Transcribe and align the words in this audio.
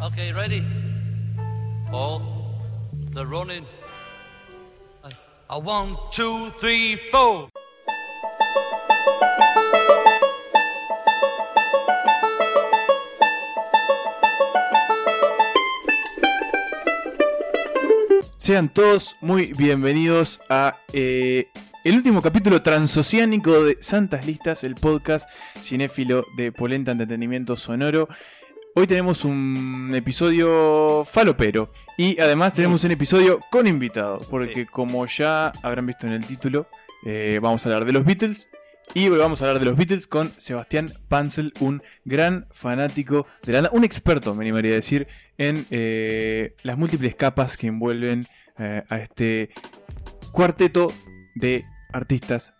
Okay, 0.00 0.32
ready? 0.32 0.62
All 1.92 2.20
the 3.12 3.24
running. 3.24 3.64
A 5.48 5.58
one, 5.58 5.96
two, 6.10 6.50
three, 6.58 6.96
four. 7.12 7.48
Sean 18.38 18.68
todos 18.68 19.16
muy 19.20 19.52
bienvenidos 19.56 20.40
a 20.50 20.76
eh, 20.92 21.48
el 21.84 21.94
último 21.96 22.20
capítulo 22.20 22.62
transoceánico 22.62 23.64
de 23.64 23.78
Santas 23.80 24.26
Listas, 24.26 24.64
el 24.64 24.74
podcast 24.74 25.30
cinéfilo 25.62 26.26
de 26.36 26.50
Polenta 26.50 26.90
Entretenimiento 26.90 27.56
Sonoro. 27.56 28.08
Hoy 28.76 28.88
tenemos 28.88 29.24
un 29.24 29.92
episodio 29.94 31.04
falopero 31.04 31.70
y 31.96 32.18
además 32.18 32.54
tenemos 32.54 32.82
un 32.82 32.90
episodio 32.90 33.38
con 33.52 33.68
invitado, 33.68 34.18
porque 34.28 34.66
como 34.66 35.06
ya 35.06 35.52
habrán 35.62 35.86
visto 35.86 36.08
en 36.08 36.14
el 36.14 36.26
título, 36.26 36.66
eh, 37.06 37.38
vamos 37.40 37.64
a 37.64 37.68
hablar 37.68 37.84
de 37.84 37.92
los 37.92 38.04
Beatles 38.04 38.48
y 38.92 39.08
vamos 39.08 39.40
a 39.40 39.44
hablar 39.44 39.60
de 39.60 39.66
los 39.66 39.76
Beatles 39.76 40.08
con 40.08 40.32
Sebastián 40.38 40.92
Pansel, 41.06 41.52
un 41.60 41.84
gran 42.04 42.48
fanático 42.50 43.28
de 43.44 43.62
la 43.62 43.70
un 43.70 43.84
experto, 43.84 44.34
me 44.34 44.42
animaría 44.42 44.72
a 44.72 44.74
decir, 44.74 45.06
en 45.38 45.66
eh, 45.70 46.56
las 46.64 46.76
múltiples 46.76 47.14
capas 47.14 47.56
que 47.56 47.68
envuelven 47.68 48.26
eh, 48.58 48.82
a 48.88 48.98
este 48.98 49.50
cuarteto 50.32 50.92
de 51.36 51.64
artistas. 51.92 52.53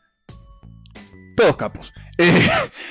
Todos 1.36 1.56
capos. 1.56 1.92
Eh, 2.16 2.30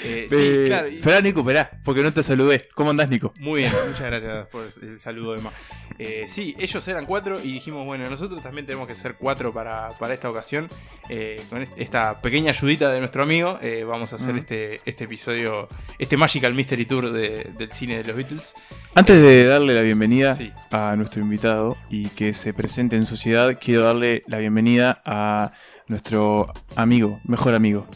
Eh, 0.03 0.27
sí, 0.29 0.67
claro. 0.67 0.89
y- 0.89 0.97
Esperá, 0.97 1.21
Nico, 1.21 1.39
esperá, 1.39 1.79
porque 1.85 2.01
no 2.03 2.11
te 2.11 2.23
saludé. 2.23 2.67
¿Cómo 2.75 2.89
andás, 2.89 3.07
Nico? 3.07 3.33
Muy 3.39 3.61
bien, 3.61 3.71
muchas 3.87 4.01
gracias 4.07 4.47
por 4.47 4.65
el 4.81 4.99
saludo, 4.99 5.35
Emma. 5.37 5.49
Eh, 5.97 6.25
sí, 6.27 6.53
ellos 6.59 6.85
eran 6.89 7.05
cuatro 7.05 7.37
y 7.41 7.53
dijimos, 7.53 7.85
bueno, 7.85 8.09
nosotros 8.09 8.43
también 8.43 8.65
tenemos 8.65 8.85
que 8.85 8.95
ser 8.95 9.15
cuatro 9.15 9.53
para, 9.53 9.97
para 9.97 10.13
esta 10.13 10.29
ocasión. 10.29 10.67
Eh, 11.07 11.41
con 11.49 11.61
est- 11.61 11.71
esta 11.77 12.21
pequeña 12.21 12.49
ayudita 12.51 12.91
de 12.91 12.99
nuestro 12.99 13.23
amigo, 13.23 13.57
eh, 13.61 13.85
vamos 13.85 14.11
a 14.11 14.17
hacer 14.17 14.33
Mm. 14.33 14.39
este, 14.39 14.81
este 14.85 15.05
episodio, 15.05 15.69
este 15.97 16.17
Magical 16.17 16.53
Mystery 16.53 16.85
Tour 16.85 17.13
de- 17.13 17.49
del 17.57 17.71
cine 17.71 17.99
de 17.99 18.03
los 18.03 18.17
Beatles. 18.17 18.55
Antes 18.93 19.21
de 19.21 19.45
darle 19.45 19.73
la 19.73 19.81
bienvenida 19.83 20.35
Sí. 20.35 20.51
a 20.71 20.95
nuestro 20.97 21.21
invitado 21.21 21.77
y 21.89 22.09
que 22.09 22.33
se 22.33 22.53
presente 22.53 22.97
en 22.97 23.05
sociedad, 23.05 23.57
quiero 23.57 23.83
darle 23.83 24.23
la 24.27 24.39
bienvenida 24.39 25.01
a 25.05 25.53
nuestro 25.87 26.51
amigo, 26.75 27.21
mejor 27.23 27.53
amigo, 27.53 27.87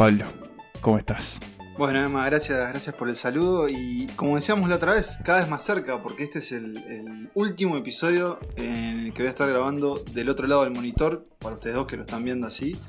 Pablo. 0.00 0.24
¿Cómo 0.80 0.96
estás? 0.96 1.38
Bueno, 1.76 2.02
Emma, 2.02 2.24
gracias, 2.24 2.58
gracias 2.70 2.94
por 2.94 3.10
el 3.10 3.16
saludo 3.16 3.68
y 3.68 4.06
como 4.16 4.34
decíamos 4.34 4.66
la 4.70 4.76
otra 4.76 4.94
vez, 4.94 5.18
cada 5.22 5.40
vez 5.40 5.48
más 5.50 5.62
cerca 5.62 6.02
porque 6.02 6.24
este 6.24 6.38
es 6.38 6.52
el, 6.52 6.74
el 6.88 7.30
último 7.34 7.76
episodio 7.76 8.38
en 8.56 8.76
el 8.76 9.12
que 9.12 9.20
voy 9.20 9.26
a 9.26 9.30
estar 9.32 9.46
grabando 9.46 10.02
del 10.14 10.30
otro 10.30 10.46
lado 10.46 10.64
del 10.64 10.72
monitor, 10.72 11.26
para 11.38 11.56
ustedes 11.56 11.76
dos 11.76 11.86
que 11.86 11.98
lo 11.98 12.04
están 12.04 12.24
viendo 12.24 12.46
así, 12.46 12.80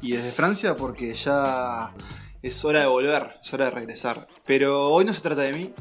y 0.00 0.12
desde 0.12 0.30
Francia 0.30 0.76
porque 0.76 1.12
ya 1.12 1.92
es 2.40 2.64
hora 2.64 2.78
de 2.78 2.86
volver, 2.86 3.32
es 3.42 3.52
hora 3.52 3.64
de 3.64 3.70
regresar. 3.72 4.28
Pero 4.46 4.90
hoy 4.90 5.04
no 5.04 5.12
se 5.12 5.22
trata 5.22 5.42
de 5.42 5.52
mí, 5.52 5.74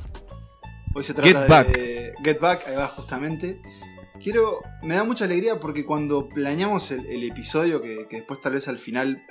hoy 0.96 1.04
se 1.04 1.14
trata 1.14 1.30
Get 1.30 1.40
de 1.40 1.48
back. 1.48 2.24
Get 2.24 2.40
Back, 2.40 2.68
ahí 2.68 2.76
va 2.76 2.88
justamente. 2.88 3.62
Quiero, 4.24 4.64
me 4.82 4.96
da 4.96 5.04
mucha 5.04 5.26
alegría 5.26 5.60
porque 5.60 5.86
cuando 5.86 6.28
planeamos 6.28 6.90
el, 6.90 7.06
el 7.06 7.30
episodio, 7.30 7.80
que, 7.80 8.08
que 8.10 8.16
después 8.18 8.42
tal 8.42 8.54
vez 8.54 8.68
al 8.68 8.80
final 8.80 9.22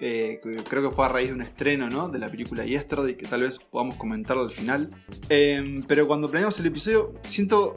eh, 0.00 0.40
creo 0.68 0.88
que 0.88 0.94
fue 0.94 1.06
a 1.06 1.08
raíz 1.08 1.28
de 1.28 1.34
un 1.34 1.42
estreno, 1.42 1.88
¿no? 1.88 2.08
De 2.08 2.18
la 2.18 2.30
película 2.30 2.64
Yesterday, 2.64 3.16
que 3.16 3.26
tal 3.26 3.42
vez 3.42 3.58
podamos 3.58 3.96
comentarlo 3.96 4.42
al 4.42 4.52
final. 4.52 4.90
Eh, 5.28 5.82
pero 5.88 6.06
cuando 6.06 6.30
planeamos 6.30 6.58
el 6.60 6.66
episodio, 6.66 7.14
siento 7.26 7.74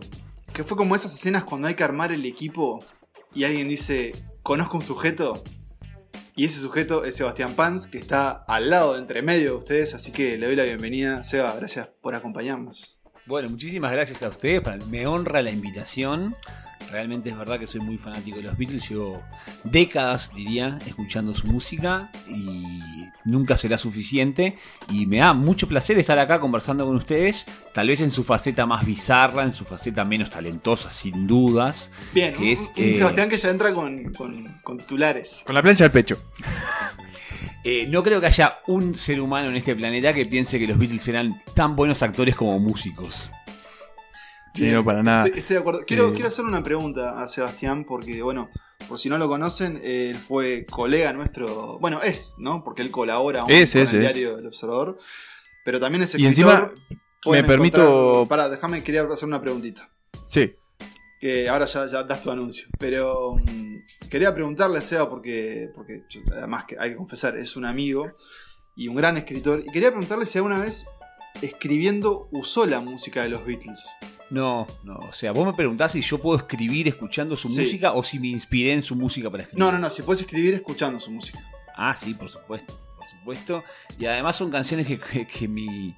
que 0.53 0.63
fue 0.63 0.75
como 0.77 0.95
esas 0.95 1.13
escenas 1.13 1.43
cuando 1.43 1.67
hay 1.67 1.75
que 1.75 1.83
armar 1.83 2.11
el 2.11 2.25
equipo 2.25 2.79
y 3.33 3.43
alguien 3.43 3.69
dice, 3.69 4.11
conozco 4.43 4.77
un 4.77 4.83
sujeto. 4.83 5.41
Y 6.35 6.45
ese 6.45 6.59
sujeto 6.59 7.03
es 7.03 7.15
Sebastián 7.15 7.53
Pans, 7.53 7.85
que 7.87 7.97
está 7.97 8.29
al 8.31 8.69
lado, 8.69 8.97
entre 8.97 9.21
medio 9.21 9.51
de 9.51 9.57
ustedes, 9.57 9.93
así 9.93 10.11
que 10.11 10.37
le 10.37 10.45
doy 10.45 10.55
la 10.55 10.63
bienvenida. 10.63 11.23
Seba, 11.23 11.53
gracias 11.55 11.89
por 12.01 12.15
acompañarnos. 12.15 12.99
Bueno, 13.25 13.49
muchísimas 13.49 13.91
gracias 13.91 14.23
a 14.23 14.29
ustedes. 14.29 14.87
Me 14.87 15.05
honra 15.05 15.41
la 15.41 15.51
invitación. 15.51 16.35
Realmente 16.91 17.29
es 17.29 17.37
verdad 17.37 17.59
que 17.59 17.67
soy 17.67 17.81
muy 17.81 17.97
fanático 17.97 18.37
de 18.37 18.43
los 18.43 18.57
Beatles. 18.57 18.89
Llevo 18.89 19.21
décadas, 19.63 20.33
diría, 20.33 20.77
escuchando 20.87 21.33
su 21.35 21.45
música 21.47 22.09
y 22.27 23.05
nunca 23.25 23.55
será 23.57 23.77
suficiente. 23.77 24.57
Y 24.89 25.05
me 25.05 25.17
da 25.17 25.33
mucho 25.33 25.67
placer 25.67 25.99
estar 25.99 26.17
acá 26.17 26.39
conversando 26.39 26.85
con 26.85 26.95
ustedes. 26.95 27.45
Tal 27.73 27.87
vez 27.87 28.01
en 28.01 28.09
su 28.09 28.23
faceta 28.23 28.65
más 28.65 28.85
bizarra, 28.85 29.43
en 29.43 29.51
su 29.51 29.65
faceta 29.65 30.03
menos 30.03 30.29
talentosa, 30.31 30.89
sin 30.89 31.27
dudas. 31.27 31.91
Bien, 32.13 32.33
Que 32.33 32.51
es, 32.53 32.71
un 32.75 32.83
eh, 32.83 32.93
Sebastián 32.95 33.29
que 33.29 33.37
ya 33.37 33.49
entra 33.49 33.73
con, 33.73 34.11
con- 34.13 34.59
con 34.63 34.77
titulares. 34.79 35.43
Con 35.45 35.53
la 35.55 35.61
plancha 35.61 35.85
al 35.85 35.91
pecho. 35.91 36.15
Eh, 37.63 37.85
no 37.89 38.01
creo 38.03 38.19
que 38.21 38.27
haya 38.27 38.59
un 38.67 38.95
ser 38.95 39.19
humano 39.19 39.49
en 39.49 39.57
este 39.57 39.75
planeta 39.75 40.13
que 40.13 40.25
piense 40.25 40.57
que 40.57 40.65
los 40.65 40.77
Beatles 40.77 41.07
eran 41.09 41.43
tan 41.53 41.75
buenos 41.75 42.01
actores 42.01 42.35
como 42.35 42.57
músicos. 42.57 43.29
Sí, 44.59 44.71
no, 44.71 44.83
para 44.83 45.01
nada. 45.03 45.25
Estoy, 45.25 45.39
estoy 45.39 45.53
de 45.55 45.59
acuerdo. 45.59 45.81
Quiero, 45.85 46.09
Eh, 46.09 46.13
quiero 46.13 46.27
hacer 46.27 46.45
una 46.45 46.61
pregunta 46.63 47.21
a 47.21 47.27
Sebastián, 47.27 47.85
porque, 47.85 48.21
bueno, 48.21 48.49
por 48.87 48.97
si 48.99 49.09
no 49.09 49.17
lo 49.17 49.27
conocen, 49.27 49.79
él 49.83 50.15
fue 50.15 50.65
colega 50.69 51.11
nuestro. 51.13 51.77
Bueno, 51.79 52.01
es, 52.01 52.35
¿no? 52.37 52.63
Porque 52.63 52.81
él 52.81 52.91
colabora 52.91 53.41
aún 53.41 53.51
Es, 53.51 53.73
con 53.73 53.81
es, 53.81 53.93
el 53.93 54.03
es. 54.05 54.13
diario 54.13 54.37
El 54.37 54.47
Observador. 54.47 54.97
Pero 55.65 55.79
también 55.79 56.03
es 56.03 56.15
Y 56.15 56.25
escritor. 56.25 56.53
encima, 56.79 56.99
Pueden 57.21 57.43
me 57.43 57.47
permito- 57.47 58.25
Pará, 58.29 58.47
déjame, 58.49 58.81
quería 58.83 59.03
hacer 59.03 59.27
una 59.27 59.41
preguntita. 59.41 59.89
Sí. 60.29 60.55
Que 61.19 61.49
ahora 61.49 61.65
ya, 61.65 61.85
ya 61.87 62.03
das 62.03 62.21
tu 62.21 62.31
anuncio. 62.31 62.67
Pero 62.79 63.35
mm, 63.35 64.07
quería 64.09 64.33
preguntarle 64.33 64.77
a 64.79 64.81
Seba, 64.81 65.09
porque, 65.09 65.69
porque 65.75 66.03
yo- 66.09 66.21
además 66.31 66.63
que 66.65 66.77
hay 66.79 66.91
que 66.91 66.95
confesar, 66.95 67.35
es 67.37 67.57
un 67.57 67.65
amigo 67.65 68.09
y 68.77 68.87
un 68.87 68.95
gran 68.95 69.17
escritor. 69.17 69.61
Y 69.65 69.69
quería 69.71 69.89
preguntarle 69.89 70.25
si 70.25 70.37
alguna 70.37 70.61
vez 70.61 70.85
escribiendo 71.41 72.29
usó 72.31 72.65
la 72.65 72.79
música 72.79 73.21
de 73.23 73.29
los 73.29 73.45
Beatles. 73.45 73.87
No, 74.29 74.67
no, 74.83 74.95
o 74.97 75.11
sea, 75.13 75.31
vos 75.31 75.45
me 75.45 75.53
preguntás 75.53 75.91
si 75.93 76.01
yo 76.01 76.19
puedo 76.19 76.37
escribir 76.37 76.87
escuchando 76.87 77.35
su 77.35 77.47
Sí. 77.47 77.61
música 77.61 77.93
o 77.93 78.03
si 78.03 78.19
me 78.19 78.27
inspiré 78.27 78.73
en 78.73 78.81
su 78.83 78.95
música 78.95 79.29
para 79.29 79.43
escribir. 79.43 79.59
No, 79.65 79.71
no, 79.71 79.79
no, 79.79 79.89
si 79.89 80.03
puedes 80.03 80.21
escribir 80.21 80.53
escuchando 80.53 80.99
su 80.99 81.09
música. 81.11 81.39
Ah, 81.75 81.93
sí, 81.95 82.13
por 82.13 82.29
supuesto, 82.29 82.77
por 82.99 83.07
supuesto. 83.07 83.63
Y 83.97 84.05
además 84.07 84.35
son 84.35 84.51
canciones 84.51 84.85
que, 84.85 85.47
mi, 85.47 85.95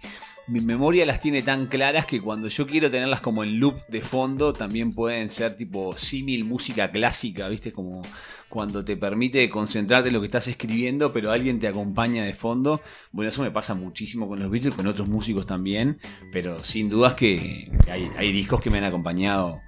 memoria 0.48 1.04
las 1.04 1.20
tiene 1.20 1.42
tan 1.42 1.66
claras 1.66 2.06
que 2.06 2.22
cuando 2.22 2.48
yo 2.48 2.68
quiero 2.68 2.92
tenerlas 2.92 3.22
como 3.22 3.44
en 3.44 3.60
loop 3.60 3.88
de 3.88 4.02
fondo, 4.02 4.54
también 4.54 4.94
pueden 4.94 5.30
ser 5.30 5.56
tipo 5.56 5.98
símil 5.98 6.46
música 6.46 6.92
clásica, 6.92 7.48
¿viste? 7.48 7.74
Como 7.74 8.04
cuando 8.50 8.86
te 8.86 8.98
permite 8.98 9.50
concentrarte 9.50 10.10
en 10.10 10.14
lo 10.14 10.20
que 10.20 10.28
estás 10.28 10.48
escribiendo, 10.48 11.12
pero 11.12 11.32
alguien 11.32 11.60
te 11.60 11.68
acompaña 11.68 12.24
de 12.24 12.36
fondo. 12.36 12.82
Bueno, 13.12 13.30
eso 13.30 13.42
me 13.42 13.50
pasa 13.50 13.74
muchísimo 13.74 14.28
con 14.28 14.40
los 14.40 14.52
Beatles, 14.52 14.76
con 14.76 14.86
otros 14.86 15.08
músicos 15.08 15.48
también, 15.48 16.00
pero 16.32 16.64
sin 16.64 16.88
dudas 16.88 17.16
que 17.16 17.72
hay, 17.90 18.32
discos 18.32 18.62
que 18.62 18.70
me 18.70 18.78
han 18.78 18.84
acompañado 18.84 19.62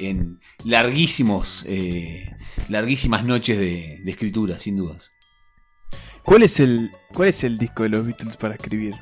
en 0.00 0.40
larguísimos, 0.64 1.64
eh, 1.68 2.34
larguísimas 2.68 3.24
noches 3.24 3.58
de 3.58 4.02
escritura, 4.10 4.58
sin 4.58 4.76
dudas. 4.76 5.12
¿Cuál 6.24 6.42
es 6.42 6.60
el, 6.60 6.90
cuál 7.12 7.28
es 7.28 7.44
el 7.44 7.58
disco 7.58 7.82
de 7.82 7.88
los 7.90 8.06
Beatles 8.06 8.36
para 8.36 8.54
escribir? 8.54 8.94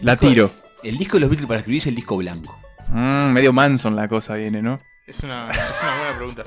La 0.00 0.16
tiro. 0.16 0.50
El 0.82 0.98
disco 0.98 1.16
de 1.16 1.20
los 1.20 1.30
Beatles 1.30 1.46
para 1.46 1.60
escribir 1.60 1.78
es 1.80 1.86
el 1.86 1.94
disco 1.94 2.16
blanco. 2.16 2.58
Mm, 2.88 3.32
medio 3.32 3.52
Manson 3.52 3.96
la 3.96 4.08
cosa 4.08 4.34
viene, 4.36 4.62
¿no? 4.62 4.80
Es 5.06 5.22
una, 5.22 5.50
es 5.50 5.58
una 5.82 5.96
buena 5.98 6.16
pregunta. 6.16 6.42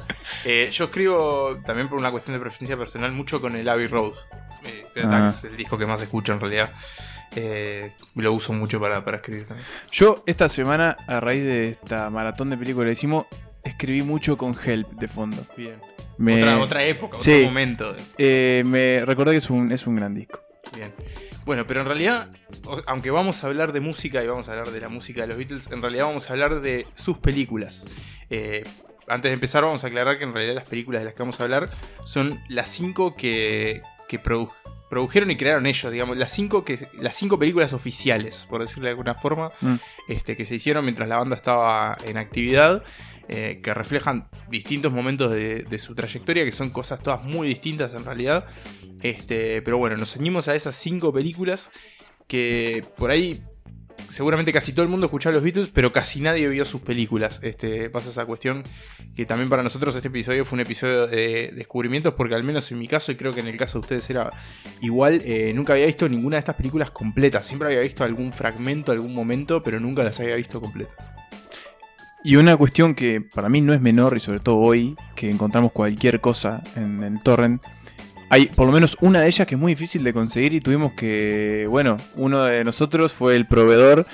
Eh, 0.46 0.70
yo 0.72 0.86
escribo 0.86 1.58
también 1.66 1.88
por 1.90 2.00
una 2.00 2.12
cuestión 2.12 2.36
de 2.36 2.40
preferencia 2.42 2.78
personal 2.78 3.12
mucho 3.12 3.42
con 3.42 3.56
el 3.56 3.68
Abbey 3.68 3.88
Road. 3.88 4.14
Eh, 4.66 4.86
que 4.94 5.02
Ah. 5.02 5.30
Es 5.30 5.44
el 5.46 5.56
disco 5.56 5.78
que 5.78 5.86
más 5.86 6.02
escucho 6.02 6.34
en 6.34 6.40
realidad. 6.40 6.74
Eh, 7.36 7.94
lo 8.16 8.34
uso 8.34 8.54
mucho 8.54 8.80
para, 8.80 9.04
para 9.06 9.18
escribir 9.18 9.46
también. 9.46 9.68
Yo 9.92 10.24
esta 10.26 10.50
semana, 10.50 10.98
a 11.08 11.20
raíz 11.20 11.46
de 11.46 11.70
esta 11.70 12.10
maratón 12.10 12.50
de 12.50 12.58
películas 12.58 12.88
que 12.88 12.94
hicimos, 12.94 13.26
escribí 13.64 14.02
mucho 14.02 14.38
con 14.38 14.56
Help 14.62 14.92
de 14.94 15.08
fondo. 15.08 15.46
Bien. 15.56 15.80
Me, 16.20 16.44
Otra, 16.44 16.60
otra 16.60 16.84
época, 16.84 17.18
Sí. 17.18 17.32
otro 17.32 17.46
momento. 17.48 17.96
eh, 18.18 18.62
me 18.66 19.04
recordé 19.06 19.32
que 19.32 19.38
es 19.38 19.50
un, 19.50 19.72
es 19.72 19.88
un 19.88 19.96
gran 19.96 20.14
disco. 20.14 20.42
Bien. 20.76 20.94
Bueno, 21.46 21.66
pero 21.66 21.80
en 21.82 21.88
realidad, 21.88 22.30
aunque 22.86 23.10
vamos 23.10 23.44
a 23.44 23.48
hablar 23.48 23.72
de 23.74 23.80
música 23.80 24.24
y 24.24 24.28
vamos 24.28 24.48
a 24.50 24.52
hablar 24.52 24.70
de 24.72 24.80
la 24.82 24.90
música 24.90 25.22
de 25.22 25.28
los 25.28 25.38
Beatles, 25.38 25.72
en 25.72 25.82
realidad 25.82 26.06
vamos 26.06 26.30
a 26.30 26.34
hablar 26.34 26.62
de 26.62 26.86
sus 26.94 27.18
películas. 27.18 27.88
Eh, 28.30 28.64
antes 29.08 29.30
de 29.30 29.34
empezar, 29.34 29.64
vamos 29.64 29.84
a 29.84 29.88
aclarar 29.88 30.18
que 30.20 30.26
en 30.26 30.34
realidad 30.34 30.54
las 30.56 30.70
películas 30.70 31.02
de 31.02 31.06
las 31.06 31.14
que 31.16 31.20
vamos 31.24 31.40
a 31.40 31.44
hablar 31.46 31.72
son 32.06 32.40
las 32.50 32.70
cinco 32.70 33.16
que, 33.16 33.82
que 34.08 34.22
produ- 34.22 34.52
produjeron 34.90 35.30
y 35.32 35.38
crearon 35.38 35.66
ellos, 35.66 35.92
digamos, 35.92 36.18
las 36.18 36.32
cinco, 36.32 36.64
que, 36.64 36.90
las 37.00 37.16
cinco 37.16 37.38
películas 37.38 37.74
oficiales, 37.74 38.48
por 38.50 38.62
decirlo 38.62 38.86
de 38.86 38.92
alguna 38.92 39.16
forma, 39.16 39.52
Mm. 39.62 39.76
este, 40.08 40.36
que 40.36 40.46
se 40.46 40.56
hicieron 40.56 40.84
mientras 40.86 41.08
la 41.08 41.18
banda 41.18 41.36
estaba 41.36 41.98
en 42.06 42.18
actividad, 42.18 42.84
eh, 43.28 43.60
que 43.62 43.74
reflejan 43.74 44.28
distintos 44.50 44.92
momentos 44.92 45.34
de, 45.34 45.64
de 45.64 45.78
su 45.78 45.94
trayectoria, 45.94 46.44
que 46.46 46.52
son 46.52 46.72
cosas 46.72 47.02
todas 47.04 47.24
muy 47.24 47.48
distintas 47.48 47.94
en 47.94 48.04
realidad. 48.04 48.46
Este, 49.02 49.62
pero 49.62 49.78
bueno, 49.78 49.96
nos 49.98 50.14
ceñimos 50.14 50.48
a 50.48 50.56
esas 50.56 50.76
cinco 50.76 51.14
películas 51.14 51.70
que 52.28 52.84
por 52.98 53.12
ahí 53.12 53.42
seguramente 54.10 54.52
casi 54.52 54.74
todo 54.74 54.84
el 54.84 54.90
mundo 54.90 55.08
escuchaba 55.08 55.34
los 55.34 55.44
Beatles, 55.44 55.70
pero 55.70 55.92
casi 55.92 56.22
nadie 56.22 56.48
vio 56.48 56.66
sus 56.66 56.82
películas. 56.82 57.40
Este, 57.44 57.90
pasa 57.90 58.10
esa 58.10 58.26
cuestión 58.26 58.64
que 59.16 59.26
también 59.26 59.50
para 59.50 59.64
nosotros 59.64 59.96
este 59.96 60.08
episodio 60.08 60.46
fue 60.46 60.58
un 60.58 60.62
episodio 60.62 61.08
de 61.08 61.52
descubrimientos, 61.56 62.14
porque 62.14 62.36
al 62.36 62.44
menos 62.44 62.72
en 62.72 62.80
mi 62.80 62.88
caso, 62.88 63.12
y 63.12 63.16
creo 63.16 63.34
que 63.34 63.40
en 63.42 63.48
el 63.48 63.58
caso 63.58 63.80
de 63.80 63.82
ustedes 63.82 64.10
era 64.10 64.32
igual, 64.82 65.22
eh, 65.26 65.52
nunca 65.54 65.74
había 65.74 65.86
visto 65.86 66.08
ninguna 66.08 66.38
de 66.38 66.40
estas 66.40 66.56
películas 66.56 66.92
completas. 66.92 67.46
Siempre 67.46 67.68
había 67.68 67.82
visto 67.82 68.04
algún 68.04 68.34
fragmento, 68.34 68.92
algún 68.92 69.14
momento, 69.14 69.64
pero 69.64 69.80
nunca 69.80 70.04
las 70.04 70.20
había 70.20 70.36
visto 70.36 70.62
completas. 70.62 71.16
Y 72.22 72.36
una 72.36 72.58
cuestión 72.58 72.96
que 72.96 73.22
para 73.22 73.48
mí 73.48 73.62
no 73.62 73.74
es 73.74 73.80
menor, 73.80 74.18
y 74.18 74.20
sobre 74.20 74.42
todo 74.42 74.58
hoy, 74.58 74.98
que 75.16 75.30
encontramos 75.30 75.72
cualquier 75.72 76.20
cosa 76.20 76.62
en 76.76 77.02
el 77.02 77.24
torrent, 77.24 77.64
hay 78.30 78.48
por 78.48 78.66
lo 78.68 78.72
menos 78.72 78.98
una 79.02 79.22
de 79.22 79.28
ellas 79.28 79.48
que 79.48 79.56
es 79.56 79.60
muy 79.62 79.74
difícil 79.74 80.04
de 80.04 80.14
conseguir 80.14 80.54
y 80.54 80.60
tuvimos 80.62 80.94
que, 80.94 81.66
bueno, 81.70 81.98
uno 82.16 82.44
de 82.44 82.64
nosotros 82.64 83.14
fue 83.14 83.36
el 83.36 83.48
proveedor 83.48 84.06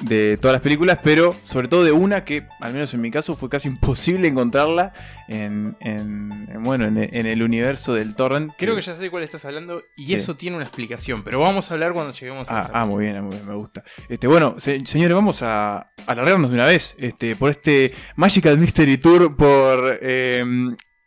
de 0.00 0.36
todas 0.38 0.54
las 0.54 0.62
películas, 0.62 0.98
pero 1.04 1.36
sobre 1.44 1.68
todo 1.68 1.84
de 1.84 1.92
una 1.92 2.24
que, 2.24 2.44
al 2.60 2.72
menos 2.72 2.92
en 2.92 3.00
mi 3.02 3.10
caso, 3.12 3.36
fue 3.36 3.48
casi 3.48 3.68
imposible 3.74 4.26
encontrarla 4.26 4.92
en, 5.28 5.76
en- 5.80 6.48
en, 6.50 6.62
bueno, 6.62 6.86
en, 6.86 6.96
en 6.98 7.26
el 7.26 7.40
universo 7.42 7.94
del 7.94 8.16
torrent. 8.16 8.52
Creo 8.58 8.74
que 8.74 8.80
ya 8.80 8.94
sé 8.94 9.02
de 9.02 9.10
cuál 9.10 9.22
estás 9.22 9.44
hablando 9.44 9.82
y 9.96 10.06
Sí. 10.08 10.14
eso 10.14 10.34
tiene 10.34 10.56
una 10.56 10.64
explicación, 10.64 11.22
pero 11.22 11.38
vamos 11.38 11.70
a 11.70 11.74
hablar 11.74 11.92
cuando 11.92 12.12
lleguemos 12.12 12.50
a 12.50 12.58
Ah, 12.58 12.62
esa. 12.62 12.70
ah, 12.74 12.86
muy 12.86 13.04
bien, 13.04 13.22
muy 13.22 13.36
bien, 13.36 13.46
me 13.46 13.54
gusta. 13.54 13.84
Este, 14.08 14.26
bueno, 14.26 14.56
se- 14.58 14.84
señores, 14.86 15.14
vamos 15.14 15.42
a 15.42 15.92
alargarnos 16.06 16.50
de 16.50 16.56
una 16.56 16.66
vez 16.66 16.96
este, 16.98 17.36
por 17.36 17.50
este 17.50 17.92
Magical 18.16 18.58
Mystery 18.58 18.98
Tour 18.98 19.36
por 19.36 19.98
eh, 20.02 20.44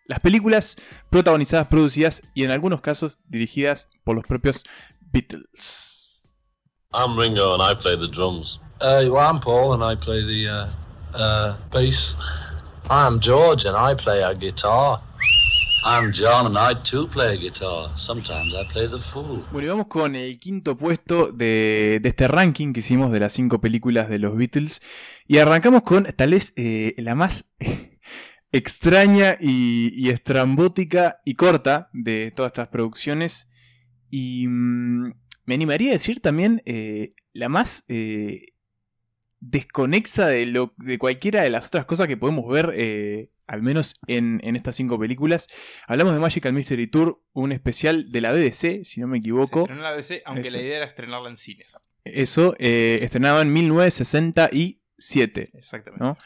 las 0.05 0.19
películas 0.19 0.75
protagonizadas, 1.09 1.67
producidas 1.67 2.21
y 2.33 2.43
en 2.43 2.51
algunos 2.51 2.81
casos 2.81 3.19
dirigidas 3.27 3.89
por 4.03 4.15
los 4.15 4.25
propios 4.25 4.63
Beatles. 5.11 6.29
I'm 6.93 7.17
Ringo 7.17 7.53
and 7.53 7.61
I 7.61 7.75
play 7.75 7.97
the 7.97 8.07
drums. 8.07 8.59
Uh, 8.81 9.07
well, 9.09 9.27
I'm 9.27 9.39
Paul 9.39 9.73
and 9.73 9.83
I 9.83 9.95
play 9.95 10.21
the 10.23 10.47
uh, 10.49 11.17
uh, 11.17 11.57
bass. 11.71 12.15
I'm 12.89 13.19
George 13.19 13.65
and 13.65 13.75
I 13.75 13.95
play 13.95 14.21
a 14.21 14.33
guitar. 14.33 15.01
I'm 15.87 16.11
John 16.11 16.47
and 16.47 16.57
I 16.57 16.73
too 16.81 17.07
play 17.07 17.37
guitar. 17.37 17.91
Sometimes 17.95 18.53
I 18.55 18.65
play 18.71 18.87
the 18.87 18.97
fool. 18.97 19.45
Bueno, 19.51 19.67
y 19.67 19.69
vamos 19.69 19.87
con 19.87 20.15
el 20.15 20.39
quinto 20.39 20.75
puesto 20.77 21.31
de, 21.31 21.99
de 22.01 22.09
este 22.09 22.27
ranking 22.27 22.73
que 22.73 22.79
hicimos 22.79 23.11
de 23.11 23.19
las 23.19 23.33
cinco 23.33 23.61
películas 23.61 24.09
de 24.09 24.19
los 24.19 24.35
Beatles. 24.35 24.81
Y 25.27 25.37
arrancamos 25.37 25.83
con 25.83 26.05
tal 26.05 26.31
vez 26.31 26.53
eh, 26.55 26.95
la 26.97 27.13
más 27.13 27.51
extraña 28.55 29.35
y, 29.39 29.91
y 29.95 30.09
estrambótica 30.09 31.19
y 31.25 31.35
corta 31.35 31.89
de 31.91 32.31
todas 32.35 32.51
estas 32.51 32.69
producciones. 32.69 33.49
Y 34.09 34.47
mm, 34.47 35.13
me 35.45 35.53
animaría 35.53 35.89
a 35.89 35.93
decir 35.93 36.21
también 36.21 36.61
eh, 36.65 37.09
la 37.33 37.49
más 37.49 37.83
eh, 37.89 38.53
desconexa 39.41 40.27
de, 40.27 40.45
lo, 40.45 40.73
de 40.77 40.97
cualquiera 40.97 41.41
de 41.43 41.49
las 41.49 41.67
otras 41.67 41.83
cosas 41.85 42.07
que 42.07 42.15
podemos 42.15 42.47
ver, 42.47 42.71
eh, 42.75 43.29
al 43.45 43.61
menos 43.61 43.95
en, 44.07 44.39
en 44.43 44.55
estas 44.55 44.77
cinco 44.77 44.97
películas. 44.97 45.47
Hablamos 45.85 46.13
de 46.13 46.19
Magical 46.21 46.53
Mystery 46.53 46.87
Tour, 46.87 47.21
un 47.33 47.51
especial 47.51 48.09
de 48.09 48.21
la 48.21 48.31
BBC, 48.31 48.85
si 48.85 49.01
no 49.01 49.07
me 49.07 49.17
Se 49.17 49.19
equivoco. 49.19 49.59
estrenó 49.63 49.81
en 49.81 49.83
la 49.83 49.91
BBC, 49.93 50.21
aunque 50.25 50.47
Eso. 50.47 50.57
la 50.57 50.63
idea 50.63 50.77
era 50.77 50.85
estrenarla 50.85 51.29
en 51.29 51.35
cines. 51.37 51.75
Eso, 52.05 52.55
estrenado 52.57 53.41
en 53.41 53.51
1967. 53.51 55.49
Exactamente. 55.53 56.05
¿no? 56.05 56.17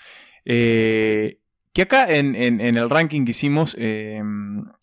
Eh, 0.45 1.39
que 1.73 1.83
acá 1.83 2.11
en, 2.13 2.35
el 2.35 2.89
ranking 2.89 3.25
que 3.25 3.31
hicimos, 3.31 3.75
eh, 3.79 4.21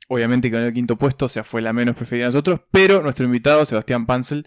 obviamente 0.08 0.50
quedó 0.50 0.60
en 0.60 0.66
el 0.66 0.72
quinto 0.74 0.96
puesto, 0.96 1.26
o 1.26 1.28
sea, 1.28 1.44
fue 1.44 1.60
la 1.62 1.72
menos 1.72 1.96
preferida 1.96 2.26
de 2.26 2.32
nosotros, 2.32 2.60
pero 2.70 3.02
nuestro 3.02 3.24
invitado, 3.24 3.66
Sebastián 3.66 4.06
Pansel, 4.06 4.46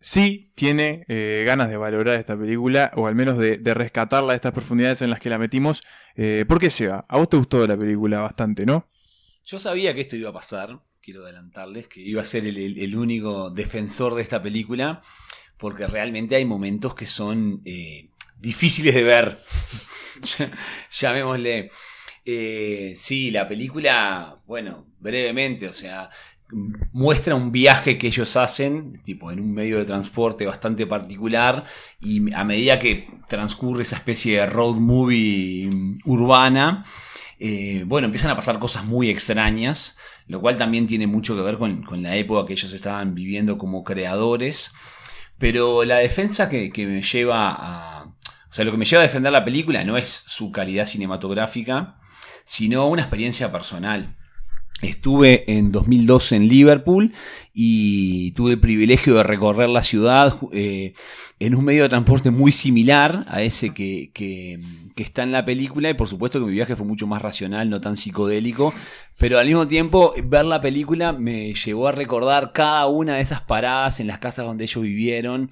sí 0.00 0.52
tiene 0.54 1.04
eh, 1.08 1.42
ganas 1.46 1.68
de 1.68 1.76
valorar 1.76 2.14
esta 2.16 2.38
película, 2.38 2.92
o 2.96 3.06
al 3.06 3.14
menos 3.14 3.36
de, 3.38 3.60
rescatarla 3.74 4.30
de 4.32 4.36
estas 4.36 4.52
profundidades 4.52 5.02
en 5.02 5.10
las 5.10 5.20
que 5.20 5.28
la 5.30 5.38
metimos. 5.38 5.82
Eh, 6.16 6.44
¿Por 6.48 6.58
qué, 6.60 6.70
Seba? 6.70 7.04
A 7.08 7.18
vos 7.18 7.28
te 7.28 7.36
gustó 7.36 7.66
la 7.66 7.76
película 7.76 8.20
bastante, 8.20 8.64
¿no? 8.64 8.88
Yo 9.44 9.58
sabía 9.58 9.94
que 9.94 10.02
esto 10.02 10.16
iba 10.16 10.30
a 10.30 10.34
pasar, 10.34 10.80
quiero 11.02 11.24
adelantarles, 11.24 11.88
que 11.88 12.00
iba 12.00 12.22
a 12.22 12.24
ser 12.24 12.46
el, 12.46 12.56
el- 12.58 12.78
el 12.78 12.96
único 12.96 13.50
defensor 13.50 14.14
de 14.14 14.22
esta 14.22 14.40
película, 14.42 15.00
porque 15.56 15.86
realmente 15.86 16.36
hay 16.36 16.44
momentos 16.44 16.94
que 16.94 17.06
son 17.06 17.62
eh, 17.64 18.10
difíciles 18.38 18.94
de 18.94 19.02
ver. 19.02 19.38
Llamémosle. 20.90 21.70
Eh, 22.24 22.94
sí, 22.96 23.30
la 23.30 23.48
película, 23.48 24.38
bueno, 24.46 24.86
brevemente, 25.00 25.68
o 25.68 25.72
sea, 25.72 26.10
muestra 26.92 27.34
un 27.34 27.52
viaje 27.52 27.98
que 27.98 28.08
ellos 28.08 28.36
hacen, 28.36 29.02
tipo 29.04 29.30
en 29.30 29.40
un 29.40 29.52
medio 29.52 29.78
de 29.78 29.84
transporte 29.84 30.46
bastante 30.46 30.86
particular, 30.86 31.64
y 32.00 32.32
a 32.34 32.44
medida 32.44 32.78
que 32.78 33.08
transcurre 33.28 33.82
esa 33.82 33.96
especie 33.96 34.40
de 34.40 34.46
road 34.46 34.76
movie 34.76 35.68
mm, 35.70 36.00
urbana, 36.04 36.84
eh, 37.38 37.84
bueno, 37.86 38.06
empiezan 38.06 38.30
a 38.30 38.36
pasar 38.36 38.58
cosas 38.58 38.84
muy 38.84 39.10
extrañas, 39.10 39.96
lo 40.26 40.40
cual 40.40 40.56
también 40.56 40.86
tiene 40.86 41.06
mucho 41.06 41.36
que 41.36 41.42
ver 41.42 41.58
con, 41.58 41.82
con 41.82 42.02
la 42.02 42.16
época 42.16 42.46
que 42.46 42.54
ellos 42.54 42.72
estaban 42.72 43.14
viviendo 43.14 43.56
como 43.58 43.84
creadores. 43.84 44.72
Pero 45.38 45.84
la 45.84 45.98
defensa 45.98 46.48
que, 46.48 46.70
que 46.70 46.86
me 46.86 47.00
lleva 47.02 47.54
a... 47.56 48.07
O 48.50 48.54
sea, 48.54 48.64
lo 48.64 48.70
que 48.70 48.78
me 48.78 48.84
lleva 48.84 49.02
a 49.02 49.06
defender 49.06 49.32
la 49.32 49.44
película 49.44 49.84
no 49.84 49.96
es 49.96 50.08
su 50.26 50.50
calidad 50.52 50.86
cinematográfica, 50.86 51.98
sino 52.44 52.86
una 52.86 53.02
experiencia 53.02 53.52
personal. 53.52 54.16
Estuve 54.80 55.44
en 55.58 55.72
2002 55.72 56.30
en 56.32 56.46
Liverpool 56.48 57.12
y 57.52 58.30
tuve 58.32 58.52
el 58.52 58.60
privilegio 58.60 59.16
de 59.16 59.24
recorrer 59.24 59.68
la 59.68 59.82
ciudad 59.82 60.36
eh, 60.52 60.92
en 61.40 61.56
un 61.56 61.64
medio 61.64 61.82
de 61.82 61.88
transporte 61.88 62.30
muy 62.30 62.52
similar 62.52 63.24
a 63.28 63.42
ese 63.42 63.74
que, 63.74 64.12
que- 64.14 64.60
que 64.94 65.02
está 65.02 65.24
en 65.24 65.32
la 65.32 65.44
película 65.44 65.90
y 65.90 65.94
por 65.94 66.06
supuesto 66.08 66.38
que 66.38 66.46
mi 66.46 66.52
viaje 66.52 66.76
fue 66.76 66.86
mucho 66.86 67.08
más 67.08 67.20
racional, 67.22 67.68
no 67.70 67.80
tan 67.80 67.96
psicodélico, 67.96 68.72
pero 69.18 69.38
al 69.40 69.46
mismo 69.46 69.66
tiempo 69.66 70.14
ver 70.24 70.44
la 70.44 70.60
película 70.60 71.12
me 71.12 71.54
llevó 71.54 71.88
a 71.88 71.92
recordar 71.92 72.52
cada 72.52 72.86
una 72.86 73.16
de 73.16 73.22
esas 73.22 73.40
paradas 73.42 73.98
en 73.98 74.06
las 74.06 74.18
casas 74.18 74.46
donde 74.46 74.62
ellos 74.64 74.82
vivieron. 74.82 75.50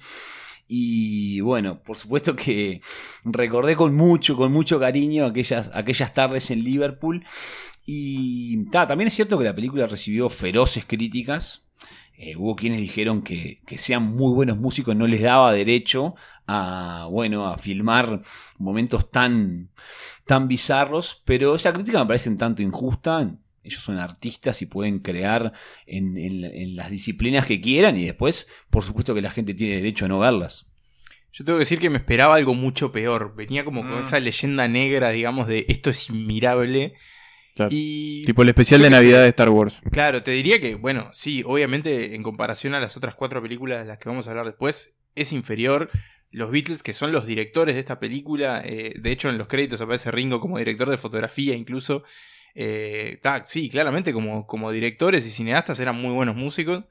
Y 0.67 1.39
bueno, 1.41 1.81
por 1.81 1.95
supuesto 1.95 2.35
que 2.35 2.81
recordé 3.23 3.75
con 3.75 3.95
mucho, 3.95 4.35
con 4.35 4.51
mucho 4.51 4.79
cariño 4.79 5.25
aquellas, 5.25 5.71
aquellas 5.73 6.13
tardes 6.13 6.51
en 6.51 6.63
Liverpool. 6.63 7.25
Y 7.85 8.69
ta, 8.69 8.85
también 8.85 9.07
es 9.07 9.13
cierto 9.13 9.37
que 9.37 9.45
la 9.45 9.55
película 9.55 9.87
recibió 9.87 10.29
feroces 10.29 10.85
críticas. 10.85 11.65
Eh, 12.19 12.35
hubo 12.35 12.55
quienes 12.55 12.81
dijeron 12.81 13.21
que, 13.21 13.61
que 13.65 13.77
sean 13.77 14.03
muy 14.03 14.33
buenos 14.33 14.57
músicos 14.57 14.95
no 14.95 15.05
les 15.05 15.21
daba 15.21 15.53
derecho 15.53 16.15
a, 16.47 17.07
bueno, 17.11 17.47
a 17.47 17.59
filmar 17.59 18.21
momentos 18.57 19.11
tan, 19.11 19.69
tan 20.25 20.47
bizarros, 20.47 21.21
pero 21.25 21.53
esa 21.53 21.71
crítica 21.71 21.99
me 21.99 22.07
parece 22.07 22.29
un 22.29 22.37
tanto 22.37 22.63
injusta. 22.63 23.37
Ellos 23.67 23.83
son 23.83 23.99
artistas 23.99 24.61
y 24.61 24.65
pueden 24.65 24.99
crear 24.99 25.53
en, 25.85 26.17
en- 26.17 26.43
en 26.45 26.75
las 26.75 26.89
disciplinas 26.89 27.45
que 27.45 27.61
quieran 27.61 27.95
y 27.97 28.05
después, 28.05 28.47
por 28.69 28.83
supuesto 28.83 29.13
que 29.13 29.21
la 29.21 29.29
gente 29.31 29.53
tiene 29.53 29.75
derecho 29.75 30.05
a 30.05 30.07
no 30.07 30.19
verlas. 30.19 30.69
Yo 31.33 31.45
tengo 31.45 31.57
que 31.59 31.63
decir 31.63 31.77
que 31.79 31.89
me 31.91 31.97
esperaba 31.97 32.35
algo 32.35 32.55
mucho 32.55 32.91
peor. 32.91 33.35
Venía 33.35 33.63
como 33.63 33.81
con 33.81 33.97
Mm. 33.97 33.99
esa 33.99 34.19
leyenda 34.19 34.67
negra, 34.67 35.11
digamos, 35.11 35.47
de 35.47 35.65
esto 35.67 35.91
es 35.91 36.09
inmirable. 36.09 36.93
Claro. 37.53 37.69
Y 37.73 38.21
Tipo 38.23 38.41
el 38.43 38.49
especial 38.49 38.81
de. 38.81 38.89
Navidad 38.89 39.21
de 39.23 39.29
Star 39.29 39.49
Wars. 39.49 39.81
Claro, 39.91 40.23
te 40.23 40.31
diría 40.31 40.59
que, 40.61 40.75
bueno, 40.75 41.09
sí, 41.11 41.43
obviamente 41.45 42.15
en 42.15 42.23
comparación 42.23 42.73
a 42.73 42.79
las 42.79 42.97
otras 42.97 43.15
cuatro 43.15 43.41
películas 43.41 43.79
de 43.79 43.85
las 43.85 43.97
que 43.99 44.09
vamos 44.09 44.27
a 44.27 44.31
hablar 44.31 44.45
después, 44.45 44.95
es 45.15 45.31
inferior. 45.33 45.89
Los 46.29 46.51
Beatles, 46.51 46.83
que 46.83 46.93
son 46.93 47.11
los 47.11 47.25
directores 47.25 47.75
de 47.75 47.79
esta 47.81 47.99
película, 47.99 48.61
eh, 48.63 48.93
de 48.99 49.11
hecho 49.11 49.29
en 49.29 49.37
los 49.37 49.47
créditos 49.47 49.79
aparece 49.81 50.11
Ringo 50.11 50.39
como 50.39 50.57
director 50.57 50.89
de 50.89 50.97
fotografía 50.97 51.55
incluso. 51.55 52.03
Eh, 52.59 53.19
sí, 53.45 53.69
claramente 53.69 54.11
como, 54.11 54.47
como 54.47 54.71
directores 54.71 55.27
y 55.27 55.29
cineastas 55.29 55.79
eran 55.79 55.95
muy 55.95 56.11
buenos 56.11 56.35
músicos. 56.35 56.85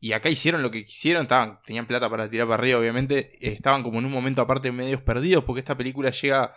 Y 0.00 0.12
acá 0.12 0.28
hicieron 0.28 0.62
lo 0.62 0.70
que 0.70 0.84
quisieron, 0.84 1.22
estaban, 1.22 1.60
tenían 1.64 1.86
plata 1.86 2.10
para 2.10 2.28
tirar 2.28 2.46
para 2.46 2.60
arriba, 2.60 2.78
obviamente. 2.78 3.38
estaban 3.40 3.82
como 3.82 3.98
en 4.00 4.04
un 4.04 4.12
momento 4.12 4.42
aparte 4.42 4.70
medios 4.70 5.00
perdidos, 5.00 5.44
porque 5.44 5.60
esta 5.60 5.76
película 5.76 6.10
llega 6.10 6.54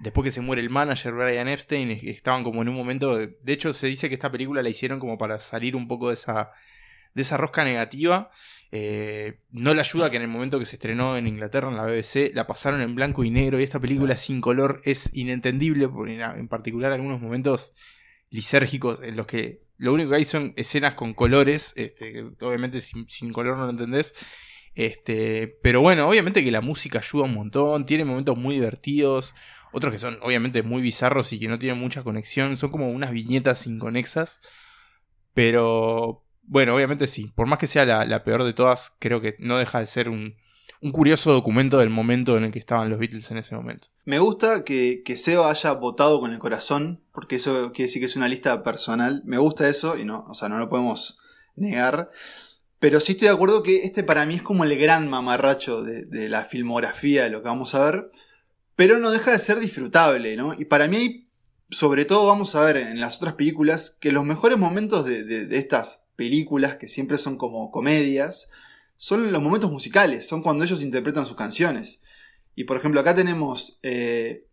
después 0.00 0.24
que 0.24 0.30
se 0.30 0.40
muere 0.40 0.62
el 0.62 0.70
manager 0.70 1.12
Brian 1.12 1.48
Epstein. 1.48 1.90
Estaban 1.90 2.44
como 2.44 2.62
en 2.62 2.68
un 2.68 2.76
momento. 2.76 3.16
De, 3.16 3.36
de 3.42 3.52
hecho, 3.52 3.74
se 3.74 3.88
dice 3.88 4.08
que 4.08 4.14
esta 4.14 4.30
película 4.30 4.62
la 4.62 4.68
hicieron 4.68 5.00
como 5.00 5.18
para 5.18 5.40
salir 5.40 5.74
un 5.74 5.88
poco 5.88 6.08
de 6.08 6.14
esa, 6.14 6.52
de 7.14 7.22
esa 7.22 7.36
rosca 7.36 7.64
negativa. 7.64 8.30
Eh, 8.70 9.40
no 9.50 9.72
le 9.72 9.80
ayuda 9.80 10.10
que 10.10 10.16
en 10.16 10.22
el 10.22 10.28
momento 10.28 10.58
que 10.58 10.66
se 10.66 10.76
estrenó 10.76 11.16
en 11.16 11.26
Inglaterra, 11.26 11.68
en 11.68 11.76
la 11.76 11.84
BBC, 11.84 12.32
la 12.34 12.46
pasaron 12.46 12.80
en 12.80 12.94
blanco 12.94 13.24
y 13.24 13.30
negro. 13.30 13.60
Y 13.60 13.62
esta 13.62 13.80
película 13.80 14.16
sin 14.16 14.40
color 14.40 14.80
es 14.84 15.10
inentendible, 15.14 15.88
porque 15.88 16.20
en, 16.20 16.48
particular 16.48 16.92
algunos 16.92 17.20
momentos 17.20 17.74
lisérgicos 18.30 19.00
en 19.02 19.16
los 19.16 19.26
que 19.26 19.62
lo 19.78 19.92
único 19.92 20.10
que 20.10 20.16
hay 20.16 20.24
son 20.24 20.52
escenas 20.56 20.94
con 20.94 21.14
colores, 21.14 21.72
este, 21.76 22.24
obviamente 22.40 22.80
sin, 22.80 23.08
sin 23.08 23.32
color 23.32 23.56
no 23.56 23.64
lo 23.64 23.70
entendés. 23.70 24.14
Este, 24.74 25.48
pero 25.62 25.80
bueno, 25.80 26.08
obviamente 26.08 26.44
que 26.44 26.50
la 26.50 26.60
música 26.60 26.98
ayuda 27.00 27.24
un 27.24 27.34
montón, 27.34 27.86
tiene 27.86 28.04
momentos 28.04 28.36
muy 28.36 28.54
divertidos, 28.56 29.34
otros 29.72 29.92
que 29.92 29.98
son 29.98 30.18
obviamente 30.22 30.62
muy 30.62 30.82
bizarros 30.82 31.32
y 31.32 31.38
que 31.40 31.48
no 31.48 31.58
tienen 31.58 31.80
mucha 31.80 32.02
conexión, 32.02 32.56
son 32.56 32.70
como 32.70 32.90
unas 32.90 33.12
viñetas 33.12 33.66
inconexas. 33.66 34.40
Pero 35.34 36.24
bueno, 36.48 36.74
obviamente 36.74 37.06
sí, 37.08 37.30
por 37.34 37.46
más 37.46 37.58
que 37.58 37.66
sea 37.66 37.84
la, 37.84 38.04
la 38.04 38.24
peor 38.24 38.44
de 38.44 38.52
todas, 38.52 38.94
creo 38.98 39.20
que 39.20 39.36
no 39.38 39.58
deja 39.58 39.80
de 39.80 39.86
ser 39.86 40.08
un, 40.08 40.34
un 40.80 40.92
curioso 40.92 41.32
documento 41.32 41.78
del 41.78 41.90
momento 41.90 42.36
en 42.36 42.44
el 42.44 42.52
que 42.52 42.58
estaban 42.58 42.88
los 42.88 42.98
Beatles 42.98 43.30
en 43.30 43.38
ese 43.38 43.54
momento. 43.54 43.88
Me 44.04 44.18
gusta 44.18 44.64
que, 44.64 45.02
que 45.04 45.16
Seba 45.16 45.50
haya 45.50 45.72
votado 45.72 46.20
con 46.20 46.32
el 46.32 46.38
corazón, 46.38 47.02
porque 47.12 47.36
eso 47.36 47.72
quiere 47.72 47.88
decir 47.88 48.00
que 48.00 48.06
es 48.06 48.16
una 48.16 48.28
lista 48.28 48.62
personal. 48.62 49.22
Me 49.24 49.38
gusta 49.38 49.68
eso 49.68 49.98
y 49.98 50.04
no, 50.04 50.24
o 50.28 50.34
sea, 50.34 50.48
no 50.48 50.58
lo 50.58 50.68
podemos 50.68 51.18
negar. 51.56 52.10
Pero 52.78 53.00
sí 53.00 53.12
estoy 53.12 53.28
de 53.28 53.34
acuerdo 53.34 53.62
que 53.64 53.82
este 53.82 54.04
para 54.04 54.24
mí 54.24 54.36
es 54.36 54.42
como 54.42 54.62
el 54.64 54.78
gran 54.78 55.08
mamarracho 55.10 55.82
de, 55.82 56.04
de 56.04 56.28
la 56.28 56.44
filmografía 56.44 57.24
de 57.24 57.30
lo 57.30 57.42
que 57.42 57.48
vamos 57.48 57.74
a 57.74 57.84
ver. 57.84 58.10
Pero 58.76 58.98
no 58.98 59.10
deja 59.10 59.32
de 59.32 59.40
ser 59.40 59.58
disfrutable, 59.58 60.36
¿no? 60.36 60.54
Y 60.56 60.64
para 60.66 60.86
mí 60.86 61.28
sobre 61.70 62.04
todo 62.04 62.28
vamos 62.28 62.54
a 62.54 62.60
ver 62.64 62.76
en 62.78 63.00
las 63.00 63.16
otras 63.18 63.34
películas, 63.34 63.98
que 64.00 64.12
los 64.12 64.24
mejores 64.24 64.56
momentos 64.56 65.04
de, 65.04 65.24
de- 65.24 65.44
de 65.46 65.58
estas 65.58 66.02
películas, 66.18 66.76
que 66.76 66.88
siempre 66.88 67.16
son 67.16 67.38
como 67.38 67.70
comedias, 67.70 68.50
son 68.96 69.30
los 69.30 69.40
momentos 69.40 69.70
musicales, 69.70 70.26
son 70.26 70.42
cuando 70.42 70.64
ellos 70.64 70.82
interpretan 70.82 71.24
sus 71.24 71.36
canciones. 71.36 72.00
Y 72.56 72.64
por 72.64 72.76
ejemplo, 72.76 73.00
acá 73.00 73.14
tenemos. 73.14 73.78
eh, 73.84 74.44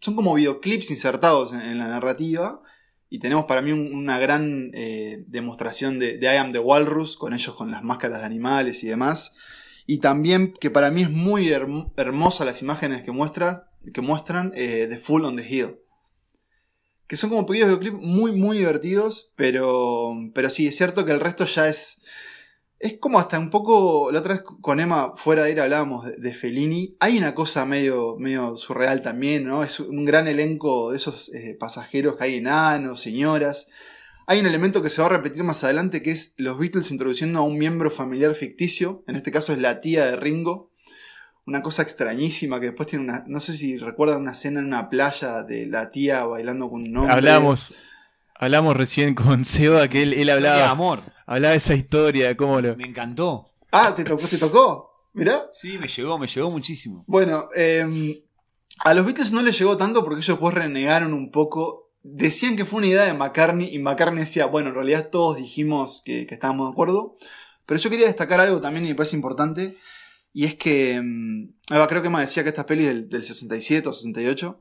son 0.00 0.16
como 0.16 0.34
videoclips 0.34 0.90
insertados 0.90 1.52
en, 1.52 1.78
la 1.78 1.86
narrativa. 1.86 2.60
Y 3.08 3.20
tenemos 3.20 3.44
para 3.44 3.62
mí 3.62 3.70
un- 3.72 3.94
una 3.94 4.18
gran 4.18 4.70
eh, 4.74 5.22
demostración 5.28 6.00
de, 6.00 6.18
de 6.18 6.26
I 6.34 6.38
Am 6.38 6.50
the 6.50 6.58
Walrus, 6.58 7.16
con 7.16 7.34
ellos 7.34 7.54
con 7.54 7.70
las 7.70 7.84
máscaras 7.84 8.18
de 8.20 8.26
animales 8.26 8.82
y 8.82 8.88
demás. 8.88 9.36
Y 9.86 9.98
también 9.98 10.52
que 10.60 10.70
para 10.70 10.90
mí 10.90 11.02
es 11.02 11.10
muy 11.10 11.48
herm- 11.50 11.92
hermosa 11.96 12.44
las 12.44 12.62
imágenes 12.62 13.02
que, 13.04 13.12
que 13.92 14.00
muestran 14.00 14.52
eh, 14.56 14.86
The 14.90 14.98
Full 14.98 15.24
on 15.24 15.36
the 15.36 15.46
Hill. 15.48 15.76
Que 17.12 17.18
son 17.18 17.28
como 17.28 17.44
pequeños 17.44 17.68
videoclips 17.68 18.02
muy, 18.02 18.32
muy 18.32 18.56
divertidos. 18.56 19.34
Pero, 19.36 20.14
pero 20.34 20.48
sí, 20.48 20.66
es 20.66 20.78
cierto 20.78 21.04
que 21.04 21.12
el 21.12 21.20
resto 21.20 21.44
ya 21.44 21.68
es. 21.68 22.00
Es 22.78 22.96
como 22.98 23.18
hasta 23.18 23.38
un 23.38 23.50
poco. 23.50 24.10
La 24.10 24.20
otra 24.20 24.32
vez 24.32 24.42
con 24.62 24.80
Emma, 24.80 25.12
fuera 25.14 25.44
de 25.44 25.50
ir, 25.50 25.60
hablábamos 25.60 26.06
de, 26.06 26.32
Fellini. 26.32 26.96
Hay 27.00 27.18
una 27.18 27.34
cosa 27.34 27.66
medio, 27.66 28.16
medio 28.18 28.56
surreal 28.56 29.02
también, 29.02 29.44
¿no? 29.44 29.62
Es 29.62 29.78
un 29.78 30.06
gran 30.06 30.26
elenco 30.26 30.90
de 30.90 30.96
esos 30.96 31.28
eh, 31.34 31.54
pasajeros 31.60 32.16
que 32.16 32.24
hay 32.24 32.36
enanos, 32.36 33.02
señoras. 33.02 33.70
Hay 34.26 34.40
un 34.40 34.46
elemento 34.46 34.82
que 34.82 34.88
se 34.88 35.02
va 35.02 35.08
a 35.08 35.10
repetir 35.10 35.44
más 35.44 35.64
adelante 35.64 36.00
que 36.00 36.12
es 36.12 36.34
los 36.38 36.58
Beatles 36.58 36.90
introduciendo 36.90 37.40
a 37.40 37.42
un 37.42 37.58
miembro 37.58 37.90
familiar 37.90 38.34
ficticio. 38.34 39.04
En 39.06 39.16
este 39.16 39.32
caso 39.32 39.52
es 39.52 39.58
la 39.58 39.82
tía 39.82 40.06
de 40.06 40.16
Ringo. 40.16 40.71
Una 41.44 41.60
cosa 41.62 41.82
extrañísima 41.82 42.60
que 42.60 42.66
después 42.66 42.88
tiene 42.88 43.04
una. 43.04 43.24
No 43.26 43.40
sé 43.40 43.56
si 43.56 43.76
recuerdan 43.76 44.20
una 44.20 44.32
escena 44.32 44.60
en 44.60 44.66
una 44.66 44.88
playa 44.88 45.42
de 45.42 45.66
la 45.66 45.90
tía 45.90 46.24
bailando 46.24 46.70
con 46.70 46.82
un 46.82 46.96
hombre. 46.96 47.12
Hablamos, 47.12 47.74
hablamos 48.36 48.76
recién 48.76 49.14
con 49.14 49.44
Seba 49.44 49.88
que 49.88 50.02
él, 50.02 50.12
él 50.12 50.20
Historia 50.20 50.34
de 50.34 50.48
hablaba, 50.50 50.70
amor. 50.70 51.02
hablaba 51.26 51.52
de 51.52 51.58
esa 51.58 51.74
historia, 51.74 52.28
de 52.28 52.36
cómo 52.36 52.60
lo. 52.60 52.76
Me 52.76 52.84
encantó. 52.86 53.50
Ah, 53.72 53.94
¿te 53.94 54.04
tocó? 54.04 54.26
¿Te 54.28 54.38
tocó? 54.38 55.08
Mirá. 55.14 55.46
Sí, 55.52 55.78
me 55.78 55.88
llegó, 55.88 56.18
me 56.18 56.26
llegó 56.26 56.50
muchísimo. 56.50 57.04
Bueno, 57.06 57.48
eh, 57.56 58.22
a 58.84 58.94
los 58.94 59.04
Beatles 59.04 59.32
no 59.32 59.42
les 59.42 59.58
llegó 59.58 59.76
tanto 59.76 60.02
porque 60.04 60.16
ellos 60.20 60.28
después 60.28 60.54
renegaron 60.54 61.12
un 61.12 61.30
poco. 61.30 61.90
Decían 62.04 62.56
que 62.56 62.64
fue 62.64 62.78
una 62.78 62.86
idea 62.88 63.04
de 63.04 63.14
McCartney 63.14 63.74
y 63.74 63.78
McCartney 63.78 64.20
decía, 64.20 64.46
bueno, 64.46 64.68
en 64.70 64.74
realidad 64.74 65.08
todos 65.10 65.36
dijimos 65.36 66.02
que, 66.04 66.26
que 66.26 66.34
estábamos 66.34 66.68
de 66.68 66.72
acuerdo. 66.72 67.16
Pero 67.66 67.78
yo 67.80 67.90
quería 67.90 68.06
destacar 68.06 68.40
algo 68.40 68.60
también 68.60 68.84
y 68.86 68.90
me 68.90 68.94
parece 68.94 69.16
importante. 69.16 69.76
Y 70.32 70.44
es 70.44 70.54
que, 70.54 71.00
mm, 71.00 71.74
Eva, 71.74 71.86
creo 71.88 72.02
que 72.02 72.10
me 72.10 72.20
decía 72.20 72.42
que 72.42 72.48
esta 72.48 72.66
peli 72.66 72.84
del, 72.84 73.08
del 73.08 73.22
67 73.22 73.88
o 73.88 73.92
68. 73.92 74.60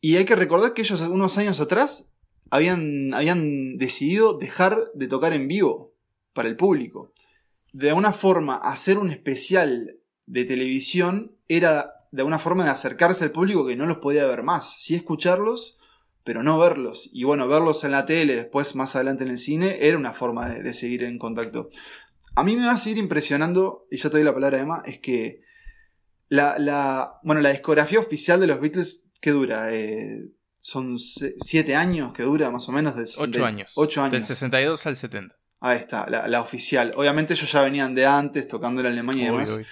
Y 0.00 0.16
hay 0.16 0.24
que 0.24 0.36
recordar 0.36 0.74
que 0.74 0.82
ellos 0.82 1.00
unos 1.00 1.38
años 1.38 1.60
atrás 1.60 2.16
habían, 2.50 3.14
habían 3.14 3.76
decidido 3.76 4.38
dejar 4.38 4.78
de 4.94 5.08
tocar 5.08 5.32
en 5.32 5.48
vivo 5.48 5.94
para 6.32 6.48
el 6.48 6.56
público. 6.56 7.12
De 7.72 7.90
alguna 7.90 8.12
forma, 8.12 8.56
hacer 8.56 8.98
un 8.98 9.10
especial 9.10 9.98
de 10.26 10.44
televisión 10.44 11.36
era 11.48 11.94
de 12.10 12.22
alguna 12.22 12.38
forma 12.38 12.64
de 12.64 12.70
acercarse 12.70 13.24
al 13.24 13.32
público 13.32 13.66
que 13.66 13.76
no 13.76 13.86
los 13.86 13.98
podía 13.98 14.26
ver 14.26 14.42
más. 14.42 14.80
Sí 14.80 14.94
escucharlos, 14.94 15.78
pero 16.24 16.42
no 16.42 16.58
verlos. 16.58 17.10
Y 17.12 17.24
bueno, 17.24 17.48
verlos 17.48 17.84
en 17.84 17.90
la 17.90 18.06
tele, 18.06 18.36
después 18.36 18.74
más 18.76 18.96
adelante 18.96 19.24
en 19.24 19.30
el 19.30 19.38
cine, 19.38 19.78
era 19.80 19.98
una 19.98 20.12
forma 20.12 20.48
de 20.48 20.74
seguir 20.74 21.04
en 21.04 21.18
contacto. 21.18 21.70
A 22.34 22.44
mí 22.44 22.56
me 22.56 22.66
va 22.66 22.72
a 22.72 22.76
seguir 22.76 22.98
impresionando, 22.98 23.86
y 23.90 23.96
ya 23.96 24.10
te 24.10 24.16
doy 24.18 24.24
la 24.24 24.34
palabra 24.34 24.58
a 24.58 24.60
Emma, 24.62 24.82
es 24.84 24.98
que 25.00 25.42
la, 26.28 26.58
la, 26.58 27.18
bueno, 27.22 27.40
la 27.40 27.50
discografía 27.50 27.98
oficial 27.98 28.38
de 28.40 28.46
los 28.46 28.60
Beatles, 28.60 29.10
¿qué 29.20 29.30
dura? 29.30 29.72
Eh, 29.72 30.28
son 30.58 30.98
siete 30.98 31.74
años 31.74 32.12
que 32.12 32.22
dura 32.24 32.50
más 32.50 32.68
o 32.68 32.72
menos. 32.72 32.94
Del 32.96 33.06
60 33.06 33.38
Ocho 33.38 33.46
años. 33.46 33.72
Ocho 33.76 34.02
Del 34.04 34.14
años. 34.16 34.26
62 34.26 34.86
al 34.86 34.96
70. 34.96 35.34
Ahí 35.60 35.78
está, 35.78 36.06
la, 36.08 36.28
la 36.28 36.40
oficial. 36.40 36.92
Obviamente 36.96 37.32
ellos 37.34 37.50
ya 37.50 37.62
venían 37.62 37.94
de 37.94 38.06
antes 38.06 38.46
tocando 38.46 38.80
en 38.80 38.88
Alemania 38.88 39.26
y 39.26 39.30
Uy, 39.30 39.32
demás. 39.32 39.54
uy. 39.56 39.66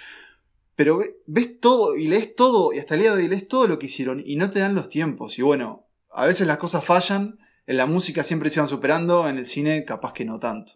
Pero 0.75 0.97
ve- 0.97 1.17
ves 1.27 1.59
todo 1.59 1.95
y 1.95 2.07
lees 2.07 2.35
todo, 2.35 2.73
y 2.73 2.79
hasta 2.79 2.95
el 2.95 3.01
día 3.01 3.11
de 3.15 3.21
hoy 3.23 3.27
lees 3.29 3.47
todo 3.47 3.67
lo 3.67 3.79
que 3.79 3.85
hicieron 3.87 4.21
y 4.25 4.35
no 4.35 4.49
te 4.49 4.59
dan 4.59 4.75
los 4.75 4.89
tiempos. 4.89 5.37
Y 5.39 5.41
bueno, 5.43 5.87
a 6.11 6.25
veces 6.25 6.47
las 6.47 6.57
cosas 6.57 6.83
fallan, 6.83 7.39
en 7.67 7.75
la 7.75 7.85
música 7.85 8.23
siempre 8.23 8.49
se 8.49 8.59
iban 8.59 8.69
superando, 8.69 9.27
en 9.27 9.37
el 9.37 9.45
cine 9.45 9.83
capaz 9.83 10.13
que 10.13 10.23
no 10.23 10.39
tanto. 10.39 10.73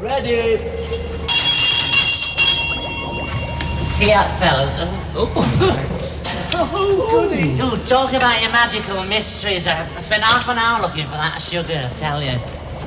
Ready. 0.00 0.56
Up, 4.02 4.26
fellas. 4.40 4.72
Oh, 5.14 5.28
goody. 7.10 7.50
You 7.56 7.76
talk 7.84 8.12
about 8.12 8.42
your 8.42 8.50
magical 8.50 9.04
mysteries. 9.04 9.68
I 9.68 9.86
spent 10.00 10.24
half 10.24 10.48
an 10.48 10.58
hour 10.58 10.82
looking 10.82 11.04
for 11.04 11.12
that 11.12 11.40
sugar, 11.40 11.88
I 11.88 11.98
tell 12.00 12.20
you. 12.20 12.36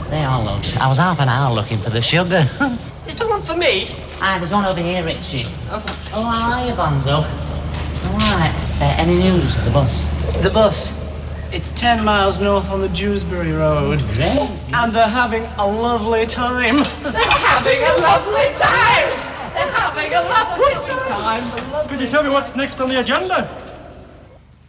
They 0.10 0.26
all 0.26 0.44
look. 0.44 0.62
I 0.76 0.90
was 0.90 0.98
half 0.98 1.22
an 1.22 1.30
hour 1.30 1.54
looking 1.54 1.80
for 1.80 1.90
the 1.90 2.02
sugar. 2.02 2.50
Is 3.08 3.16
there 3.16 3.30
one 3.30 3.44
for 3.44 3.56
me? 3.56 3.88
Ah, 4.20 4.38
there's 4.38 4.52
one 4.52 4.66
over 4.66 4.82
here, 4.82 5.06
Richie. 5.06 5.46
Oh, 5.72 5.80
how 6.24 6.60
are 6.60 6.68
you, 6.68 6.74
Bonzo? 6.74 7.24
All 7.24 8.18
right. 8.18 8.54
Uh, 8.82 8.96
any 8.98 9.16
news 9.16 9.56
of 9.58 9.64
the 9.64 9.72
bus? 9.72 10.04
The 10.42 10.50
bus. 10.50 11.05
It's 11.52 11.70
10 11.72 12.04
miles 12.04 12.40
north 12.40 12.70
on 12.70 12.82
the 12.82 12.90
Dewsbury 12.90 13.52
Road. 13.52 14.02
And 14.74 14.92
they're 14.94 15.08
having 15.08 15.44
a 15.58 15.66
lovely 15.66 16.26
time. 16.26 16.84
They're 17.04 17.12
having 17.14 17.82
a 17.84 17.98
lovely 18.02 18.50
time! 18.58 19.10
They're 19.54 19.72
having 19.72 20.14
a 20.14 20.22
lovely 20.22 20.74
time! 21.08 21.88
Could 21.88 22.02
you 22.02 22.10
tell 22.10 22.24
me 22.24 22.30
what's 22.30 22.56
next 22.56 22.82
on 22.82 22.90
the 22.90 23.00
agenda? 23.00 23.48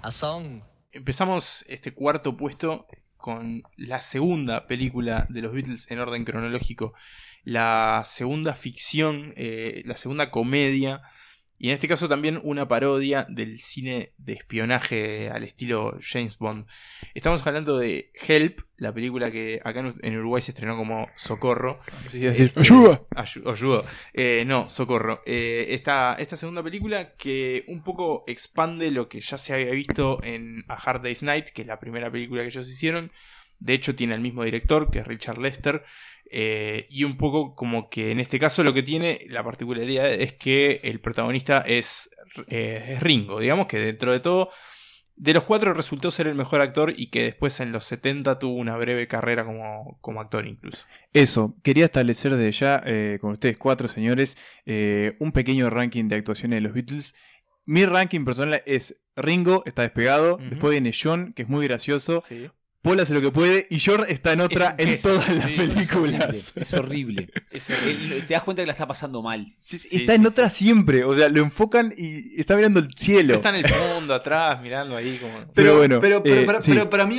A 0.02 0.10
song. 0.12 0.62
Empezamos 0.92 1.64
este 1.68 1.92
cuarto 1.92 2.36
puesto 2.36 2.86
con 3.16 3.62
la 3.76 4.00
segunda 4.00 4.66
película 4.66 5.26
de 5.28 5.42
los 5.42 5.52
Beatles 5.52 5.90
en 5.90 5.98
orden 5.98 6.24
cronológico, 6.24 6.92
la 7.42 8.02
segunda 8.04 8.52
ficción, 8.52 9.32
eh, 9.36 9.82
la 9.84 9.96
segunda 9.96 10.30
comedia, 10.30 11.02
y 11.58 11.68
en 11.68 11.74
este 11.74 11.88
caso 11.88 12.08
también 12.08 12.40
una 12.42 12.68
parodia 12.68 13.26
del 13.28 13.58
cine 13.58 14.12
de 14.18 14.34
espionaje 14.34 15.30
al 15.30 15.42
estilo 15.44 15.98
James 16.00 16.36
Bond. 16.38 16.66
Estamos 17.14 17.46
hablando 17.46 17.78
de 17.78 18.10
Help, 18.14 18.60
la 18.76 18.92
película 18.92 19.30
que 19.30 19.60
acá 19.64 19.94
en- 20.02 20.18
Uruguay 20.18 20.42
se 20.42 20.50
estrenó 20.50 20.76
como 20.76 21.08
Socorro. 21.16 21.80
Sí, 22.10 22.18
decir, 22.20 22.46
Este, 22.46 22.60
¡Ayuda! 22.60 23.02
ayu- 23.10 23.50
ayuda. 23.50 23.82
Eh, 24.12 24.44
no, 24.46 24.68
Socorro. 24.68 25.22
Eh, 25.24 25.66
esta, 25.70 26.14
esta 26.18 26.36
segunda 26.36 26.62
película 26.62 27.14
que 27.16 27.64
un 27.68 27.82
poco 27.82 28.24
expande 28.26 28.90
lo 28.90 29.08
que 29.08 29.20
ya 29.20 29.38
se 29.38 29.54
había 29.54 29.70
visto 29.70 30.22
en 30.22 30.64
A 30.68 30.74
Hard 30.74 31.02
Day's 31.02 31.22
Night, 31.22 31.46
que 31.48 31.62
es 31.62 31.68
la 31.68 31.78
primera 31.80 32.10
película 32.10 32.42
que 32.42 32.48
ellos 32.48 32.68
hicieron. 32.68 33.10
De 33.58 33.72
hecho, 33.72 33.94
tiene 33.94 34.14
el 34.14 34.20
mismo 34.20 34.44
director, 34.44 34.90
que 34.90 34.98
es 34.98 35.06
Richard 35.06 35.38
Lester. 35.38 35.82
Eh, 36.30 36.86
y 36.90 37.04
un 37.04 37.16
poco 37.16 37.54
como 37.54 37.88
que 37.88 38.10
en 38.10 38.20
este 38.20 38.38
caso 38.38 38.62
lo 38.64 38.74
que 38.74 38.82
tiene, 38.82 39.20
la 39.28 39.44
particularidad 39.44 40.12
es 40.12 40.32
que 40.34 40.80
el 40.84 41.00
protagonista 41.00 41.60
es, 41.60 42.10
eh, 42.48 42.94
es 42.94 43.02
Ringo. 43.02 43.40
Digamos 43.40 43.66
que 43.66 43.78
dentro 43.78 44.12
de 44.12 44.20
todo, 44.20 44.50
de 45.14 45.32
los 45.32 45.44
cuatro 45.44 45.72
resultó 45.72 46.10
ser 46.10 46.26
el 46.26 46.34
mejor 46.34 46.60
actor 46.60 46.92
y 46.96 47.08
que 47.10 47.22
después 47.22 47.58
en 47.60 47.72
los 47.72 47.84
70 47.84 48.38
tuvo 48.38 48.56
una 48.56 48.76
breve 48.76 49.06
carrera 49.08 49.44
como, 49.44 49.98
como 50.00 50.20
actor 50.20 50.46
incluso. 50.46 50.86
Eso, 51.12 51.56
quería 51.62 51.86
establecer 51.86 52.34
desde 52.34 52.52
ya 52.52 52.82
eh, 52.84 53.18
con 53.20 53.32
ustedes 53.32 53.56
cuatro 53.56 53.88
señores 53.88 54.36
un 55.18 55.32
pequeño 55.32 55.70
ranking 55.70 56.08
de 56.08 56.16
actuaciones 56.16 56.56
de 56.58 56.60
los 56.60 56.72
Beatles. 56.74 57.14
Mi 57.64 57.84
ranking 57.84 58.24
personal 58.24 58.62
es 58.66 58.96
Ringo, 59.16 59.62
está 59.66 59.82
despegado, 59.82 60.34
Ujú. 60.34 60.44
después 60.50 60.70
viene 60.72 60.92
John, 60.92 61.32
que 61.32 61.42
es 61.42 61.48
muy 61.48 61.66
gracioso, 61.66 62.20
Sí. 62.20 62.48
Paul 62.86 63.00
hace 63.00 63.14
lo 63.14 63.20
que 63.20 63.32
puede 63.32 63.66
y 63.68 63.80
George 63.80 64.12
está 64.12 64.32
en 64.32 64.40
otra 64.42 64.76
Es 64.78 64.88
en 64.88 65.02
todas 65.02 65.28
las 65.34 65.44
sí, 65.44 65.56
películas. 65.56 66.52
Es 66.54 66.72
horrible. 66.74 67.28
Es 67.50 67.68
horrible. 67.68 68.16
Él- 68.18 68.24
te 68.26 68.34
das 68.34 68.44
cuenta 68.44 68.62
que 68.62 68.66
la 68.66 68.72
está 68.72 68.86
pasando 68.86 69.22
mal. 69.22 69.52
Sí, 69.56 69.78
sí, 69.78 69.88
Sí, 69.88 69.96
está 69.96 70.12
sí, 70.12 70.16
en 70.16 70.22
sí. 70.22 70.28
otra 70.28 70.50
siempre, 70.50 71.04
o 71.04 71.16
sea, 71.16 71.28
lo 71.28 71.42
enfocan 71.42 71.92
y 71.96 72.40
está 72.40 72.54
mirando 72.54 72.78
el 72.78 72.88
cielo. 72.94 73.34
Está 73.34 73.48
en 73.48 73.56
el 73.56 73.68
fondo, 73.68 74.14
atrás, 74.14 74.62
mirando 74.62 74.94
ahí 74.96 75.18
como... 75.18 75.34
Pero 75.38 75.52
Pero, 75.52 75.76
bueno, 75.78 76.00
pero, 76.00 76.22
pero, 76.22 76.40
eh, 76.42 76.44
para, 76.46 76.60
sí. 76.60 76.70
pero 76.70 76.88
para 76.88 77.06
mí, 77.06 77.18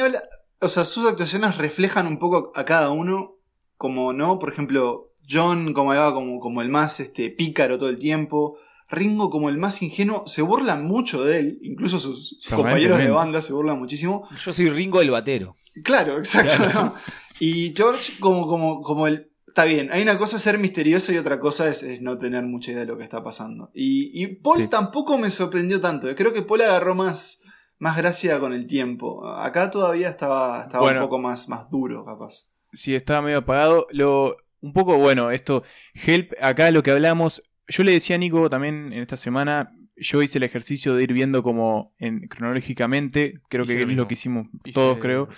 o 0.59 0.69
sea, 0.69 0.85
sus 0.85 1.05
actuaciones 1.05 1.57
reflejan 1.57 2.07
un 2.07 2.17
poco 2.17 2.51
a 2.55 2.63
cada 2.63 2.89
uno, 2.91 3.35
como, 3.75 4.13
¿no? 4.13 4.39
Por 4.39 4.51
ejemplo, 4.53 5.11
John 5.29 5.73
como, 5.73 5.93
como, 6.13 6.39
como 6.39 6.61
el 6.61 6.69
más 6.69 7.01
este, 7.01 7.29
pícaro 7.29 7.77
todo 7.77 7.89
el 7.89 7.99
tiempo. 7.99 8.57
Ringo 8.89 9.29
como 9.29 9.49
el 9.49 9.57
más 9.57 9.81
ingenuo, 9.81 10.27
se 10.27 10.41
burlan 10.41 10.85
mucho 10.87 11.23
de 11.23 11.39
él, 11.39 11.59
incluso 11.61 11.99
sus, 11.99 12.37
sus 12.39 12.53
compañeros 12.53 12.99
de 12.99 13.09
banda 13.09 13.41
se 13.41 13.53
burlan 13.53 13.77
muchísimo. 13.79 14.27
Yo 14.43 14.53
soy 14.53 14.69
Ringo 14.69 15.01
el 15.01 15.09
batero. 15.11 15.55
Claro, 15.83 16.17
exacto. 16.17 16.67
¿no? 16.73 16.93
Y 17.39 17.73
George 17.75 18.13
como, 18.19 18.47
como, 18.47 18.81
como 18.81 19.05
el... 19.05 19.29
está 19.47 19.65
bien. 19.65 19.89
Hay 19.91 20.01
una 20.01 20.17
cosa 20.17 20.37
es 20.37 20.41
ser 20.41 20.57
misterioso 20.57 21.11
y 21.13 21.17
otra 21.17 21.39
cosa 21.39 21.67
es, 21.67 21.83
es 21.83 22.01
no 22.01 22.17
tener 22.17 22.43
mucha 22.43 22.71
idea 22.71 22.81
de 22.81 22.87
lo 22.87 22.97
que 22.97 23.03
está 23.03 23.23
pasando. 23.23 23.69
Y, 23.75 24.23
y 24.23 24.27
Paul 24.37 24.63
Sí. 24.63 24.67
tampoco 24.69 25.19
me 25.19 25.29
sorprendió 25.29 25.79
tanto. 25.79 26.07
Creo 26.15 26.33
que 26.33 26.41
Paul 26.41 26.61
agarró 26.61 26.95
más, 26.95 27.43
más 27.77 27.95
gracia 27.95 28.39
con 28.39 28.53
el 28.53 28.65
tiempo. 28.65 29.27
Acá 29.27 29.69
todavía 29.69 30.09
estaba, 30.09 30.63
estaba 30.63 30.81
Bueno. 30.83 31.01
un 31.01 31.05
poco 31.05 31.19
más, 31.19 31.47
más 31.47 31.69
duro, 31.69 32.03
capaz. 32.03 32.47
Sí, 32.73 32.95
estaba 32.95 33.21
medio 33.21 33.37
apagado. 33.37 33.85
Lo, 33.91 34.35
un 34.61 34.73
poco, 34.73 34.97
bueno, 34.97 35.29
esto, 35.29 35.61
Help, 35.93 36.31
acá 36.41 36.71
lo 36.71 36.81
que 36.81 36.89
hablamos, 36.89 37.43
yo 37.67 37.83
le 37.83 37.91
decía 37.93 38.15
a 38.15 38.19
Nico 38.19 38.49
también 38.49 38.93
en 38.93 38.99
esta 38.99 39.17
semana, 39.17 39.73
yo 39.95 40.21
hice 40.21 40.37
el 40.37 40.43
ejercicio 40.43 40.95
de 40.95 41.03
ir 41.03 41.13
viendo 41.13 41.43
como 41.43 41.93
en, 41.97 42.27
cronológicamente, 42.27 43.39
creo 43.49 43.65
Hice 43.65 43.75
que 43.75 43.81
es 43.83 43.95
lo 43.95 44.07
que 44.07 44.13
hicimos 44.13 44.47
Hice- 44.63 44.73
todos, 44.73 44.97
creo. 44.99 45.29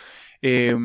Eh, 0.41 0.75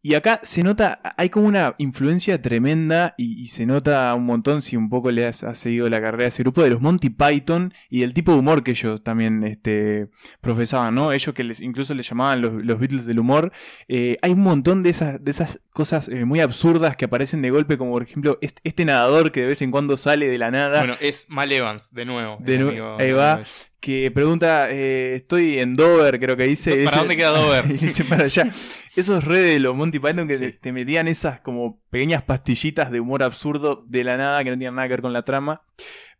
y 0.00 0.14
acá 0.14 0.40
se 0.42 0.62
nota, 0.62 1.00
hay 1.16 1.28
como 1.28 1.46
una 1.48 1.74
influencia 1.78 2.40
tremenda 2.40 3.14
y, 3.18 3.42
y 3.42 3.48
se 3.48 3.66
nota 3.66 4.14
un 4.14 4.24
montón 4.26 4.62
si 4.62 4.76
un 4.76 4.88
poco 4.88 5.10
le 5.10 5.26
has, 5.26 5.42
has 5.42 5.58
seguido 5.58 5.88
la 5.90 6.00
carrera 6.00 6.24
a 6.24 6.28
ese 6.28 6.42
grupo 6.44 6.62
de 6.62 6.70
los 6.70 6.80
Monty 6.80 7.10
Python 7.10 7.74
y 7.90 8.00
del 8.00 8.14
tipo 8.14 8.32
de 8.32 8.38
humor 8.38 8.62
que 8.62 8.70
ellos 8.70 9.02
también 9.02 9.42
este, 9.44 10.08
profesaban, 10.40 10.94
¿no? 10.94 11.12
Ellos 11.12 11.34
que 11.34 11.42
les, 11.44 11.60
incluso 11.60 11.94
les 11.94 12.08
llamaban 12.08 12.40
los, 12.40 12.52
los 12.64 12.78
Beatles 12.78 13.06
del 13.06 13.18
humor. 13.18 13.52
Eh, 13.88 14.16
hay 14.22 14.32
un 14.32 14.42
montón 14.42 14.82
de 14.82 14.90
esas, 14.90 15.22
de 15.22 15.30
esas 15.30 15.60
cosas 15.70 16.08
eh, 16.08 16.24
muy 16.24 16.40
absurdas 16.40 16.96
que 16.96 17.04
aparecen 17.06 17.42
de 17.42 17.50
golpe, 17.50 17.76
como 17.76 17.92
por 17.92 18.02
ejemplo 18.02 18.38
este, 18.40 18.60
este 18.64 18.84
nadador 18.84 19.32
que 19.32 19.40
de 19.42 19.48
vez 19.48 19.62
en 19.62 19.70
cuando 19.70 19.96
sale 19.96 20.28
de 20.28 20.38
la 20.38 20.50
nada. 20.50 20.78
Bueno, 20.78 20.94
es 21.00 21.26
Mal 21.28 21.50
Evans, 21.52 21.92
de 21.92 22.04
nuevo. 22.04 22.38
De 22.40 22.54
el 22.56 22.62
nue- 22.62 22.68
amigo- 22.70 22.96
ahí 22.98 23.12
va. 23.12 23.42
Que 23.80 24.10
pregunta, 24.10 24.70
eh, 24.70 25.14
estoy 25.14 25.58
en 25.58 25.74
Dover, 25.74 26.18
creo 26.18 26.36
que 26.36 26.44
dice. 26.44 26.70
¿Para 26.70 26.82
Dice- 26.82 26.96
dónde 26.98 27.16
queda 27.16 27.30
Dover? 27.30 27.64
y 27.70 27.72
dice 27.86 28.04
para 28.04 28.24
allá. 28.24 28.48
Esos 28.96 29.22
redes 29.24 29.54
de 29.54 29.60
los 29.60 29.76
Monty 29.76 29.98
Python 30.00 30.26
que 30.26 30.36
Sí. 30.38 30.44
te, 30.46 30.52
te 30.54 30.72
metían 30.72 31.06
esas 31.06 31.40
como 31.40 31.80
pequeñas 31.90 32.22
pastillitas 32.24 32.90
de 32.90 32.98
humor 33.00 33.22
absurdo 33.22 33.84
de 33.88 34.02
la 34.02 34.16
nada 34.16 34.42
que 34.42 34.50
no 34.50 34.56
tenían 34.56 34.74
nada 34.74 34.88
que 34.88 34.94
ver 34.94 35.02
con 35.02 35.12
la 35.12 35.22
trama. 35.22 35.62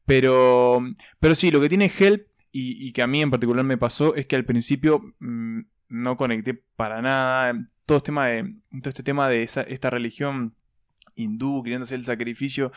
Pero, 0.06 0.80
pero 1.20 1.34
sí, 1.34 1.50
lo 1.50 1.60
que 1.60 1.68
tiene 1.68 1.90
Help 1.98 2.26
y, 2.52 2.86
y 2.88 2.92
que 2.92 3.02
a 3.02 3.06
mí 3.06 3.20
en 3.20 3.30
particular 3.30 3.64
me 3.64 3.76
pasó 3.76 4.14
es 4.14 4.26
que 4.26 4.36
al 4.36 4.44
principio 4.44 5.02
mm, 5.18 5.60
no 5.88 6.16
conecté 6.16 6.54
para 6.76 7.02
nada. 7.02 7.66
Todo, 7.84 7.98
este 7.98 8.06
tema 8.06 8.26
de, 8.28 8.54
todo 8.80 8.88
este 8.90 9.02
tema 9.02 9.28
de 9.28 9.42
esa- 9.42 9.62
esta 9.62 9.90
religión 9.90 10.54
hindú 11.14 11.62
queriéndose 11.62 11.94
el 11.96 12.04
sacrificio 12.04 12.70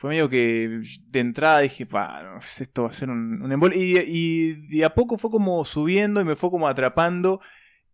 fue 0.00 0.08
medio 0.08 0.30
que 0.30 0.80
de 1.08 1.20
entrada 1.20 1.58
dije, 1.60 1.84
pa, 1.84 2.38
esto 2.58 2.84
va 2.84 2.88
a 2.88 2.92
ser 2.94 3.10
un, 3.10 3.42
un 3.42 3.52
embol. 3.52 3.74
Y, 3.74 3.98
y 3.98 4.52
de 4.74 4.86
a 4.86 4.94
poco 4.94 5.18
fue 5.18 5.30
como 5.30 5.62
subiendo 5.66 6.22
y 6.22 6.24
me 6.24 6.36
fue 6.36 6.50
como 6.50 6.66
atrapando. 6.68 7.42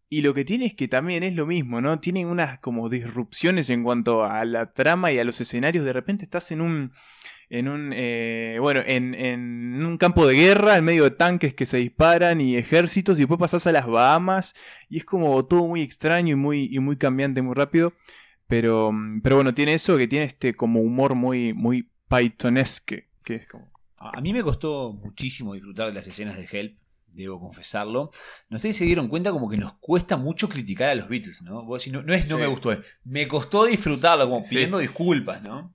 Y 0.08 0.22
lo 0.22 0.32
que 0.32 0.44
tiene 0.44 0.66
es 0.66 0.74
que 0.74 0.86
también 0.86 1.24
es 1.24 1.34
lo 1.34 1.46
mismo, 1.46 1.80
¿no? 1.80 1.98
Tienen 1.98 2.28
unas 2.28 2.60
como 2.60 2.88
disrupciones 2.88 3.70
en 3.70 3.82
cuanto 3.82 4.22
a 4.22 4.44
la 4.44 4.72
trama 4.72 5.10
y 5.10 5.18
a 5.18 5.24
los 5.24 5.40
escenarios. 5.40 5.84
De 5.84 5.92
repente 5.92 6.22
estás 6.22 6.52
en 6.52 6.60
un. 6.60 6.92
En 7.48 7.66
un. 7.66 7.90
eh, 7.92 8.58
bueno, 8.60 8.82
en, 8.86 9.12
en 9.16 9.84
un 9.84 9.98
campo 9.98 10.28
de 10.28 10.36
guerra, 10.36 10.76
en 10.76 10.84
medio 10.84 11.02
de 11.02 11.10
tanques 11.10 11.54
que 11.54 11.66
se 11.66 11.78
disparan 11.78 12.40
y 12.40 12.56
ejércitos. 12.56 13.16
Y 13.16 13.22
después 13.22 13.40
pasás 13.40 13.66
a 13.66 13.72
las 13.72 13.88
Bahamas. 13.88 14.54
Y 14.88 14.98
es 14.98 15.04
como 15.04 15.44
todo 15.44 15.66
muy 15.66 15.82
extraño 15.82 16.34
y 16.34 16.36
muy, 16.36 16.68
y 16.70 16.78
muy 16.78 16.96
cambiante, 16.98 17.42
muy 17.42 17.56
rápido. 17.56 17.94
Pero, 18.46 18.92
pero 19.24 19.34
bueno, 19.34 19.54
tiene 19.54 19.74
eso 19.74 19.96
que 19.98 20.06
tiene 20.06 20.26
este 20.26 20.54
como 20.54 20.80
humor 20.82 21.16
muy, 21.16 21.52
muy 21.52 21.90
Pythonesque. 22.08 23.08
Que 23.24 23.36
es 23.36 23.46
como. 23.46 23.70
A 23.98 24.20
mí 24.20 24.32
me 24.32 24.42
costó 24.42 24.92
muchísimo 24.92 25.54
disfrutar 25.54 25.86
de 25.88 25.94
las 25.94 26.06
escenas 26.06 26.36
de 26.36 26.46
Help, 26.50 26.78
debo 27.08 27.40
confesarlo. 27.40 28.10
No 28.50 28.58
sé 28.58 28.72
si 28.72 28.80
se 28.80 28.84
dieron 28.84 29.08
cuenta 29.08 29.30
como 29.32 29.48
que 29.48 29.56
nos 29.56 29.72
cuesta 29.74 30.16
mucho 30.16 30.48
criticar 30.48 30.90
a 30.90 30.94
los 30.94 31.08
Beatles, 31.08 31.42
¿no? 31.42 31.64
Vos 31.64 31.80
decís, 31.82 31.92
no, 31.92 32.02
no 32.02 32.12
es 32.14 32.28
no 32.28 32.36
Sí. 32.36 32.42
me 32.42 32.46
gustó, 32.46 32.72
es 32.72 32.80
me 33.04 33.26
costó 33.26 33.64
disfrutarlo, 33.64 34.28
como 34.28 34.44
Sí. 34.44 34.50
pidiendo 34.54 34.78
disculpas, 34.78 35.42
¿no? 35.42 35.72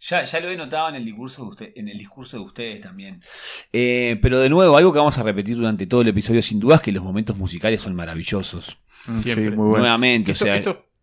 Ya, 0.00 0.24
ya 0.24 0.40
lo 0.40 0.48
he 0.50 0.56
notado 0.56 0.88
en 0.88 0.94
el 0.94 1.04
discurso 1.04 1.42
de, 1.42 1.48
usted, 1.50 1.72
en 1.76 1.88
el 1.88 1.98
discurso 1.98 2.38
de 2.38 2.42
ustedes 2.44 2.80
también. 2.80 3.22
Eh, 3.70 4.18
pero 4.22 4.38
de 4.40 4.48
nuevo, 4.48 4.74
algo 4.74 4.92
que 4.94 4.98
vamos 4.98 5.18
a 5.18 5.22
repetir 5.22 5.56
durante 5.56 5.86
todo 5.86 6.00
el 6.00 6.08
episodio 6.08 6.40
sin 6.40 6.58
duda 6.58 6.76
es 6.76 6.80
que 6.80 6.90
los 6.92 7.04
momentos 7.04 7.36
musicales 7.36 7.82
son 7.82 7.94
maravillosos. 7.94 8.78
mm, 9.06 9.16
Siempre. 9.18 9.44
sí, 9.44 9.50
muy 9.50 9.66
bueno. 9.68 9.78
Nuevamente, 9.80 10.32
Esto- 10.32 10.44
o 10.44 10.46
sea, 10.46 10.56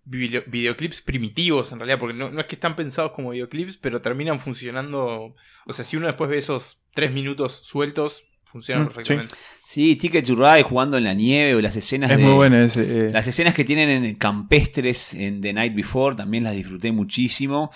video- 0.10 0.44
videoclips 0.48 1.02
primitivos, 1.02 1.72
en 1.72 1.80
realidad, 1.80 2.00
porque 2.00 2.16
no, 2.18 2.32
no 2.32 2.40
es 2.40 2.48
que 2.48 2.56
están 2.56 2.76
pensados 2.76 3.12
como 3.12 3.32
videoclips, 3.32 3.78
pero 3.78 4.02
terminan 4.02 4.40
funcionando. 4.40 5.36
O 5.66 5.74
sea, 5.74 5.84
si 5.86 5.98
uno 5.98 6.08
después 6.08 6.30
ve 6.30 6.38
esos 6.38 6.82
tres 6.94 7.12
minutos 7.12 7.60
sueltos, 7.64 8.24
funcionan 8.46 8.86
Mm, 8.86 8.88
perfectamente. 8.88 9.36
sí, 9.66 9.98
Ticket 9.98 10.26
to 10.26 10.36
Ride 10.36 10.64
jugando 10.64 10.98
en 10.98 11.04
la 11.04 11.14
nieve 11.14 11.54
o 11.56 11.62
las 11.62 11.76
escenas 11.76 12.10
Es 12.12 12.18
de... 12.18 12.24
muy 12.24 12.34
bueno 12.34 12.56
ese. 12.58 13.08
eh, 13.08 13.12
Las 13.12 13.28
escenas 13.28 13.54
que 13.54 13.66
tienen 13.66 14.06
en 14.06 14.16
campestres 14.16 15.14
en 15.14 15.42
The 15.42 15.52
Night 15.54 15.76
Before 15.76 16.16
también 16.16 16.46
las 16.46 16.56
disfruté 16.56 16.92
muchísimo. 16.94 17.72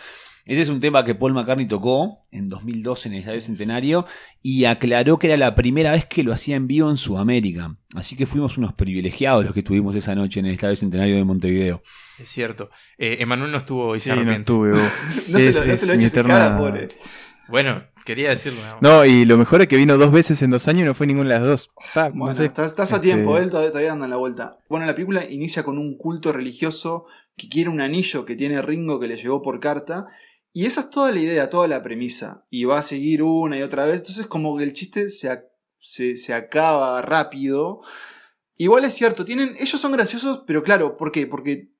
Ese 0.51 0.63
es 0.63 0.67
un 0.69 0.81
tema 0.81 1.05
que 1.05 1.15
Paul 1.15 1.33
McCartney 1.33 1.65
tocó 1.65 2.19
en 2.29 2.49
2012 2.49 3.07
en 3.07 3.13
el 3.13 3.19
Estadio 3.21 3.39
Centenario 3.39 4.05
y 4.41 4.65
aclaró 4.65 5.17
que 5.17 5.27
era 5.27 5.37
la 5.37 5.55
primera 5.55 5.93
vez 5.93 6.03
que 6.05 6.23
lo 6.23 6.33
hacía 6.33 6.57
en 6.57 6.67
vivo 6.67 6.89
en 6.89 6.97
Sudamérica. 6.97 7.77
Así 7.95 8.17
que 8.17 8.25
fuimos 8.25 8.57
unos 8.57 8.73
privilegiados 8.73 9.45
los 9.45 9.53
que 9.53 9.61
estuvimos 9.61 9.95
esa 9.95 10.13
noche 10.13 10.41
en 10.41 10.47
el 10.47 10.55
Estadio 10.55 10.75
Centenario 10.75 11.15
de 11.15 11.23
Montevideo. 11.23 11.81
Es 12.19 12.27
cierto. 12.27 12.69
Eh, 12.97 13.15
Emanuel 13.21 13.49
no 13.53 13.59
estuvo 13.59 13.95
y 13.95 13.99
se 14.01 14.11
sí, 14.11 14.19
no 14.19 14.29
estuve. 14.29 14.71
vos. 14.71 14.81
No 15.29 15.39
se 15.39 15.53
lo, 15.53 15.63
no 15.65 15.71
es 15.71 15.79
se 15.79 15.85
lo 15.85 15.93
eches 15.93 16.17
en 16.17 16.27
cara, 16.27 16.57
pobre. 16.57 16.89
Bueno, 17.47 17.83
quería 18.03 18.31
decirlo. 18.31 18.59
nada 18.59 18.73
más. 18.73 18.81
No, 18.81 19.05
y 19.05 19.23
lo 19.23 19.37
mejor 19.37 19.61
es 19.61 19.69
que 19.69 19.77
vino 19.77 19.97
dos 19.97 20.11
veces 20.11 20.41
en 20.41 20.51
dos 20.51 20.67
años 20.67 20.81
y 20.81 20.85
no 20.85 20.93
fue 20.93 21.07
ninguna 21.07 21.29
de 21.29 21.35
las 21.35 21.43
dos. 21.47 21.71
Ah, 21.95 22.09
no 22.13 22.25
Bueno, 22.25 22.35
sé. 22.35 22.43
estás, 22.45 22.67
estás 22.71 22.91
a 22.91 22.97
Este, 22.97 23.07
tiempo, 23.07 23.37
él 23.37 23.49
todavía, 23.49 23.69
todavía 23.71 23.93
anda 23.93 24.03
en 24.05 24.11
la 24.11 24.17
vuelta. 24.17 24.57
Bueno, 24.69 24.85
la 24.85 24.93
película 24.95 25.23
inicia 25.29 25.63
con 25.63 25.77
un 25.77 25.95
culto 25.97 26.33
religioso 26.33 27.05
que 27.37 27.47
quiere 27.47 27.69
un 27.69 27.79
anillo 27.79 28.25
que 28.25 28.35
tiene 28.35 28.61
Ringo 28.61 28.99
que 28.99 29.07
le 29.07 29.15
llegó 29.15 29.41
por 29.41 29.61
carta. 29.61 30.07
Y 30.53 30.65
esa 30.65 30.81
es 30.81 30.89
toda 30.89 31.11
la 31.11 31.19
idea, 31.19 31.49
toda 31.49 31.67
la 31.67 31.81
premisa. 31.81 32.45
Y 32.49 32.65
va 32.65 32.79
a 32.79 32.83
seguir 32.83 33.23
una 33.23 33.57
y 33.57 33.61
otra 33.61 33.85
vez. 33.85 33.99
Entonces, 33.99 34.27
como 34.27 34.57
que 34.57 34.63
el 34.63 34.73
chiste 34.73 35.09
se, 35.09 35.29
se, 35.79 36.17
se 36.17 36.33
acaba 36.33 37.01
rápido. 37.01 37.81
Igual 38.57 38.85
es 38.85 38.93
cierto, 38.93 39.25
tienen, 39.25 39.55
ellos 39.59 39.79
son 39.79 39.91
graciosos, 39.91 40.43
pero 40.45 40.63
claro, 40.63 40.97
¿por 40.97 41.11
qué? 41.11 41.25
Porque 41.25 41.71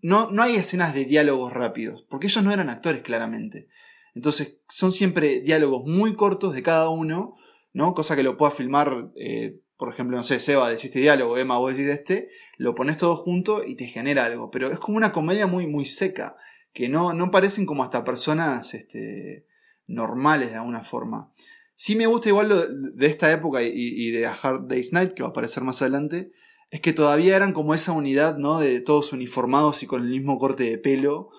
no, 0.00 0.30
no 0.30 0.42
hay 0.42 0.56
escenas 0.56 0.94
de 0.94 1.04
diálogos 1.04 1.52
rápidos. 1.52 2.04
Porque 2.08 2.26
ellos 2.26 2.44
no 2.44 2.52
eran 2.52 2.70
actores, 2.70 3.02
claramente. 3.02 3.68
Entonces, 4.14 4.58
son 4.68 4.92
siempre 4.92 5.40
diálogos 5.40 5.84
muy 5.86 6.14
cortos 6.14 6.54
de 6.54 6.62
cada 6.62 6.90
uno. 6.90 7.38
¿no? 7.72 7.94
Cosa 7.94 8.16
que 8.16 8.22
lo 8.22 8.36
pueda 8.36 8.50
filmar, 8.50 9.10
eh, 9.16 9.60
por 9.76 9.92
ejemplo, 9.92 10.16
no 10.16 10.22
sé, 10.22 10.40
Seba, 10.40 10.68
decís 10.68 10.86
este 10.86 11.00
diálogo, 11.00 11.38
Emma, 11.38 11.58
vos 11.58 11.72
decís 11.72 11.88
este, 11.88 12.28
lo 12.56 12.74
pones 12.74 12.96
todo 12.96 13.16
junto 13.16 13.64
y 13.64 13.76
te 13.76 13.86
genera 13.86 14.24
algo. 14.24 14.50
Pero 14.50 14.68
es 14.68 14.78
como 14.78 14.96
una 14.96 15.12
comedia 15.12 15.46
muy, 15.46 15.66
muy 15.66 15.84
seca, 15.84 16.36
que 16.72 16.88
no, 16.88 17.12
no 17.12 17.30
parecen 17.30 17.66
como 17.66 17.82
hasta 17.82 18.04
personas 18.04 18.74
este, 18.74 19.46
normales 19.86 20.50
de 20.50 20.56
alguna 20.56 20.82
forma. 20.82 21.32
Sí 21.74 21.96
me 21.96 22.06
gusta 22.06 22.28
igual 22.28 22.48
lo 22.48 22.66
de 22.66 23.06
esta 23.06 23.30
época 23.32 23.62
y, 23.62 24.10
de 24.10 24.26
A 24.26 24.32
Hard 24.32 24.66
Day's 24.66 24.92
Night, 24.92 25.12
que 25.12 25.22
va 25.22 25.28
a 25.28 25.30
aparecer 25.30 25.62
más 25.62 25.80
adelante, 25.80 26.32
es 26.70 26.80
que 26.80 26.92
todavía 26.92 27.36
eran 27.36 27.52
como 27.52 27.72
esa 27.72 27.92
unidad, 27.92 28.36
¿no? 28.36 28.58
De 28.58 28.80
todos 28.80 29.12
uniformados 29.12 29.82
y 29.82 29.86
con 29.86 30.02
el 30.02 30.10
mismo 30.10 30.38
corte 30.38 30.64
de 30.64 30.78
pelo. 30.78 31.30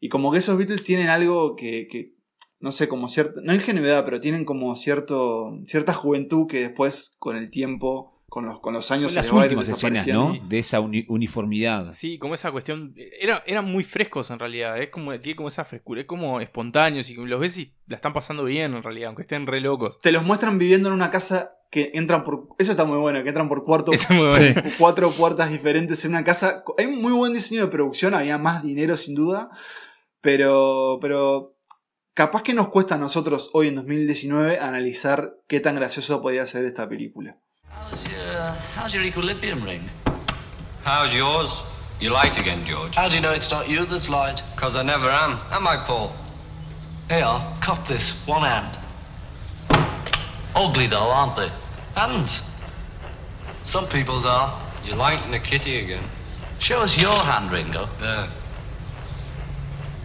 Y 0.00 0.08
como 0.08 0.32
que 0.32 0.38
esos 0.38 0.58
Beatles 0.58 0.82
tienen 0.82 1.08
algo 1.08 1.56
que, 1.56 1.86
que 1.88 2.16
no 2.58 2.72
sé, 2.72 2.88
como 2.88 3.08
cierta, 3.08 3.40
no 3.42 3.54
ingenuidad, 3.54 4.04
pero 4.04 4.20
tienen 4.20 4.44
como 4.44 4.74
cierto, 4.76 5.58
cierta 5.66 5.92
juventud 5.92 6.46
que 6.46 6.60
después, 6.60 7.16
con 7.18 7.36
el 7.36 7.48
tiempo, 7.48 8.15
con 8.36 8.44
los, 8.44 8.60
con 8.60 8.74
los 8.74 8.90
años, 8.90 9.12
Son 9.14 9.22
las 9.22 9.32
últimas 9.32 9.66
escenas, 9.66 10.06
¿no? 10.08 10.36
De 10.46 10.58
esa 10.58 10.78
uni- 10.80 11.06
uniformidad. 11.08 11.90
Sí, 11.94 12.18
como 12.18 12.34
esa 12.34 12.52
cuestión. 12.52 12.92
Era, 13.18 13.42
eran 13.46 13.64
muy 13.64 13.82
frescos 13.82 14.30
en 14.30 14.38
realidad. 14.38 14.76
Es 14.76 14.90
como, 14.90 15.18
tiene 15.20 15.36
como 15.36 15.48
esa 15.48 15.64
frescura. 15.64 16.02
Es 16.02 16.06
como 16.06 16.38
espontáneos 16.38 17.08
y 17.08 17.14
los 17.14 17.40
ves 17.40 17.56
y 17.56 17.72
la 17.86 17.96
están 17.96 18.12
pasando 18.12 18.44
bien 18.44 18.74
en 18.74 18.82
realidad, 18.82 19.06
aunque 19.06 19.22
estén 19.22 19.46
re 19.46 19.62
locos. 19.62 19.98
Te 20.02 20.12
los 20.12 20.22
muestran 20.22 20.58
viviendo 20.58 20.90
en 20.90 20.94
una 20.96 21.10
casa 21.10 21.52
que 21.70 21.92
entran 21.94 22.24
por. 22.24 22.48
Eso 22.58 22.72
está 22.72 22.84
muy 22.84 22.98
bueno, 22.98 23.22
que 23.22 23.28
entran 23.30 23.48
por 23.48 23.64
cuarto. 23.64 23.92
Eso 23.92 24.06
es 24.10 24.14
muy 24.14 24.26
bueno. 24.28 24.62
Cuatro 24.78 25.10
puertas 25.12 25.50
diferentes 25.50 26.04
en 26.04 26.10
una 26.10 26.22
casa. 26.22 26.62
Hay 26.76 26.84
un 26.84 27.00
muy 27.00 27.12
buen 27.12 27.32
diseño 27.32 27.62
de 27.62 27.68
producción, 27.68 28.12
había 28.12 28.36
más 28.36 28.62
dinero 28.62 28.98
sin 28.98 29.14
duda. 29.14 29.48
Pero. 30.20 30.98
Pero. 31.00 31.54
Capaz 32.12 32.42
que 32.42 32.52
nos 32.54 32.68
cuesta 32.68 32.96
a 32.96 32.98
nosotros 32.98 33.50
hoy 33.54 33.68
en 33.68 33.76
2019 33.76 34.58
analizar 34.58 35.34
qué 35.48 35.60
tan 35.60 35.74
gracioso 35.76 36.20
podía 36.22 36.46
ser 36.46 36.64
esta 36.66 36.86
película. 36.88 37.38
How's 37.76 38.08
your, 38.08 38.50
how's 38.74 38.94
your 38.94 39.02
equilibrium 39.04 39.62
ring? 39.62 39.88
How's 40.82 41.14
yours? 41.14 41.62
You 42.00 42.10
light 42.10 42.38
again, 42.38 42.64
George. 42.64 42.94
How 42.94 43.08
do 43.08 43.16
you 43.16 43.20
know 43.20 43.32
it's 43.32 43.50
not 43.50 43.68
you 43.68 43.86
that's 43.86 44.08
lied? 44.08 44.40
Because 44.54 44.76
I 44.76 44.82
never 44.82 45.08
am. 45.08 45.38
Am 45.50 45.66
I, 45.66 45.76
Paul? 45.76 46.14
Here, 47.08 47.40
cop 47.60 47.86
this, 47.86 48.12
one 48.26 48.42
hand. 48.42 48.78
Ugly 50.54 50.86
though, 50.86 51.10
aren't 51.10 51.36
they? 51.36 51.50
Hands. 51.94 52.42
Some 53.64 53.86
people's 53.88 54.26
are. 54.26 54.60
You're 54.84 54.96
lighting 54.96 55.34
a 55.34 55.38
kitty 55.38 55.80
again. 55.80 56.04
Show 56.58 56.80
us 56.80 57.00
your 57.00 57.14
hand, 57.14 57.52
Ringo. 57.52 57.88
There. 58.00 58.28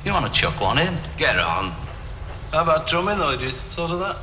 You 0.04 0.12
want 0.12 0.32
to 0.32 0.40
chuck 0.40 0.60
one 0.60 0.78
in? 0.78 0.98
Get 1.18 1.38
on. 1.40 1.72
How 2.52 2.64
about 2.64 2.88
drumming 2.88 3.18
though? 3.18 3.38
Do 3.38 3.46
you 3.46 3.52
thought 3.52 3.92
of 3.92 4.00
that? 4.00 4.18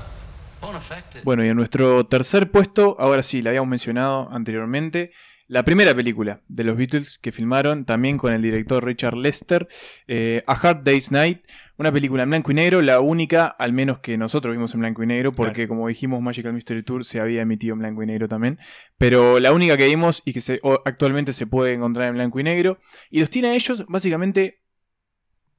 Bueno, 1.25 1.45
y 1.45 1.49
en 1.49 1.57
nuestro 1.57 2.07
tercer 2.07 2.51
puesto, 2.51 2.97
ahora 2.99 3.23
sí, 3.23 3.43
la 3.43 3.51
habíamos 3.51 3.69
mencionado 3.69 4.29
anteriormente, 4.33 5.13
la 5.47 5.63
primera 5.63 5.95
película 5.95 6.43
de 6.49 6.65
los 6.65 6.77
Beatles 6.77 7.17
que 7.19 7.33
filmaron, 7.33 7.85
también 7.87 8.19
con 8.19 8.33
el 8.35 8.43
director 8.43 8.85
Richard 8.85 9.17
Lester, 9.17 9.67
eh, 10.07 10.43
A 10.47 10.53
Hard 10.53 10.83
Day's 10.85 11.11
Night, 11.11 11.43
una 11.79 11.91
película 11.91 12.25
en 12.25 12.29
blanco 12.31 12.51
y 12.51 12.55
negro, 12.55 12.83
la 12.83 13.01
única, 13.01 13.47
al 13.47 13.73
menos 13.73 14.01
que 14.01 14.19
nosotros 14.19 14.53
vimos 14.53 14.75
en 14.75 14.81
blanco 14.81 15.03
y 15.03 15.07
negro, 15.07 15.33
porque 15.33 15.67
como 15.69 15.89
dijimos, 15.89 16.21
Magical 16.21 16.53
Mystery 16.53 16.83
Tour 16.83 17.05
se 17.07 17.21
había 17.21 17.41
emitido 17.41 17.73
en 17.73 17.79
blanco 17.79 18.03
y 18.03 18.07
negro 18.07 18.29
también, 18.29 18.59
pero 18.99 19.39
la 19.41 19.53
única 19.53 19.77
que 19.79 19.87
vimos 19.87 20.23
y 20.27 20.33
que 20.35 20.41
se- 20.43 20.61
actualmente 20.85 21.33
se 21.33 21.47
puede 21.47 21.73
encontrar 21.73 22.09
en 22.09 22.15
blanco 22.15 22.41
y 22.41 22.43
negro, 22.43 22.79
y 23.11 23.21
los 23.21 23.31
tiene 23.31 23.49
a 23.49 23.55
ellos 23.55 23.87
básicamente 23.89 24.61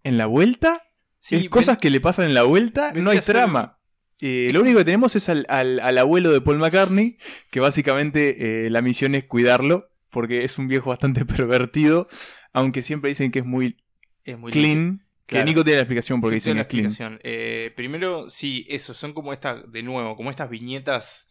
en 0.04 0.18
la 0.18 0.26
vuelta, 0.28 0.84
Sí, 1.22 1.36
es 1.36 1.50
cosas 1.50 1.78
que 1.80 1.90
le 1.90 2.00
pasan 2.00 2.26
en 2.26 2.34
la 2.34 2.44
vuelta, 2.44 2.94
no 3.02 3.10
hay 3.10 3.18
trama. 3.34 3.79
Eh, 4.22 4.50
lo 4.54 4.62
único 4.62 4.80
que 4.80 4.86
tenemos 4.86 5.16
es 5.16 5.30
al, 5.30 5.46
al- 5.50 5.80
al 5.80 5.98
abuelo 5.98 6.32
de 6.32 6.42
Paul 6.42 6.58
McCartney, 6.58 7.18
que 7.52 7.60
básicamente 7.60 8.66
eh, 8.66 8.70
la 8.70 8.82
misión 8.82 9.16
es 9.16 9.24
cuidarlo, 9.24 9.90
porque 10.10 10.44
es 10.44 10.58
un 10.58 10.68
viejo 10.68 10.90
bastante 10.90 11.26
pervertido, 11.26 12.08
aunque 12.54 12.82
siempre 12.82 13.10
dicen 13.10 13.32
que 13.32 13.40
es 13.40 13.46
muy 13.46 13.78
Es 14.26 14.38
muy 14.38 14.52
clean. 14.52 15.06
Que 15.26 15.36
Claro. 15.36 15.46
Nico 15.46 15.64
tiene 15.64 15.78
la 15.78 15.82
explicación 15.84 16.22
porque 16.22 16.40
Sí, 16.40 16.50
dicen 16.50 16.56
que 16.56 16.62
es 16.88 16.96
clean. 16.98 17.20
Eh, 17.24 17.72
primero, 17.76 18.30
sí, 18.32 18.66
eso, 18.68 18.96
son 18.96 19.14
como 19.14 19.32
estas, 19.32 19.72
de 19.72 19.84
nuevo, 19.84 20.16
como 20.16 20.32
estas 20.32 20.50
viñetas 20.50 21.29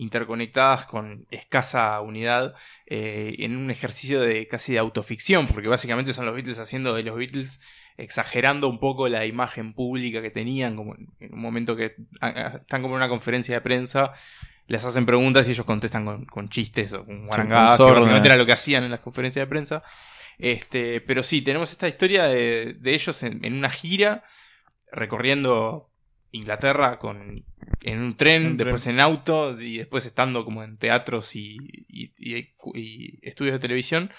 interconectadas 0.00 0.86
con 0.86 1.26
escasa 1.30 2.00
unidad 2.00 2.54
eh, 2.86 3.34
en 3.40 3.54
un 3.58 3.70
ejercicio 3.70 4.22
de 4.22 4.48
casi 4.48 4.72
de 4.72 4.78
autoficción, 4.78 5.46
porque 5.46 5.68
básicamente 5.68 6.14
son 6.14 6.24
los 6.24 6.34
Beatles 6.34 6.58
haciendo 6.58 6.94
de 6.94 7.02
los 7.02 7.16
Beatles 7.16 7.60
exagerando 7.98 8.66
un 8.68 8.80
poco 8.80 9.08
la 9.08 9.26
imagen 9.26 9.74
pública 9.74 10.22
que 10.22 10.30
tenían, 10.30 10.74
como 10.74 10.94
en 10.94 11.34
un 11.34 11.40
momento 11.42 11.76
que 11.76 11.96
están 12.22 12.80
como 12.80 12.94
en 12.94 13.02
una 13.02 13.10
conferencia 13.10 13.56
de 13.56 13.60
prensa, 13.60 14.12
les 14.68 14.82
hacen 14.86 15.04
preguntas 15.04 15.46
y 15.46 15.50
ellos 15.50 15.66
contestan 15.66 16.06
con, 16.06 16.24
con 16.24 16.48
chistes 16.48 16.94
o 16.94 17.04
con 17.04 17.20
guarangadas, 17.20 17.76
que 17.76 17.82
básicamente 17.84 18.28
era 18.28 18.36
lo 18.38 18.46
que 18.46 18.52
hacían 18.52 18.84
en 18.84 18.90
las 18.90 19.00
conferencias 19.00 19.44
de 19.44 19.50
prensa. 19.50 19.82
Este, 20.38 21.02
pero 21.02 21.22
sí, 21.22 21.42
tenemos 21.42 21.72
esta 21.72 21.88
historia 21.88 22.24
de, 22.24 22.74
de 22.78 22.94
ellos 22.94 23.22
en, 23.22 23.44
en 23.44 23.52
una 23.52 23.68
gira 23.68 24.24
recorriendo 24.90 25.90
Inglaterra 26.32 26.98
con, 26.98 27.44
en 27.82 28.00
un 28.00 28.16
tren, 28.16 28.44
En 28.46 28.56
después 28.56 28.86
en 28.86 29.00
auto 29.00 29.60
y 29.60 29.78
después 29.78 30.06
estando 30.06 30.44
como 30.44 30.62
en 30.62 30.76
teatros 30.78 31.34
y, 31.36 31.56
y- 31.88 32.12
y- 32.18 32.54
y 32.74 33.18
estudios 33.22 33.54
de 33.54 33.58
televisión. 33.60 34.10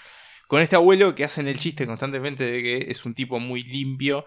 Con 0.48 0.60
este 0.60 0.76
abuelo 0.76 1.14
que 1.14 1.24
hacen 1.24 1.48
el 1.48 1.58
chiste 1.58 1.86
constantemente 1.86 2.44
de 2.44 2.62
que 2.62 2.76
es 2.90 3.04
un 3.06 3.14
tipo 3.14 3.38
muy 3.40 3.62
limpio 3.62 4.26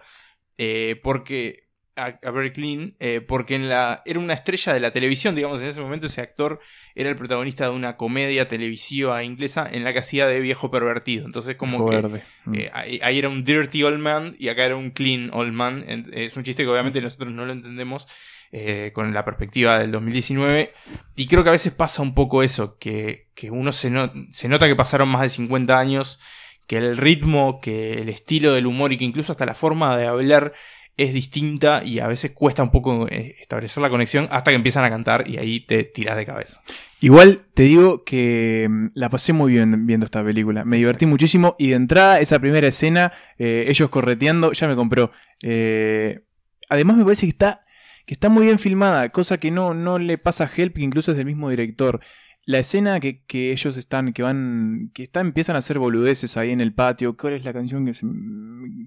eh, 0.58 0.98
porque 1.02 1.65
a, 1.96 2.18
a 2.22 2.30
very 2.30 2.52
clean, 2.52 2.94
eh, 3.00 3.20
porque 3.20 3.54
en 3.54 3.68
la, 3.68 4.02
era 4.04 4.18
una 4.18 4.34
estrella 4.34 4.72
de 4.74 4.80
la 4.80 4.92
televisión, 4.92 5.34
digamos, 5.34 5.62
en 5.62 5.68
ese 5.68 5.80
momento 5.80 6.06
ese 6.06 6.20
actor 6.20 6.60
era 6.94 7.08
el 7.08 7.16
protagonista 7.16 7.64
de 7.64 7.70
una 7.70 7.96
comedia 7.96 8.48
televisiva 8.48 9.22
inglesa 9.24 9.68
en 9.70 9.82
la 9.84 9.92
que 9.92 9.98
hacía 10.00 10.26
de 10.26 10.40
viejo 10.40 10.70
pervertido. 10.70 11.26
Entonces 11.26 11.56
como 11.56 11.78
que. 11.90 11.96
Mm. 12.44 12.54
eh, 12.54 12.70
ahí, 12.74 13.00
ahí 13.02 13.18
era 13.18 13.28
un 13.28 13.44
dirty 13.44 13.82
old 13.82 13.98
man 13.98 14.34
y 14.38 14.48
acá 14.48 14.64
era 14.66 14.76
un 14.76 14.90
clean 14.90 15.30
old 15.32 15.52
man. 15.52 15.84
Es 16.12 16.36
un 16.36 16.44
chiste 16.44 16.62
que 16.64 16.68
obviamente 16.68 17.00
nosotros 17.00 17.32
no 17.32 17.44
lo 17.46 17.52
entendemos 17.52 18.06
eh, 18.52 18.90
con 18.94 19.12
la 19.12 19.24
perspectiva 19.24 19.78
del 19.78 19.90
2019. 19.90 20.72
Y 21.16 21.26
creo 21.26 21.42
que 21.42 21.48
a 21.48 21.52
veces 21.52 21.72
pasa 21.72 22.02
un 22.02 22.14
poco 22.14 22.42
eso, 22.42 22.76
que, 22.78 23.28
que 23.34 23.50
uno 23.50 23.72
se, 23.72 23.90
no- 23.90 24.12
se 24.32 24.48
nota 24.48 24.66
que 24.66 24.76
pasaron 24.76 25.08
más 25.08 25.22
de 25.22 25.28
50 25.30 25.78
años, 25.78 26.20
que 26.66 26.78
el 26.78 26.96
ritmo, 26.96 27.60
que 27.60 27.94
el 27.94 28.08
estilo 28.08 28.52
del 28.52 28.66
humor 28.66 28.92
y 28.92 28.98
que 28.98 29.04
incluso 29.04 29.32
hasta 29.32 29.46
la 29.46 29.54
forma 29.54 29.96
de 29.96 30.06
hablar 30.06 30.52
es 30.96 31.12
distinta 31.12 31.82
y 31.84 31.98
a 32.00 32.06
veces 32.06 32.30
cuesta 32.30 32.62
un 32.62 32.70
poco 32.70 33.06
eh, 33.08 33.36
establecer 33.40 33.82
la 33.82 33.90
conexión 33.90 34.28
hasta 34.30 34.50
que 34.50 34.56
empiezan 34.56 34.84
a 34.84 34.90
cantar 34.90 35.28
y 35.28 35.36
ahí 35.36 35.60
te 35.60 35.84
tiras 35.84 36.16
de 36.16 36.24
cabeza. 36.24 36.60
Igual 37.00 37.46
te 37.52 37.64
digo 37.64 38.02
que 38.02 38.66
mm, 38.68 38.86
la 38.94 39.10
pasé 39.10 39.34
muy 39.34 39.52
bien 39.52 39.86
viendo 39.86 40.06
esta 40.06 40.24
película. 40.24 40.64
Me 40.64 40.78
divertí 40.78 41.04
muchísimo 41.04 41.54
y 41.58 41.68
de 41.68 41.76
entrada 41.76 42.20
esa 42.20 42.38
primera 42.38 42.66
escena, 42.66 43.12
eh, 43.38 43.66
ellos 43.68 43.90
correteando, 43.90 44.52
ya 44.52 44.66
me 44.66 44.74
compró. 44.76 45.10
Eh, 45.42 46.24
además 46.70 46.96
me 46.96 47.04
parece 47.04 47.26
que 47.26 47.30
está, 47.30 47.66
que 48.06 48.14
está 48.14 48.30
muy 48.30 48.46
bien 48.46 48.58
filmada, 48.58 49.10
cosa 49.10 49.38
que 49.38 49.50
no, 49.50 49.74
no 49.74 49.98
le 49.98 50.16
pasa 50.16 50.44
a 50.44 50.50
Help, 50.54 50.76
que 50.76 50.82
incluso 50.82 51.10
es 51.10 51.18
del 51.18 51.26
mismo 51.26 51.50
director. 51.50 52.00
La 52.46 52.60
escena 52.60 53.00
que, 53.00 53.24
que 53.24 53.50
ellos 53.52 53.76
están, 53.76 54.12
que 54.14 54.22
van, 54.22 54.92
que 54.94 55.02
están, 55.02 55.26
empiezan 55.26 55.56
a 55.56 55.58
hacer 55.58 55.78
boludeces 55.78 56.36
ahí 56.38 56.52
en 56.52 56.60
el 56.60 56.72
patio. 56.72 57.16
¿Cuál 57.16 57.34
es 57.34 57.44
la 57.44 57.52
canción 57.52 57.84
que 57.84 57.92
se... 57.92 58.06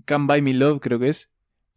Can't 0.06 0.28
Buy 0.28 0.42
Me 0.42 0.54
Love, 0.54 0.80
creo 0.80 0.98
que 0.98 1.10
es? 1.10 1.30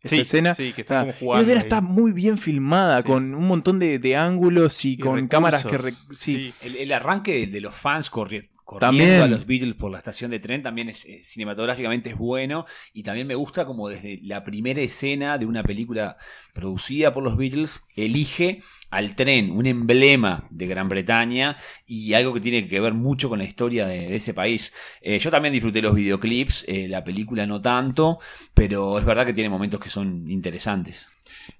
Esa 0.02 0.16
Sí, 0.16 0.20
escena. 0.22 0.54
sí, 0.54 0.72
que 0.72 0.80
están 0.80 0.96
Ah, 0.96 1.00
como 1.00 1.10
esa 1.12 1.18
jugando 1.20 1.42
escena 1.42 1.60
ahí. 1.60 1.64
está 1.66 1.80
muy 1.80 2.12
bien 2.12 2.36
filmada, 2.38 2.98
Sí. 3.02 3.04
con 3.06 3.34
un 3.34 3.46
montón 3.46 3.78
de, 3.78 3.98
de 4.00 4.16
ángulos 4.16 4.84
y, 4.84 4.92
Y 4.94 4.98
con 4.98 5.14
recursos, 5.16 5.30
cámaras 5.30 5.64
que... 5.66 5.78
re- 5.78 5.92
sí. 6.10 6.52
El, 6.60 6.76
el 6.76 6.92
arranque 6.92 7.32
de, 7.40 7.46
de 7.46 7.60
los 7.60 7.74
fans 7.74 8.10
corri- 8.10 8.48
corriendo 8.72 9.04
También. 9.04 9.22
a 9.22 9.26
los 9.28 9.46
Beatles 9.46 9.74
por 9.74 9.90
la 9.90 9.98
estación 9.98 10.30
de 10.30 10.38
tren 10.40 10.62
también 10.62 10.88
es, 10.88 11.04
es- 11.04 11.28
cinematográficamente 11.28 12.10
es 12.10 12.16
bueno 12.16 12.66
y 12.92 13.02
también 13.02 13.26
me 13.26 13.34
gusta 13.34 13.64
como 13.66 13.88
desde 13.88 14.18
la 14.22 14.44
primera 14.44 14.80
escena 14.80 15.38
de 15.38 15.46
una 15.46 15.62
película 15.62 16.16
producida 16.52 17.14
por 17.14 17.22
los 17.22 17.36
Beatles 17.36 17.82
elige 17.96 18.62
al 18.90 19.16
tren, 19.16 19.50
un 19.52 19.66
emblema 19.66 20.46
de 20.50 20.66
Gran 20.66 20.88
Bretaña 20.88 21.56
y 21.86 22.12
algo 22.12 22.34
que 22.34 22.40
tiene 22.40 22.68
que 22.68 22.80
ver 22.80 22.92
mucho 22.92 23.28
con 23.28 23.38
la 23.38 23.44
historia 23.44 23.86
de, 23.86 24.08
de 24.08 24.16
ese 24.16 24.34
país. 24.34 24.72
Eh, 25.00 25.18
yo 25.18 25.30
también 25.30 25.52
disfruté 25.54 25.80
los 25.80 25.94
videoclips, 25.94 26.64
eh, 26.68 26.88
la 26.88 27.02
película 27.02 27.46
no 27.46 27.62
tanto, 27.62 28.18
pero 28.52 28.98
es 28.98 29.04
verdad 29.04 29.24
que 29.24 29.32
tiene 29.32 29.48
momentos 29.48 29.80
que 29.80 29.88
son 29.88 30.30
interesantes. 30.30 31.08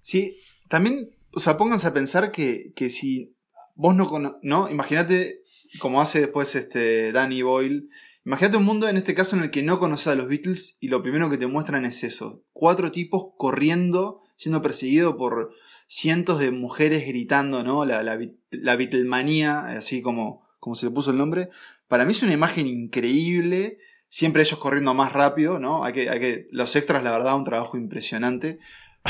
Sí, 0.01 0.37
también, 0.69 1.11
o 1.33 1.41
sea, 1.41 1.57
pónganse 1.57 1.87
a 1.87 1.95
pensar 1.95 2.31
que, 2.33 2.73
que 2.77 2.91
si 2.91 3.33
vos 3.75 3.95
no 3.97 4.07
cono- 4.09 4.37
¿no? 4.43 4.69
Imagínate, 4.69 5.42
como 5.79 6.01
hace 6.01 6.21
después 6.21 6.55
este 6.55 7.13
Danny 7.13 7.43
Boyle, 7.43 7.89
imagínate 8.25 8.57
un 8.57 8.65
mundo 8.65 8.89
en 8.89 8.97
este 8.97 9.15
caso 9.15 9.37
en 9.37 9.43
el 9.43 9.51
que 9.51 9.63
no 9.63 9.79
conoces 9.79 10.09
a 10.09 10.15
los 10.15 10.29
Beatles 10.29 10.77
y 10.81 10.89
lo 10.89 11.03
primero 11.03 11.31
que 11.31 11.39
te 11.39 11.47
muestran 11.47 11.85
es 11.85 12.05
eso. 12.05 12.43
Cuatro 12.53 12.93
tipos 12.93 13.33
corriendo, 13.37 14.23
siendo 14.37 14.63
perseguidos 14.63 15.17
por 15.17 15.55
cientos 15.87 16.39
de 16.39 16.51
mujeres 16.51 17.07
gritando, 17.07 17.63
¿no? 17.63 17.85
La, 17.85 18.03
la, 18.03 18.19
la 18.51 18.77
Beatlemanía, 18.77 19.67
así 19.67 20.01
como, 20.01 20.47
como 20.59 20.75
se 20.75 20.87
le 20.87 20.93
puso 20.93 21.11
el 21.11 21.19
nombre. 21.19 21.51
Para 21.87 22.07
mí 22.07 22.13
es 22.13 22.23
una 22.23 22.33
imagen 22.33 22.67
increíble. 22.67 23.79
Siempre 24.09 24.43
ellos 24.43 24.59
corriendo 24.59 24.95
más 24.95 25.13
rápido, 25.13 25.59
¿no? 25.59 25.85
Hay 25.85 25.93
que, 25.93 26.09
hay 26.09 26.19
que, 26.19 26.47
los 26.51 26.75
extras, 26.77 27.03
la 27.03 27.13
verdad, 27.13 27.37
un 27.37 27.45
trabajo 27.45 27.77
impresionante. 27.77 28.59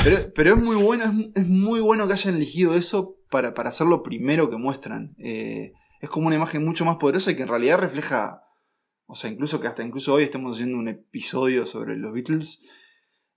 Pero, 0.03 0.33
pero 0.35 0.55
es 0.55 0.61
muy 0.61 0.77
bueno, 0.77 1.31
es, 1.35 1.47
muy 1.47 1.81
bueno 1.81 2.07
que 2.07 2.15
hayan 2.15 2.37
elegido 2.37 2.75
eso 2.75 3.17
para, 3.31 3.55
para 3.55 3.69
hacer 3.69 3.87
lo 3.87 4.03
primero 4.03 4.51
que 4.51 4.57
muestran. 4.57 5.15
Eh, 5.19 5.75
es 6.03 6.11
como 6.11 6.27
una 6.27 6.37
imagen 6.37 6.63
mucho 6.65 6.85
más 6.85 6.97
poderosa 6.97 7.31
y 7.31 7.37
que 7.37 7.43
en 7.43 7.49
realidad 7.49 7.79
refleja. 7.79 8.43
O 9.07 9.15
sea, 9.15 9.31
incluso 9.31 9.61
que 9.61 9.69
hasta 9.69 9.83
incluso 9.83 10.13
hoy 10.13 10.25
estemos 10.25 10.55
haciendo 10.55 10.77
un 10.77 10.89
episodio 10.89 11.67
sobre 11.67 11.97
los 11.97 12.13
Beatles. 12.13 12.69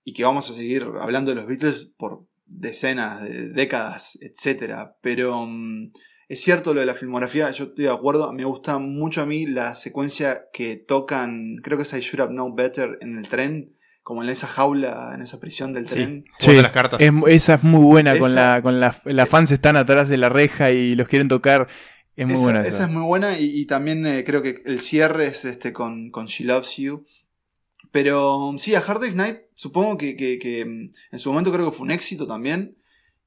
Y 0.04 0.12
que 0.12 0.22
vamos 0.24 0.50
a 0.50 0.54
seguir 0.54 0.86
hablando 1.00 1.30
de 1.30 1.36
los 1.36 1.46
Beatles 1.46 1.92
por 1.98 2.26
decenas 2.44 3.22
de 3.22 3.48
décadas, 3.48 4.18
etc. 4.20 4.90
Pero 5.02 5.46
mm, 5.46 5.92
es 6.28 6.42
cierto 6.42 6.74
lo 6.74 6.80
de 6.80 6.86
la 6.86 6.94
filmografía, 6.94 7.50
yo 7.50 7.64
estoy 7.64 7.86
de 7.86 7.90
acuerdo. 7.90 8.32
Me 8.32 8.44
gusta 8.44 8.78
mucho 8.78 9.22
a 9.22 9.26
mí 9.26 9.46
la 9.46 9.74
secuencia 9.74 10.42
que 10.52 10.76
tocan, 10.76 11.56
creo 11.62 11.76
que 11.76 11.82
es 11.82 11.92
I 11.92 12.00
Should 12.00 12.20
Have 12.20 12.32
Known 12.32 12.54
Better 12.54 12.98
en 13.00 13.18
el 13.18 13.28
tren. 13.28 13.72
Como 14.02 14.22
en 14.22 14.28
esa 14.28 14.46
jaula, 14.46 15.10
en 15.16 15.22
esa 15.22 15.40
prisión 15.40 15.72
del 15.72 15.86
tren. 15.86 16.24
Jugando 16.40 16.62
las 16.62 16.70
cartas. 16.70 17.00
es- 17.02 17.12
esa 17.26 17.54
es 17.54 17.64
muy 17.64 17.82
buena, 17.84 18.16
con 18.16 18.30
Esa- 18.30 18.54
la, 18.54 18.62
con 18.62 18.78
la, 18.78 18.96
las 19.04 19.28
fans 19.28 19.50
están 19.50 19.76
atrás 19.76 20.08
de 20.08 20.16
la 20.16 20.28
reja 20.28 20.70
y 20.70 20.94
los 20.94 21.08
quieren 21.08 21.26
tocar. 21.26 21.66
Es 22.16 22.26
muy 22.26 22.34
esa, 22.36 22.42
buena 22.44 22.60
esa 22.62 22.68
esa. 22.68 22.84
es 22.86 22.90
muy 22.90 23.02
buena 23.02 23.38
y, 23.38 23.44
y 23.60 23.66
también 23.66 24.06
eh, 24.06 24.24
creo 24.24 24.42
que 24.42 24.62
el 24.64 24.80
cierre 24.80 25.26
es 25.26 25.44
este 25.44 25.72
con, 25.72 26.10
con 26.10 26.26
She 26.26 26.44
Loves 26.44 26.76
You. 26.76 27.04
Pero 27.92 28.52
sí, 28.58 28.74
a 28.74 28.80
Hard 28.80 29.00
Day's 29.00 29.14
Night 29.14 29.38
supongo 29.54 29.96
que, 29.96 30.16
que- 30.16 30.38
que, 30.38 30.64
mm, 30.64 30.90
en 31.12 31.18
su 31.18 31.30
momento 31.30 31.52
creo 31.52 31.66
que 31.70 31.76
fue 31.76 31.84
un 31.84 31.90
éxito 31.92 32.26
también. 32.26 32.76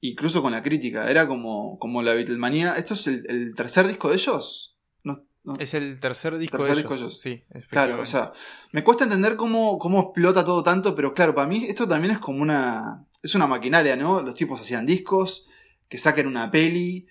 Incluso 0.02 0.42
con 0.42 0.52
la 0.54 0.64
crítica. 0.64 1.10
Era 1.12 1.28
como, 1.28 1.78
como 1.78 2.02
la 2.04 2.14
Beatlemanía. 2.14 2.74
¿Esto 2.78 2.94
es 2.94 3.08
el, 3.08 3.26
el 3.30 3.56
tercer 3.56 3.86
disco 3.88 4.08
de 4.10 4.16
ellos? 4.16 4.78
No, 5.04 5.24
no. 5.44 5.58
Es 5.58 5.74
el 5.74 6.00
tercer 6.00 6.38
disco 6.38 6.58
Tercer 6.58 6.76
de 6.76 6.82
disco 6.82 6.96
ellos. 6.96 7.22
de 7.24 7.32
ellos. 7.32 7.42
Sí, 7.54 7.68
Claro, 7.70 8.00
o 8.02 8.06
sea, 8.06 8.32
me 8.72 8.84
cuesta 8.84 9.04
entender 9.04 9.36
cómo, 9.36 9.78
cómo 9.78 10.00
explota 10.02 10.46
todo 10.46 10.64
tanto, 10.64 10.96
pero 10.96 11.14
claro, 11.14 11.36
para 11.36 11.48
mí 11.48 11.66
esto 11.66 11.88
también 11.88 12.14
es 12.14 12.20
como 12.20 12.42
una. 12.42 13.06
Es 13.22 13.36
una 13.36 13.48
maquinaria, 13.48 13.98
¿no? 13.98 14.22
Los 14.22 14.36
tipos 14.36 14.62
hacían 14.62 14.86
discos, 14.86 15.48
que 15.90 15.98
saquen 15.98 16.28
una 16.28 16.50
peli. 16.50 17.06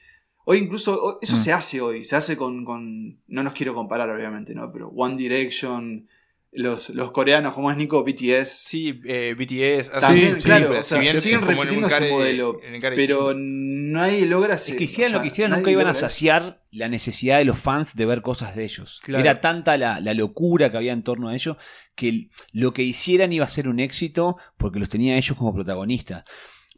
Hoy 0.50 0.58
incluso, 0.58 1.18
eso 1.20 1.36
Mm. 1.36 1.38
se 1.38 1.52
hace 1.52 1.80
hoy, 1.82 2.04
se 2.06 2.16
hace 2.16 2.36
con, 2.38 2.64
con. 2.64 3.20
No 3.26 3.42
nos 3.42 3.52
quiero 3.52 3.74
comparar, 3.74 4.08
obviamente, 4.08 4.54
¿no? 4.54 4.72
Pero 4.72 4.88
One 4.88 5.14
Direction, 5.16 6.08
los, 6.52 6.88
los 6.90 7.10
coreanos, 7.10 7.52
como 7.52 7.70
es 7.70 7.76
Nico, 7.76 8.02
BTS. 8.02 8.64
Sí, 8.66 8.98
eh, 9.04 9.34
BTS. 9.38 9.90
hace- 9.92 10.00
También, 10.06 10.36
sí, 10.36 10.42
claro, 10.42 10.68
pero 10.68 10.80
o 10.80 10.82
sea, 10.82 10.96
si 10.96 11.02
bien 11.02 11.20
siguen 11.20 11.40
es 11.40 11.46
repitiendo 11.46 11.88
modelo. 12.10 12.60
en 12.62 12.74
el 12.76 12.80
care- 12.80 12.96
Pero 12.96 13.34
nadie 13.36 14.24
logra 14.24 14.54
Es 14.54 14.62
ese- 14.68 14.76
que 14.78 14.84
hicieran 14.84 15.10
o 15.10 15.10
sea, 15.10 15.18
lo 15.18 15.22
que 15.22 15.28
hicieran, 15.28 15.52
nunca 15.58 15.70
iban 15.70 15.86
a 15.86 15.90
eso. 15.90 16.00
saciar 16.00 16.62
la 16.70 16.88
necesidad 16.88 17.36
de 17.36 17.44
los 17.44 17.58
fans 17.58 17.94
de 17.94 18.06
ver 18.06 18.22
cosas 18.22 18.56
de 18.56 18.64
ellos. 18.64 19.00
Claro. 19.02 19.22
Era 19.22 19.42
tanta 19.42 19.76
la, 19.76 20.00
la 20.00 20.14
locura 20.14 20.70
que 20.70 20.78
había 20.78 20.94
en 20.94 21.02
torno 21.02 21.28
a 21.28 21.34
ellos 21.34 21.58
que 21.94 22.30
lo 22.52 22.72
que 22.72 22.82
hicieran 22.84 23.30
iba 23.34 23.44
a 23.44 23.48
ser 23.48 23.68
un 23.68 23.80
éxito 23.80 24.38
porque 24.56 24.78
los 24.78 24.88
tenía 24.88 25.18
ellos 25.18 25.36
como 25.36 25.52
protagonistas. 25.54 26.24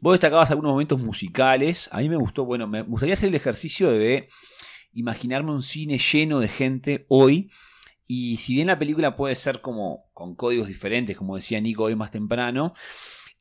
Vos 0.01 0.13
destacabas 0.15 0.51
algunos 0.51 0.71
momentos 0.71 0.99
musicales. 0.99 1.87
A 1.91 1.99
mí 1.99 2.09
me 2.09 2.17
gustó, 2.17 2.43
bueno, 2.43 2.67
me 2.67 2.81
gustaría 2.81 3.13
hacer 3.13 3.29
el 3.29 3.35
ejercicio 3.35 3.89
de 3.91 4.27
imaginarme 4.93 5.51
un 5.51 5.61
cine 5.61 5.97
lleno 5.97 6.39
de 6.39 6.47
gente 6.49 7.05
hoy 7.07 7.49
Y 8.07 8.35
si 8.37 8.53
bien 8.55 8.67
la 8.67 8.77
película 8.77 9.15
puede 9.15 9.35
ser 9.35 9.61
como 9.61 10.09
con 10.13 10.35
códigos 10.35 10.67
diferentes, 10.67 11.15
como 11.15 11.35
decía 11.37 11.61
Nico 11.61 11.83
hoy 11.85 11.95
más 11.95 12.11
temprano, 12.11 12.73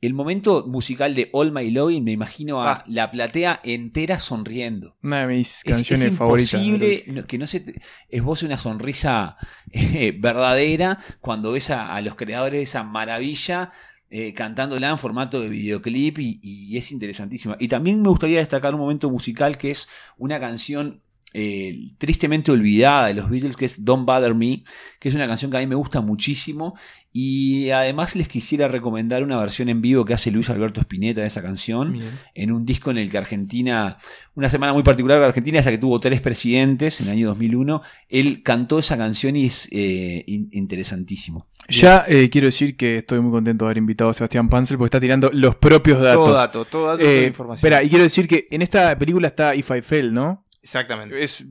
el 0.01 0.14
momento 0.14 0.64
musical 0.68 1.14
de 1.16 1.29
All 1.33 1.51
My 1.51 1.68
Loving 1.73 2.05
me 2.05 2.12
imagino 2.12 2.62
a 2.62 2.73
Ah. 2.73 2.85
la 2.87 3.11
platea 3.11 3.61
entera 3.64 4.20
sonriendo. 4.20 4.96
Una 5.03 5.27
de 5.27 5.35
mis 5.37 5.57
Es, 5.59 5.64
canciones 5.64 6.05
es 6.12 6.14
favoritas. 6.16 6.53
imposible 6.64 7.25
que 7.27 7.37
no 7.38 7.46
se 7.49 7.61
te- 7.61 7.83
esboce 8.11 8.46
una 8.46 8.59
sonrisa 8.59 9.37
eh, 9.73 10.16
verdadera 10.16 10.99
cuando 11.20 11.51
ves 11.53 11.70
a, 11.70 11.92
a 11.94 12.01
los 12.01 12.14
creadores 12.14 12.59
de 12.61 12.62
esa 12.62 12.85
maravilla 12.85 13.73
eh, 14.11 14.35
cantándola 14.35 14.90
en 14.90 14.99
formato 14.99 15.40
de 15.40 15.49
videoclip 15.49 16.18
y, 16.18 16.40
y 16.42 16.77
es 16.77 16.92
interesantísima. 16.92 17.57
Y 17.61 17.68
también 17.68 18.03
me 18.03 18.09
gustaría 18.09 18.40
destacar 18.40 18.75
un 18.75 18.81
momento 18.81 19.09
musical 19.09 19.57
que 19.57 19.70
es 19.70 19.88
una 20.18 20.40
canción 20.40 21.03
eh, 21.32 21.78
tristemente 21.98 22.50
olvidada 22.52 23.06
de 23.08 23.14
los 23.14 23.30
Beatles, 23.30 23.56
que 23.56 23.64
es 23.64 23.84
Don't 23.84 24.06
Bother 24.06 24.34
Me, 24.34 24.64
que 24.98 25.08
es 25.08 25.14
una 25.14 25.26
canción 25.26 25.50
que 25.50 25.56
a 25.56 25.60
mí 25.60 25.66
me 25.66 25.74
gusta 25.74 26.00
muchísimo. 26.00 26.74
Y 27.12 27.70
además 27.70 28.14
les 28.14 28.28
quisiera 28.28 28.68
recomendar 28.68 29.24
una 29.24 29.36
versión 29.40 29.68
en 29.68 29.82
vivo 29.82 30.04
que 30.04 30.14
hace 30.14 30.30
Luis 30.30 30.48
Alberto 30.48 30.80
Spinetta 30.80 31.22
de 31.22 31.26
esa 31.26 31.42
canción 31.42 31.92
Bien. 31.94 32.10
en 32.34 32.52
un 32.52 32.64
disco 32.64 32.92
en 32.92 32.98
el 32.98 33.10
que 33.10 33.18
Argentina, 33.18 33.96
una 34.36 34.48
semana 34.48 34.72
muy 34.72 34.84
particular 34.84 35.18
de 35.18 35.26
Argentina, 35.26 35.58
esa 35.58 35.72
que 35.72 35.78
tuvo 35.78 35.98
tres 35.98 36.20
presidentes 36.20 37.00
en 37.00 37.08
el 37.08 37.14
año 37.14 37.26
2001, 37.30 37.82
él 38.10 38.42
cantó 38.44 38.78
esa 38.78 38.96
canción 38.96 39.34
y 39.34 39.46
es 39.46 39.68
eh, 39.72 40.22
in- 40.28 40.50
interesantísimo. 40.52 41.48
Ya 41.68 42.04
eh, 42.08 42.30
quiero 42.30 42.46
decir 42.46 42.76
que 42.76 42.98
estoy 42.98 43.20
muy 43.20 43.32
contento 43.32 43.64
de 43.64 43.68
haber 43.68 43.78
invitado 43.78 44.10
a 44.10 44.14
Sebastián 44.14 44.48
Pansel 44.48 44.76
porque 44.78 44.86
está 44.88 45.00
tirando 45.00 45.30
los 45.32 45.56
propios 45.56 46.00
datos. 46.00 46.24
Todo 46.26 46.34
dato, 46.34 46.64
todo 46.64 46.86
dato, 46.86 46.98
toda 47.02 47.12
Eh, 47.12 47.26
información. 47.26 47.56
Espera, 47.72 47.82
y 47.82 47.88
quiero 47.88 48.04
decir 48.04 48.28
que 48.28 48.46
en 48.52 48.62
esta 48.62 48.96
película 48.96 49.26
está 49.26 49.54
If 49.56 49.70
I 49.70 49.82
Fell, 49.82 50.12
¿no? 50.14 50.44
Exactamente. 50.62 51.23
Es 51.23 51.46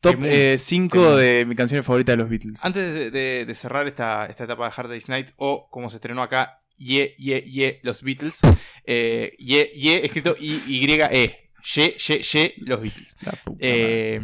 top 0.00 0.20
Temún. 0.20 0.58
5 0.58 0.92
Temún. 1.02 1.16
de 1.18 1.44
mis 1.46 1.56
canciones 1.56 1.84
favoritas 1.84 2.14
de 2.14 2.16
los 2.18 2.28
Beatles. 2.30 2.64
Antes 2.64 2.94
de, 2.94 3.10
de- 3.10 3.44
de 3.46 3.54
cerrar 3.54 3.86
esta, 3.88 4.26
esta 4.26 4.44
etapa 4.44 4.66
de 4.68 4.74
Hard 4.76 4.88
Day's 4.88 5.08
Night, 5.08 5.30
o 5.36 5.68
como 5.70 5.90
se 5.90 5.96
estrenó 5.96 6.22
acá, 6.22 6.62
Ye, 6.76 7.14
Ye, 7.18 7.42
Ye, 7.42 7.80
los 7.82 8.02
Beatles. 8.02 8.38
Eh, 8.84 9.34
ye, 9.38 9.70
Ye, 9.74 10.04
escrito 10.06 10.34
Y-Y-E. 10.38 11.50
Ye, 11.74 11.96
Ye, 11.98 12.18
Ye, 12.22 12.54
los 12.58 12.80
Beatles. 12.80 13.16
Eh, 13.58 14.20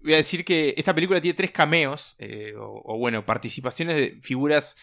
voy 0.00 0.12
a 0.14 0.16
decir 0.16 0.44
que 0.44 0.72
esta 0.76 0.94
película 0.94 1.20
tiene 1.20 1.34
tres 1.36 1.50
cameos, 1.50 2.14
eh, 2.18 2.54
o, 2.56 2.80
o 2.84 2.96
bueno, 2.98 3.26
participaciones 3.26 3.96
de 3.96 4.18
figuras 4.22 4.76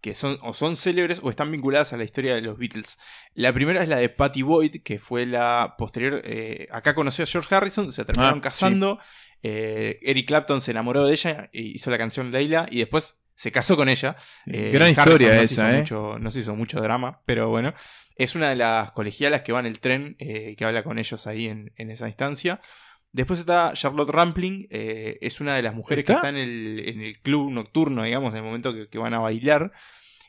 que 0.00 0.14
son 0.14 0.38
o 0.42 0.54
son 0.54 0.76
célebres 0.76 1.20
o 1.22 1.30
están 1.30 1.50
vinculadas 1.52 1.92
a 1.92 1.96
la 1.96 2.04
historia 2.04 2.34
de 2.34 2.40
los 2.42 2.56
Beatles. 2.58 2.98
La 3.34 3.52
primera 3.52 3.82
es 3.82 3.88
la 3.88 3.96
de 3.96 4.08
Patty 4.08 4.42
Boyd, 4.42 4.76
que 4.82 4.98
fue 4.98 5.26
la 5.26 5.74
posterior. 5.78 6.20
eh, 6.24 6.66
acá 6.70 6.94
conoció 6.94 7.24
a 7.24 7.26
George 7.26 7.54
Harrison, 7.54 7.92
se 7.92 8.04
terminaron 8.04 8.38
Ah, 8.38 8.42
casando. 8.42 8.98
eh, 9.42 9.98
Eric 10.02 10.26
Clapton 10.28 10.60
se 10.60 10.70
enamoró 10.70 11.06
de 11.06 11.12
ella, 11.12 11.50
e 11.52 11.62
hizo 11.62 11.90
la 11.90 11.98
canción 11.98 12.30
Leila 12.30 12.66
y 12.70 12.78
después 12.78 13.20
se 13.34 13.50
casó 13.52 13.76
con 13.76 13.88
ella. 13.88 14.16
Eh, 14.46 14.70
Gran 14.72 14.88
Harrison 14.88 15.04
historia 15.12 15.34
no 15.34 15.40
esa, 15.42 15.72
¿eh? 15.74 15.78
mucho- 15.78 16.18
no 16.18 16.30
se 16.30 16.40
hizo 16.40 16.54
mucho 16.54 16.80
drama, 16.80 17.22
pero 17.26 17.48
bueno. 17.48 17.72
Es 18.16 18.34
una 18.34 18.50
de 18.50 18.56
las 18.56 18.92
colegialas 18.92 19.40
que 19.40 19.52
va 19.52 19.60
en 19.60 19.66
el 19.66 19.80
tren, 19.80 20.14
eh, 20.18 20.54
que 20.58 20.64
habla 20.66 20.82
con 20.82 20.98
ellos 20.98 21.26
ahí 21.26 21.46
en, 21.46 21.72
en 21.76 21.90
esa 21.90 22.06
instancia. 22.06 22.60
Después 23.12 23.40
está 23.40 23.72
Charlotte 23.74 24.10
Rampling, 24.10 24.68
eh, 24.70 25.18
es 25.20 25.40
una 25.40 25.56
de 25.56 25.62
las 25.62 25.74
mujeres 25.74 26.04
que 26.04 26.12
¿Está? 26.12 26.28
en 26.28 26.36
el, 26.36 26.88
en 26.88 27.00
el 27.00 27.18
club 27.20 27.50
nocturno, 27.50 28.04
digamos, 28.04 28.32
en 28.32 28.38
el 28.38 28.44
momento 28.44 28.72
que, 28.72 28.88
que 28.88 28.98
van 28.98 29.14
a 29.14 29.18
bailar. 29.18 29.72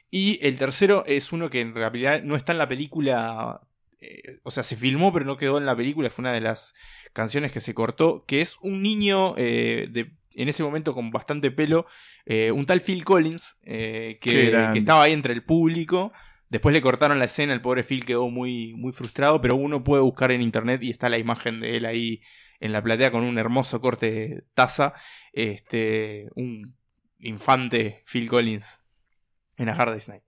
Y 0.10 0.46
el 0.46 0.58
tercero 0.58 1.04
es 1.06 1.32
uno 1.32 1.50
que 1.50 1.62
en 1.62 1.74
realidad 1.74 2.22
no 2.24 2.36
está 2.36 2.52
en 2.52 2.58
la 2.58 2.68
película, 2.68 3.62
eh, 4.00 4.40
o 4.44 4.52
sea, 4.52 4.64
se 4.64 4.76
filmó 4.76 5.14
pero 5.14 5.26
no 5.26 5.38
quedó 5.38 5.58
en 5.58 5.66
la 5.66 5.76
película, 5.76 6.10
fue 6.10 6.24
una 6.24 6.34
de 6.34 6.42
las 6.42 6.74
canciones 7.14 7.52
que 7.52 7.62
se 7.62 7.74
cortó, 7.74 8.26
que 8.26 8.42
es 8.42 8.58
un 8.62 8.82
niño 8.82 9.36
eh, 9.38 9.88
de, 9.90 10.12
en 10.34 10.50
ese 10.50 10.64
momento 10.64 10.94
con 10.94 11.12
bastante 11.12 11.50
pelo, 11.50 11.86
eh, 12.26 12.52
un 12.52 12.66
tal 12.66 12.82
Phil 12.82 13.06
Collins, 13.06 13.60
que, 13.64 14.18
que 14.20 14.74
estaba 14.80 15.04
ahí 15.04 15.14
entre 15.14 15.34
el 15.34 15.44
público. 15.44 16.12
Después 16.50 16.74
le 16.74 16.82
cortaron 16.82 17.20
la 17.20 17.26
escena, 17.26 17.54
el 17.54 17.62
pobre 17.62 17.84
Phil 17.84 18.06
quedó 18.06 18.28
muy, 18.28 18.74
muy 18.74 18.92
frustrado, 18.92 19.40
pero 19.40 19.56
uno 19.56 19.86
puede 19.86 20.02
buscar 20.02 20.32
en 20.34 20.42
internet 20.42 20.84
y 20.84 20.92
está 20.92 21.08
la 21.08 21.18
imagen 21.18 21.62
de 21.62 21.78
él 21.78 21.86
ahí 21.86 22.22
en 22.62 22.72
la 22.72 22.82
platea 22.82 23.12
con 23.12 23.24
un 23.24 23.38
hermoso 23.38 23.82
corte 23.82 24.12
de 24.12 24.44
taza. 24.54 24.94
Este, 25.34 26.30
un 26.36 26.74
infante 27.20 28.04
Phil 28.06 28.30
Collins 28.30 28.84
en 29.58 29.68
A 29.68 29.74
Hard 29.74 29.92
Day's 29.92 30.08
Night. 30.08 30.24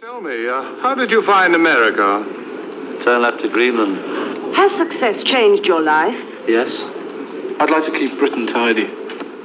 Tell 0.00 0.20
me, 0.20 0.46
uh, 0.46 0.82
how 0.82 0.94
did 0.94 1.10
you 1.10 1.22
find 1.22 1.54
America? 1.54 2.22
Turn 3.02 3.22
left 3.22 3.40
to 3.40 3.48
Greenland. 3.48 3.98
Has 4.54 4.72
success 4.72 5.24
changed 5.24 5.66
your 5.66 5.80
life? 5.80 6.18
Yes? 6.46 6.82
I'd 7.58 7.70
like 7.70 7.84
to 7.84 7.92
keep 7.92 8.18
Britain 8.18 8.46
tidy. 8.46 8.90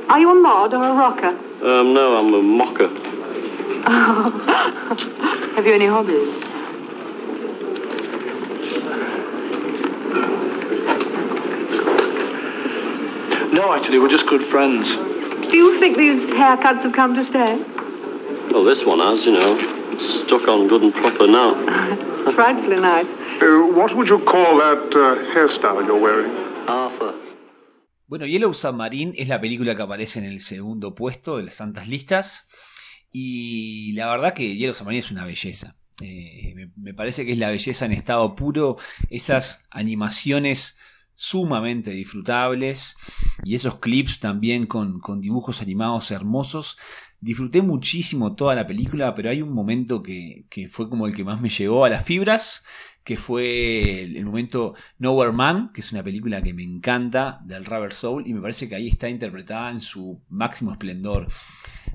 Are 0.10 0.19
you 0.19 0.32
a 0.32 0.36
mod 0.36 0.73
or 0.73 0.84
a 0.84 0.93
rocker? 0.93 1.30
Um, 1.63 1.93
no, 1.93 2.17
I'm 2.17 2.34
a 2.34 2.41
mocker. 2.41 2.89
Have 5.56 5.65
you 5.65 5.73
any 5.73 5.86
hobbies? 5.86 6.36
No, 13.62 13.74
actually, 13.74 14.00
we're 14.00 14.10
just 14.10 14.26
good 14.26 14.43
friends. 14.43 14.88
Do 15.52 15.56
you 15.56 15.80
think 15.80 15.95
these 15.95 16.26
haircuts 16.32 16.82
have 16.82 16.93
come 16.93 17.13
to 17.13 17.24
stay? 17.24 17.63
Well, 18.52 18.63
this 18.63 18.84
one 18.84 18.97
has, 18.97 19.24
you 19.24 19.34
know. 19.34 19.56
It's 19.93 20.21
stuck 20.21 20.47
on 20.47 20.67
good 20.67 20.82
and 20.82 20.91
proper 20.91 21.28
now. 21.28 21.54
It's 22.26 22.34
frightfully 22.34 22.80
nice. 22.80 23.06
Uh, 23.39 23.71
what 23.78 23.95
would 23.95 24.10
you 24.10 24.17
call 24.26 24.58
that 24.58 24.95
uh, 24.95 25.15
hairstyle 25.34 25.86
you're 25.86 26.02
wearing? 26.02 26.32
Arthur. 26.67 27.13
Bueno, 28.08 28.26
Yellow 28.26 28.52
Submarine 28.52 29.13
es 29.15 29.28
la 29.28 29.39
película 29.39 29.76
que 29.76 29.84
aparece 29.84 30.17
en 30.17 30.26
el 30.26 30.39
segundo 30.39 30.95
puesto 30.95 31.38
de 31.38 31.43
las 31.43 31.54
santas 31.54 31.88
listas. 31.88 32.47
Y 33.12 33.93
la 33.93 34.10
verdad 34.10 34.34
que 34.34 34.56
Yellow 34.56 34.74
Submarine 34.74 35.02
es 35.02 35.12
una 35.12 35.24
belleza. 35.24 35.76
Eh, 36.02 36.54
me, 36.56 36.71
me 36.78 36.95
parece 36.95 37.28
que 37.28 37.34
es 37.34 37.38
la 37.38 37.52
belleza 37.52 37.86
en 37.86 37.91
estado 37.91 38.34
puro. 38.34 38.78
Esas 39.12 39.67
animaciones 39.69 40.80
sumamente 41.15 41.91
disfrutables. 41.91 42.95
Y 43.43 43.56
esos 43.56 43.80
clips 43.80 44.19
también 44.19 44.65
con, 44.65 45.00
con 45.00 45.21
dibujos 45.21 45.62
animados 45.62 46.12
hermosos. 46.12 46.78
Disfruté 47.19 47.62
muchísimo 47.62 48.36
toda 48.36 48.56
la 48.56 48.65
película, 48.65 49.13
pero 49.13 49.30
hay 49.30 49.41
un 49.41 49.54
momento 49.54 50.02
que, 50.02 50.45
que 50.50 50.69
fue 50.69 50.89
como 50.89 51.06
el 51.06 51.15
que 51.15 51.24
más 51.24 51.39
me 51.39 51.50
llegó 51.50 51.86
a 51.86 51.89
las 51.89 52.04
fibras, 52.04 52.65
que 53.04 53.17
fue 53.17 54.04
el, 54.04 54.26
momento 54.26 54.76
Nowhere 55.00 55.32
Man, 55.32 55.71
que 55.74 55.82
es 55.82 55.91
una 55.91 56.04
película 56.04 56.41
que 56.41 56.54
me 56.54 56.63
encanta, 56.63 57.39
del 57.43 57.65
Rubber 57.65 57.93
Soul, 57.93 58.28
y 58.28 58.34
me 58.34 58.41
parece 58.41 58.69
que 58.69 58.76
ahí 58.76 58.88
está 58.88 59.10
interpretada 59.10 59.71
en 59.71 59.82
su 59.82 60.21
máximo 60.30 60.71
esplendor. 60.71 61.28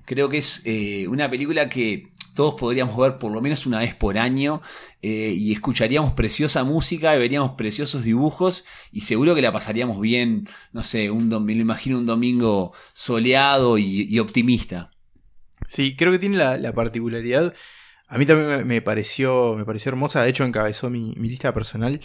Creo 0.05 0.29
que 0.29 0.39
es 0.39 0.63
eh, 0.67 1.07
una 1.09 1.31
película 1.31 1.69
que 1.69 2.11
todos 2.37 2.55
podríamos 2.55 2.97
ver 2.97 3.19
por 3.19 3.33
lo 3.33 3.41
menos 3.41 3.67
una 3.67 3.81
vez 3.81 3.97
por 3.97 4.19
año 4.19 4.63
eh, 5.03 5.35
y 5.37 5.53
escucharíamos 5.53 6.13
preciosa 6.13 6.63
música 6.63 7.17
y 7.17 7.19
veríamos 7.19 7.53
preciosos 7.57 8.05
dibujos 8.05 8.65
y 8.93 9.01
seguro 9.01 9.35
que 9.35 9.43
la 9.43 9.53
pasaríamos 9.53 10.01
bien, 10.01 10.49
no 10.73 10.85
sé, 10.85 11.11
un 11.11 11.29
me 11.45 11.55
lo 11.57 11.63
imagino 11.63 11.99
un 11.99 12.07
domingo 12.07 12.73
soleado 12.93 13.79
y, 13.79 14.19
optimista. 14.21 14.91
Sí, 15.67 15.97
creo 15.97 16.13
que 16.13 16.21
tiene 16.21 16.37
la, 16.37 16.57
la 16.59 16.73
particularidad. 16.73 17.53
A 18.07 18.19
mí 18.19 18.27
también 18.27 18.67
me 18.67 18.81
pareció, 18.83 19.55
me 19.57 19.65
pareció 19.65 19.91
hermosa. 19.91 20.23
De 20.23 20.31
hecho, 20.31 20.45
encabezó 20.45 20.91
mi, 20.91 21.15
mi 21.17 21.29
lista 21.29 21.53
personal. 21.53 22.01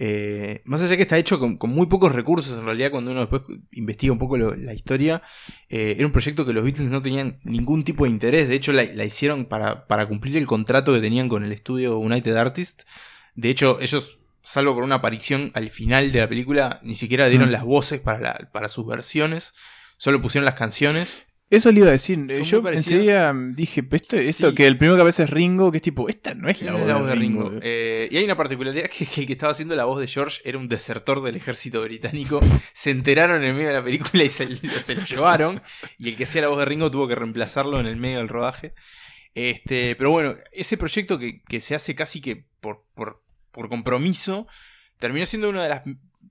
Eh, 0.00 0.62
más 0.64 0.80
allá 0.80 0.96
que 0.96 1.02
está 1.02 1.18
hecho 1.18 1.40
con, 1.40 1.56
con 1.56 1.70
muy 1.70 1.86
pocos 1.88 2.14
recursos, 2.14 2.56
en 2.56 2.64
realidad, 2.64 2.92
cuando 2.92 3.10
uno 3.10 3.20
después 3.20 3.42
investiga 3.72 4.12
un 4.12 4.18
poco 4.20 4.38
lo- 4.38 4.54
la 4.54 4.72
historia, 4.72 5.22
eh, 5.68 5.94
era 5.98 6.06
un 6.06 6.12
proyecto 6.12 6.46
que 6.46 6.52
los 6.52 6.62
Beatles 6.62 6.88
no 6.88 7.02
tenían 7.02 7.40
ningún 7.42 7.82
tipo 7.82 8.04
de 8.04 8.10
interés. 8.10 8.48
De 8.48 8.54
hecho, 8.54 8.72
la, 8.72 8.84
la 8.84 9.04
hicieron 9.04 9.46
para, 9.46 9.88
para 9.88 10.06
cumplir 10.06 10.36
el 10.36 10.46
contrato 10.46 10.92
que 10.92 11.00
tenían 11.00 11.28
con 11.28 11.42
el 11.44 11.50
estudio 11.50 11.98
United 11.98 12.36
Artists. 12.36 12.86
De 13.34 13.50
hecho, 13.50 13.78
ellos, 13.80 14.18
salvo 14.42 14.72
por 14.74 14.84
una 14.84 14.96
aparición 14.96 15.50
al 15.54 15.70
final 15.70 16.12
de 16.12 16.20
la 16.20 16.28
película, 16.28 16.78
ni 16.84 16.94
siquiera 16.94 17.28
dieron 17.28 17.48
Mm. 17.48 17.52
las 17.52 17.64
voces 17.64 17.98
para, 18.00 18.20
la- 18.20 18.48
para 18.52 18.68
sus 18.68 18.86
versiones. 18.86 19.54
Solo 19.96 20.20
pusieron 20.22 20.44
las 20.44 20.54
canciones. 20.54 21.26
Eso 21.50 21.72
le 21.72 21.78
iba 21.80 21.88
a 21.88 21.92
decir. 21.92 22.18
Son 22.28 22.42
Yo 22.42 22.68
enseguida 22.68 23.34
dije, 23.54 23.82
esto, 23.90 24.16
esto 24.18 24.50
Sí. 24.50 24.54
que 24.54 24.66
el 24.66 24.76
primero 24.76 24.96
que 24.96 25.00
aparece 25.00 25.22
es 25.22 25.30
Ringo, 25.30 25.70
que 25.70 25.78
es 25.78 25.82
tipo, 25.82 26.08
esta 26.08 26.34
no 26.34 26.48
es 26.50 26.60
la, 26.60 26.72
voz, 26.72 26.80
la 26.82 26.86
de 26.86 26.92
voz 26.94 27.06
de 27.08 27.14
Ringo. 27.14 27.48
Ringo. 27.48 27.60
Eh, 27.62 28.08
y 28.10 28.16
hay 28.18 28.24
una 28.24 28.36
particularidad 28.36 28.90
que, 28.90 29.06
que 29.06 29.22
el 29.22 29.26
que 29.26 29.32
estaba 29.32 29.52
haciendo 29.52 29.74
la 29.74 29.84
voz 29.86 29.98
de 30.00 30.06
George 30.08 30.42
era 30.44 30.58
un 30.58 30.68
desertor 30.68 31.22
del 31.22 31.36
ejército 31.36 31.80
británico. 31.82 32.40
Se 32.74 32.90
enteraron 32.90 33.38
en 33.42 33.48
el 33.48 33.54
medio 33.54 33.68
de 33.68 33.74
la 33.74 33.84
película 33.84 34.22
y 34.24 34.28
se, 34.28 34.46
se 34.56 34.94
lo 34.94 35.04
llevaron. 35.04 35.62
Y 35.98 36.10
el 36.10 36.16
que 36.16 36.24
hacía 36.24 36.42
la 36.42 36.48
voz 36.48 36.58
de 36.58 36.66
Ringo 36.66 36.90
tuvo 36.90 37.08
que 37.08 37.14
reemplazarlo 37.14 37.80
en 37.80 37.86
el 37.86 37.96
medio 37.96 38.18
del 38.18 38.28
rodaje. 38.28 38.74
Este, 39.34 39.94
pero 39.96 40.10
bueno, 40.10 40.34
ese 40.52 40.76
proyecto 40.76 41.18
que, 41.18 41.42
que 41.48 41.60
se 41.60 41.74
hace 41.74 41.94
casi 41.94 42.20
que 42.20 42.44
por, 42.60 42.84
por, 42.94 43.22
por 43.52 43.68
compromiso 43.68 44.46
terminó 44.98 45.24
siendo 45.26 45.48
una 45.48 45.62
de 45.62 45.68
las 45.68 45.82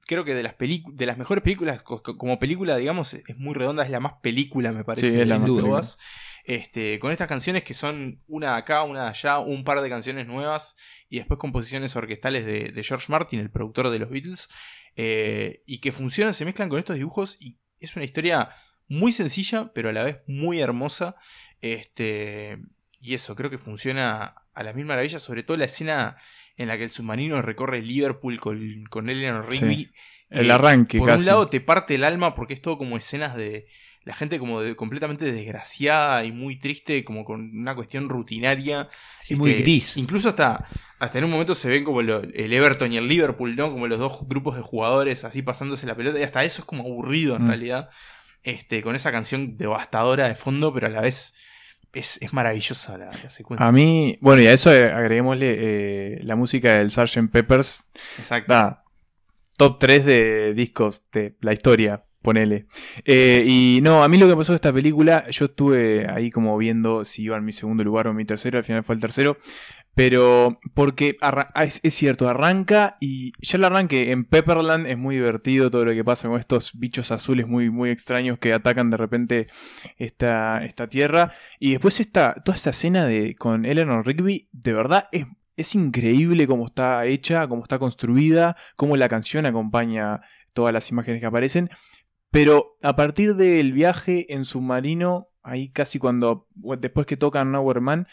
creo 0.08 0.24
que 0.26 0.34
de 0.34 0.41
las 0.43 0.56
de 0.58 1.06
las 1.06 1.17
mejores 1.17 1.43
películas 1.43 1.84
co- 1.84 2.02
co- 2.02 2.17
como 2.17 2.39
película 2.39 2.76
digamos 2.78 3.13
es 3.13 3.38
muy 3.38 3.54
redonda 3.54 3.84
es 3.84 3.89
la 3.91 4.00
más 4.00 4.13
película 4.22 4.72
me 4.72 4.84
parece 4.84 5.10
Sí, 5.12 5.20
es 5.22 5.30
más 5.30 5.46
todas. 5.48 5.98
este 6.46 6.98
con 7.00 7.12
estas 7.12 7.28
canciones 7.28 7.63
que 7.63 7.74
son 7.74 8.24
una 8.28 8.54
de 8.54 8.58
acá 8.58 8.84
una 8.84 9.04
de 9.04 9.10
allá 9.10 9.39
un 9.39 9.63
par 9.63 9.82
de 9.82 9.89
canciones 9.89 10.26
nuevas 10.26 10.76
y 11.10 11.17
después 11.17 11.39
composiciones 11.39 11.96
orquestales 11.96 12.46
de, 12.46 12.72
de 12.72 12.84
George 12.84 13.06
Martin 13.12 13.39
el 13.39 13.52
productor 13.52 13.89
de 13.89 14.00
los 14.00 14.10
Beatles 14.10 14.50
eh, 14.96 15.62
y 15.67 15.80
que 15.80 15.91
funcionan 15.91 16.34
se 16.34 16.46
mezclan 16.46 16.70
con 16.70 16.80
estos 16.80 16.96
dibujos 16.96 17.38
y 17.39 17.58
es 17.80 17.96
una 17.96 18.06
historia 18.06 18.50
muy 18.89 19.12
sencilla, 19.12 19.72
pero 19.76 19.89
a 19.89 19.91
la 19.91 20.04
vez 20.04 20.20
muy 20.28 20.62
hermosa. 20.62 21.15
Este, 21.62 22.58
y 23.00 23.13
eso, 23.13 23.36
creo 23.36 23.50
que 23.50 23.58
funciona 23.58 24.34
a 24.54 24.63
las 24.63 24.76
mil 24.76 24.86
maravillas, 24.86 25.22
sobre 25.22 25.43
todo 25.43 25.58
la 25.58 25.65
escena 25.65 26.15
en 26.58 26.67
la 26.67 26.78
que 26.78 26.84
el 26.84 26.91
submarino 26.91 27.41
recorre 27.41 27.82
Liverpool 27.82 28.39
con, 28.39 28.84
con 28.89 29.10
Eleanor 29.10 29.50
Rigby. 29.50 29.76
Sí. 29.76 29.91
El 30.30 30.48
que 30.48 30.52
arranque 30.52 30.98
Por 30.98 31.08
casi. 31.08 31.20
un 31.20 31.26
lado 31.26 31.48
te 31.48 31.62
parte 31.62 31.96
el 31.96 32.04
alma 32.04 32.36
porque 32.36 32.54
es 32.54 32.62
todo 32.62 32.78
como 32.78 32.98
escenas 32.98 33.36
de 33.38 33.67
la 34.04 34.13
gente 34.13 34.39
como 34.39 34.62
de- 34.62 34.76
completamente 34.76 35.32
desgraciada 35.32 36.24
y 36.26 36.32
muy 36.32 36.58
triste, 36.58 37.04
como 37.04 37.24
con 37.26 37.41
una 37.58 37.76
cuestión 37.76 38.10
rutinaria. 38.10 38.89
Sí, 39.22 39.36
muy 39.36 39.54
gris. 39.54 39.98
Incluso 39.98 40.30
hasta, 40.30 40.65
hasta 41.00 41.17
en 41.17 41.26
un 41.26 41.32
momento 41.32 41.54
se 41.56 41.70
ven 41.70 41.84
como 41.84 42.02
lo- 42.02 42.22
el 42.24 42.54
Everton 42.54 42.91
y 42.91 42.98
el 42.98 43.08
Liverpool, 43.08 43.56
¿no? 43.56 43.70
Como 43.72 43.88
los 43.88 44.00
dos 44.00 44.20
grupos 44.28 44.56
de 44.56 44.62
jugadores 44.62 45.24
así 45.26 45.41
pasándose 45.41 45.86
la 45.88 45.96
pelota. 45.96 46.20
Y 46.20 46.24
hasta 46.24 46.43
eso 46.43 46.62
es 46.62 46.65
como 46.65 46.84
aburrido 46.84 47.36
en 47.36 47.43
Mm. 47.43 47.48
realidad. 47.48 47.89
Este, 48.43 48.82
con 48.82 48.96
esa 48.96 49.12
canción 49.12 49.56
devastadora 49.58 50.28
de 50.30 50.36
fondo, 50.36 50.74
pero 50.74 50.88
a 50.88 50.89
la 50.89 51.02
vez 51.02 51.34
es, 51.93 52.17
es 52.21 52.34
maravillosa 52.34 52.97
la, 52.97 53.06
la 53.06 53.30
secuencia. 53.30 53.65
A 53.65 53.71
mí, 53.71 54.17
bueno, 54.21 54.41
y 54.41 54.47
a 54.47 54.54
eso 54.54 54.73
eh, 54.73 54.91
agreguémosle 54.91 55.56
eh, 55.58 56.19
la 56.23 56.36
música 56.36 56.78
del 56.78 56.91
Sgt. 56.91 57.32
Peppers. 57.32 57.82
Exacto. 58.17 58.54
Da, 58.54 58.84
top 59.58 59.80
3 59.80 60.06
de 60.06 60.54
discos 60.54 61.02
de 61.12 61.36
la 61.41 61.54
historia, 61.54 62.06
ponele. 62.28 62.66
Eh, 63.06 63.46
y 63.48 63.80
no, 63.84 64.04
a 64.04 64.10
mí 64.10 64.18
lo 64.18 64.28
que 64.28 64.36
pasó 64.36 64.52
de 64.52 64.58
esta 64.58 64.74
película, 64.74 65.24
yo 65.30 65.46
estuve 65.46 66.12
ahí 66.12 66.30
como 66.30 66.58
viendo 66.58 67.06
si 67.06 67.24
iba 67.24 67.38
en 67.38 67.46
mi 67.46 67.54
segundo 67.54 67.86
lugar 67.86 68.06
o 68.06 68.10
en 68.10 68.18
mi 68.18 68.26
tercero, 68.26 68.58
al 68.58 68.66
final 68.66 68.84
fue 68.84 68.96
el 68.96 69.00
tercero. 69.00 69.38
Pero 69.96 70.60
porque 70.74 71.16
ah, 71.22 71.48
es, 71.63 71.80
es 71.84 71.94
cierto, 71.94 72.28
arranca 72.28 72.98
y 73.00 73.32
ya 73.40 73.58
el 73.58 73.63
arranque 73.63 74.12
en 74.12 74.26
Pepperland 74.26 74.88
es 74.88 74.98
muy 74.98 75.16
divertido 75.16 75.72
todo 75.72 75.86
lo 75.86 75.94
que 75.94 76.04
pasa 76.04 76.28
con 76.28 76.38
estos 76.38 76.78
bichos 76.78 77.12
azules 77.12 77.48
muy, 77.48 77.70
muy 77.70 77.92
extraños 77.92 78.38
que 78.40 78.52
atacan 78.52 78.90
de 78.90 78.98
repente 78.98 79.48
esta, 79.98 80.66
esta 80.66 80.90
tierra. 80.90 81.32
Y 81.62 81.72
después 81.72 82.02
esta, 82.02 82.34
toda 82.44 82.58
esta 82.58 82.72
escena 82.72 83.06
de, 83.06 83.36
con 83.36 83.63
Eleanor 83.63 84.06
Rigby, 84.06 84.50
de 84.52 84.74
verdad 84.74 85.08
es, 85.13 85.28
es 85.56 85.76
increíble 85.76 86.46
cómo 86.46 86.66
está 86.66 87.06
hecha, 87.06 87.48
cómo 87.48 87.63
está 87.63 87.80
construida, 87.80 88.58
cómo 88.76 88.98
la 88.98 89.08
canción 89.08 89.46
acompaña 89.46 90.20
todas 90.54 90.74
las 90.74 90.90
imágenes 90.90 91.22
que 91.22 91.28
aparecen. 91.28 91.70
Pero 92.32 92.78
a 92.82 92.96
partir 92.96 93.36
del 93.36 93.74
viaje 93.74 94.34
en 94.34 94.46
submarino, 94.46 95.30
ahí 95.44 95.70
casi 95.72 96.00
cuando, 96.00 96.48
después 96.80 97.06
que 97.08 97.18
tocan 97.18 97.52
Nowhere 97.52 97.80
Man, 97.82 98.08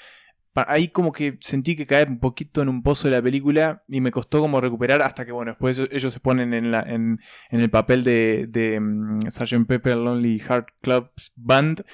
ahí 0.55 0.89
como 0.89 1.13
que 1.13 1.37
sentí 1.41 1.75
que 1.77 1.87
caer 1.87 2.09
un 2.09 2.21
poquito 2.21 2.63
en 2.63 2.69
un 2.69 2.83
pozo 2.83 3.09
de 3.09 3.17
la 3.17 3.23
película 3.23 3.83
y 3.89 4.01
me 4.01 4.13
costó 4.13 4.41
como 4.41 4.61
recuperar 4.61 5.03
hasta 5.03 5.27
que, 5.27 5.33
bueno, 5.33 5.51
después 5.53 5.79
ellos- 5.91 6.13
se 6.15 6.21
ponen 6.21 6.55
en, 6.55 6.71
la, 6.71 6.81
en, 6.83 7.19
el 7.51 7.71
papel 7.71 8.05
de, 8.05 8.47
de 8.49 8.79
mm, 8.81 9.31
Sgt. 9.31 9.67
Pepper 9.67 9.97
Lonely 9.97 10.39
Heart 10.39 10.69
Club 10.81 11.11
Band. 11.37 11.85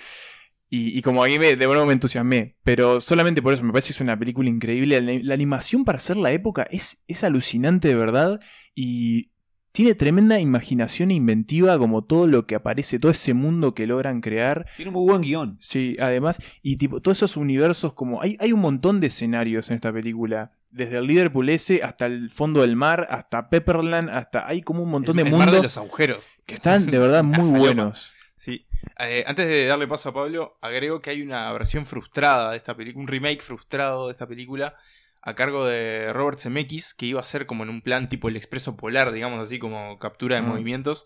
Y, 0.69 0.97
y 0.97 1.03
como 1.03 1.23
ahí 1.25 1.39
me, 1.39 1.57
de 1.57 1.67
nuevo 1.67 1.87
me 1.87 1.93
entusiasmé. 1.95 2.57
Pero 2.63 3.01
solamente 3.01 3.43
por 3.43 3.53
eso 3.55 3.63
me 3.65 3.73
parece 3.73 3.89
que 3.89 3.93
es 3.95 4.01
una 4.01 4.19
película 4.19 4.49
increíble. 4.49 5.01
La, 5.01 5.13
la 5.23 5.35
animación 5.35 5.85
para 5.85 5.99
hacer 5.99 6.17
la 6.17 6.33
época 6.33 6.67
es, 6.71 7.03
es 7.09 7.25
alucinante 7.25 7.89
de 7.89 7.97
verdad. 7.97 8.41
Y 8.75 9.33
tiene 9.73 9.95
tremenda 9.95 10.41
imaginación 10.41 11.11
e 11.11 11.15
inventiva 11.15 11.79
como 11.79 12.03
todo 12.03 12.27
lo 12.27 12.47
que 12.47 12.55
aparece, 12.55 12.99
todo 12.99 13.13
ese 13.13 13.35
mundo 13.35 13.75
que 13.75 13.87
logran 13.87 14.21
crear. 14.21 14.67
Tiene 14.77 14.91
muy 14.91 15.09
buen 15.09 15.23
guion. 15.23 15.57
Sí, 15.61 15.97
además, 16.01 16.39
y 16.63 16.77
tipo, 16.77 17.01
todos 17.01 17.19
esos 17.19 17.37
universos 17.37 17.93
como... 17.93 18.21
Hay, 18.21 18.37
hay 18.41 18.53
un 18.53 18.61
montón 18.61 19.01
de 19.01 19.09
escenarios 19.09 19.71
en 19.71 19.77
esta 19.77 19.93
película. 19.93 20.53
Desde 20.71 20.99
el 20.99 21.07
Liverpool 21.07 21.49
ese 21.49 21.83
hasta 21.83 22.07
el 22.07 22.31
fondo 22.31 22.63
del 22.63 22.77
mar, 22.77 23.07
hasta 23.11 23.49
Pepperland, 23.49 24.11
hasta... 24.11 24.47
Hay 24.47 24.63
como 24.63 24.83
un 24.83 24.91
montón 24.91 25.19
el, 25.19 25.25
de 25.25 25.31
el 25.31 25.37
mundos 25.37 25.55
de 25.55 25.63
los 25.63 25.77
agujeros. 25.77 26.29
que 26.47 26.55
están 26.55 26.87
de 26.87 26.99
verdad 26.99 27.23
muy 27.23 27.51
buenos. 27.59 28.13
Sí. 28.37 28.67
Eh, 28.99 29.25
antes 29.27 29.47
de 29.47 29.67
darle 29.67 29.87
paso 29.87 30.09
a 30.09 30.15
Pablo, 30.15 30.59
agrego 30.63 31.01
que 31.01 31.11
hay 31.11 31.23
una 31.23 31.53
versión 31.53 31.87
frustrada 31.87 32.53
de 32.53 32.57
esta 32.57 32.75
película, 32.75 33.03
un 33.03 33.09
remake 33.09 33.43
frustrado 33.43 34.07
de 34.07 34.13
esta 34.13 34.27
película, 34.27 34.75
a 35.23 35.35
cargo 35.35 35.67
de 35.67 36.13
Robert 36.13 36.39
Zemeckis, 36.39 36.95
que 36.95 37.07
iba 37.07 37.21
a 37.21 37.25
ser 37.25 37.47
como 37.47 37.63
en 37.65 37.71
un 37.71 37.83
plan 37.83 38.07
tipo 38.09 38.29
el 38.29 38.37
expreso 38.37 38.77
polar, 38.77 39.13
digamos 39.13 39.47
así, 39.47 39.59
como 39.59 39.99
captura 39.99 40.37
de 40.37 40.43
Mm. 40.43 40.49
movimientos. 40.49 41.05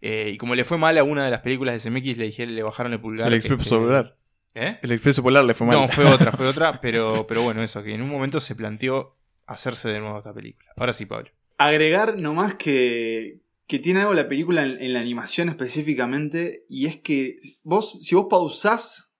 Eh, 0.00 0.30
y 0.34 0.36
como 0.36 0.54
le 0.54 0.64
fue 0.64 0.76
mal 0.76 0.98
a 0.98 1.04
una 1.04 1.24
de 1.24 1.30
las 1.30 1.40
películas 1.40 1.72
de 1.74 1.78
Zemeckis, 1.80 2.18
le 2.18 2.26
dije, 2.26 2.46
le 2.46 2.62
bajaron 2.62 2.92
el 2.92 3.00
pulgar. 3.00 3.28
El 3.28 3.34
Expreso 3.34 3.62
Este, 3.62 3.76
Polar. 3.78 4.16
¿Eh? 4.54 4.78
El 4.82 4.92
Expreso 4.92 5.22
Polar 5.22 5.44
le 5.44 5.54
fue 5.54 5.66
mal. 5.66 5.76
No, 5.76 5.88
fue 5.88 6.04
otra, 6.04 6.30
fue 6.32 6.46
otra, 6.46 6.78
pero, 6.82 7.26
pero 7.26 7.42
bueno, 7.42 7.62
eso, 7.62 7.82
que 7.82 7.94
en 7.94 8.02
un 8.02 8.08
momento 8.10 8.38
se 8.40 8.54
planteó 8.54 9.16
hacerse 9.46 9.88
de 9.88 10.00
nuevo 10.00 10.18
esta 10.18 10.34
película. 10.34 10.70
Ahora 10.76 10.92
sí, 10.92 11.06
Pablo. 11.06 11.30
Agregar 11.56 12.18
nomás 12.18 12.54
que, 12.56 13.40
que 13.66 13.78
tiene 13.78 14.00
algo 14.00 14.12
la 14.12 14.28
película 14.28 14.62
en, 14.64 14.76
en 14.82 14.92
la 14.92 15.00
animación 15.00 15.48
específicamente, 15.48 16.64
y 16.68 16.86
es 16.86 16.96
que 17.00 17.36
vos, 17.62 17.98
si 18.02 18.14
vos 18.14 18.26
pausás 18.28 19.13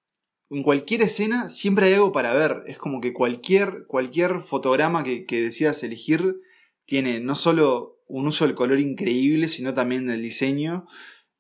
en 0.51 0.63
cualquier 0.63 1.03
escena, 1.03 1.49
siempre 1.49 1.87
hay 1.87 1.95
algo 1.95 2.13
para 2.13 2.33
ver. 2.33 2.63
Es 2.67 2.79
como 2.79 3.01
que 3.01 3.13
cualquier, 3.13 3.87
cualquier 3.87 4.41
fotograma 4.41 5.03
que, 5.03 5.25
que 5.25 5.43
decidas 5.43 5.83
elegir 5.83 6.41
tiene 6.87 7.21
no 7.21 7.35
solo 7.35 8.03
un 8.07 8.27
uso 8.27 8.47
del 8.47 8.55
color 8.55 8.79
increíble, 8.79 9.49
sino 9.49 9.75
también 9.75 10.07
del 10.07 10.23
diseño, 10.23 10.87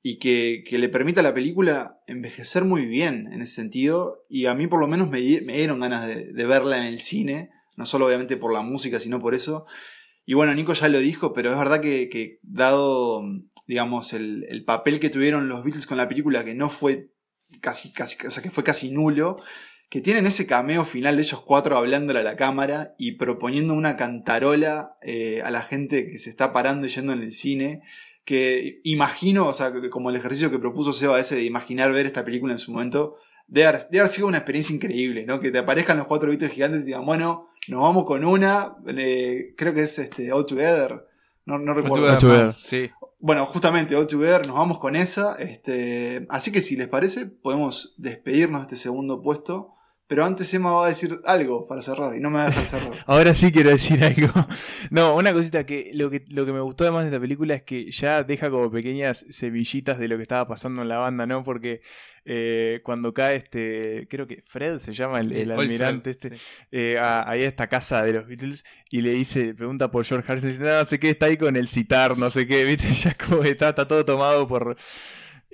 y 0.03 0.19
que, 0.19 0.65
que 0.69 0.79
le 0.79 0.89
permite 0.89 1.21
a 1.21 1.23
la 1.23 1.35
película 1.35 2.01
envejecer 2.07 2.65
muy 2.65 2.87
bien 2.87 3.31
en 3.33 3.41
ese 3.41 3.55
sentido, 3.55 4.25
y 4.29 4.47
a 4.47 4.55
mí 4.55 4.67
por 4.67 4.81
lo 4.81 4.87
menos 4.87 5.09
me, 5.09 5.21
me 5.43 5.57
dieron 5.57 5.81
ganas 5.81 6.07
de, 6.07 6.33
de 6.33 6.45
verla 6.47 6.79
en 6.79 6.85
el 6.85 6.99
cine, 6.99 7.51
no 7.77 7.87
solo 7.87 8.07
obviamente 8.07 8.37
por 8.37 8.53
la 8.53 8.63
música, 8.63 9.01
sino 9.01 9.21
por 9.21 9.35
eso. 9.35 9.67
Y 10.27 10.35
bueno, 10.35 10.55
Nico 10.55 10.73
ya 10.73 10.89
lo 10.89 10.99
dijo, 10.99 11.33
pero 11.33 11.53
es 11.53 11.59
verdad 11.59 11.81
que, 11.81 12.09
que 12.09 12.39
dado, 12.43 13.23
digamos, 13.67 14.13
el, 14.13 14.47
el 14.49 14.65
papel 14.65 15.01
que 15.01 15.11
tuvieron 15.11 15.49
los 15.49 15.63
Beatles 15.65 15.87
con 15.87 15.99
la 15.99 16.09
película, 16.09 16.45
que 16.45 16.55
no 16.55 16.71
fue 16.71 17.11
casi, 17.61 17.93
casi, 17.93 18.27
o 18.27 18.31
sea, 18.31 18.43
que 18.43 18.51
fue 18.51 18.65
casi 18.65 18.91
nulo, 18.91 19.37
que 19.89 20.01
tienen 20.01 20.27
ese 20.27 20.47
cameo 20.47 20.85
final 20.85 21.17
de 21.17 21.23
ellos 21.23 21.41
cuatro 21.41 21.77
hablándole 21.77 22.21
a 22.21 22.25
la 22.25 22.37
cámara 22.37 22.95
y 22.99 23.13
proponiendo 23.13 23.75
una 23.75 23.97
cantarola 23.97 24.97
eh, 25.03 25.43
a 25.43 25.51
la 25.51 25.63
gente 25.63 26.09
que 26.11 26.19
se 26.19 26.31
está 26.31 26.53
parando 26.53 26.87
y 26.87 26.89
yendo 26.89 27.13
en 27.13 27.23
el 27.23 27.33
cine, 27.33 27.83
que 28.25 28.81
imagino, 28.85 29.47
o 29.47 29.53
sea, 29.53 29.73
que 29.73 29.91
como 29.91 30.11
el 30.11 30.17
ejercicio 30.17 30.51
que 30.51 30.59
propuso 30.59 30.93
Seba 30.93 31.21
ese 31.21 31.37
de 31.37 31.45
imaginar 31.45 31.93
ver 31.93 32.07
esta 32.07 32.25
película 32.25 32.53
en 32.53 32.59
su 32.59 32.73
momento, 32.73 33.17
debe 33.47 33.67
haber, 33.67 33.83
debe 33.91 34.01
haber 34.01 34.11
sido 34.11 34.27
una 34.27 34.39
experiencia 34.39 34.75
increíble, 34.75 35.27
¿no? 35.27 35.41
Que 35.41 35.51
te 35.51 35.59
aparezcan 35.59 35.99
los 35.99 36.07
cuatro 36.07 36.31
Beatles 36.31 36.53
gigantes 36.53 36.83
y 36.83 36.87
digan, 36.87 37.05
bueno, 37.05 37.51
nos 37.69 37.81
vamos 37.81 38.05
con 38.05 38.25
una, 38.25 38.77
eh, 38.87 39.55
creo 39.57 39.75
que 39.75 39.83
es 39.83 39.99
este, 39.99 40.33
All 40.33 40.47
Together, 40.47 41.07
no, 41.47 41.59
no 41.59 41.75
recuerdo. 41.75 42.11
All 42.11 42.19
Together. 42.19 42.55
Sí. 42.59 42.91
Bueno, 43.19 43.47
justamente 43.47 43.97
All 43.97 44.07
nos 44.47 44.57
vamos 44.57 44.79
con 44.79 44.97
esa. 44.97 45.37
Este, 45.37 46.27
así 46.29 46.53
que 46.53 46.61
si 46.61 46.77
les 46.77 46.89
parece, 46.89 47.27
podemos 47.27 47.95
despedirnos 47.97 48.61
de 48.61 48.65
este 48.65 48.77
segundo 48.77 49.23
puesto. 49.23 49.74
Pero 50.07 50.25
antes 50.25 50.53
Emma 50.53 50.71
va 50.71 50.85
a 50.85 50.89
decir 50.89 51.21
algo 51.25 51.67
para 51.67 51.81
cerrar 51.81 52.15
y 52.15 52.21
no 52.21 52.29
me 52.29 52.37
va 52.37 52.45
a 52.45 52.47
dejar 52.49 52.67
cerrar. 52.67 52.93
Ahora 53.07 53.33
sí 53.33 53.51
quiero 53.51 53.71
decir 53.71 54.05
algo. 54.05 54.33
No, 54.91 55.17
una 55.17 55.33
cosita 55.33 55.65
que 55.65 55.91
lo, 55.95 56.11
que 56.11 56.25
lo 56.29 56.45
que 56.45 56.53
me 56.53 56.61
gustó 56.61 56.85
además 56.85 57.05
de 57.05 57.09
esta 57.09 57.21
película 57.21 57.55
es 57.55 57.63
que 57.63 57.91
ya 57.91 58.23
deja 58.23 58.51
como 58.51 58.71
pequeñas 58.71 59.25
semillitas 59.31 59.99
de 59.99 60.09
lo 60.09 60.17
que 60.17 60.23
estaba 60.23 60.47
pasando 60.47 60.83
en 60.83 60.89
la 60.89 60.99
banda, 60.99 61.27
¿no? 61.27 61.43
Porque 61.43 61.81
eh, 62.27 62.81
cuando 62.85 63.15
cae 63.15 63.37
este, 63.37 64.07
creo 64.11 64.27
que 64.27 64.43
Fred 64.43 64.79
se 64.79 64.93
llama 64.93 65.21
el, 65.21 65.51
almirante 65.51 66.15
Fred, 66.15 66.33
este, 66.33 66.39
sí. 66.39 66.43
eh, 66.73 66.99
a, 66.99 67.29
ahí 67.29 67.43
a 67.43 67.49
esta 67.49 67.67
casa 67.69 68.03
de 68.03 68.13
los 68.13 68.27
Beatles 68.27 68.65
y 68.91 69.01
le 69.01 69.13
dice, 69.13 69.55
pregunta 69.55 69.91
por 69.91 70.05
George 70.05 70.31
Harrison 70.31 70.51
y 70.51 70.53
dice, 70.53 70.65
no, 70.65 70.79
no 70.79 70.85
sé 70.85 70.99
qué, 70.99 71.11
está 71.11 71.27
ahí 71.27 71.37
con 71.37 71.57
el 71.57 71.69
citar, 71.69 72.17
no 72.17 72.31
sé 72.31 72.47
qué, 72.47 72.65
viste, 72.67 72.93
ya 72.93 73.15
como 73.15 73.43
está, 73.43 73.71
está 73.71 73.89
todo 73.89 74.05
tomado 74.05 74.47
por... 74.47 74.75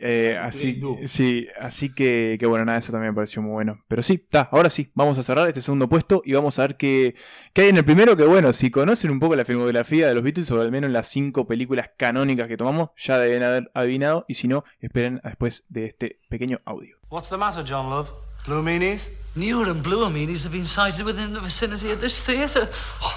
eh, 0.01 0.39
así, 0.41 0.81
sí, 1.07 1.47
así 1.61 1.95
que, 1.95 2.37
que 2.41 2.47
bueno, 2.47 2.65
nada, 2.65 2.79
eso 2.79 2.91
también 2.91 3.13
me 3.13 3.17
pareció 3.17 3.43
muy 3.43 3.53
bueno. 3.53 3.85
Pero 3.87 4.03
sí, 4.03 4.15
está, 4.15 4.49
ahora 4.51 4.71
sí, 4.71 4.91
vamos 4.95 5.19
a 5.19 5.23
cerrar 5.23 5.47
este 5.49 5.63
segundo 5.63 5.89
puesto 5.89 6.23
y 6.25 6.33
vamos 6.33 6.59
a 6.59 6.63
ver 6.63 6.77
qué, 6.77 7.15
qué 7.53 7.63
hay 7.63 7.69
en 7.69 7.77
el 7.77 7.85
primero, 7.85 8.17
que 8.17 8.25
bueno, 8.25 8.53
si 8.53 8.71
conocen 8.71 9.11
un 9.11 9.21
poco 9.21 9.37
la 9.37 9.45
filmografía 9.45 10.09
de 10.09 10.15
los 10.15 10.23
Beatles, 10.23 10.51
o 10.51 10.61
al 10.61 10.71
menos 10.71 10.91
las 10.91 11.09
cinco 11.09 11.47
películas 11.47 11.91
canónicas 11.97 12.49
que 12.49 12.57
tomamos, 12.57 12.91
ya 12.97 13.19
deben 13.19 13.43
haber 13.43 13.71
adivinado, 13.75 14.25
y 14.29 14.35
si 14.35 14.49
no, 14.49 14.65
esperen 14.81 15.21
después 15.23 15.65
de 15.69 15.87
este 15.87 16.19
pequeño 16.29 16.59
audio. 16.65 16.97
What's 17.11 17.29
the 17.29 17.37
matter, 17.37 17.65
John 17.67 17.91
Love? 17.91 18.11
Blue 18.47 18.63
meanies? 18.63 19.13
Newer 19.37 19.69
and 19.69 19.83
bluer 19.83 20.09
meanies 20.09 20.45
have 20.45 20.53
been 20.53 20.67
sighted 20.67 21.05
within 21.05 21.35
the 21.35 21.41
vicinity 21.41 21.93
of 21.93 22.01
this 22.01 22.19
theatre. 22.25 22.67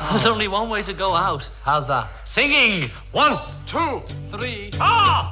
There's 0.09 0.25
only 0.25 0.49
one 0.49 0.69
way 0.69 0.83
to 0.83 0.93
go 0.93 1.15
out. 1.15 1.49
How's 1.63 1.87
that? 1.87 2.07
Singing! 2.25 2.89
One, 3.13 3.39
two, 3.65 4.01
three, 4.29 4.71
ah! 4.81 5.31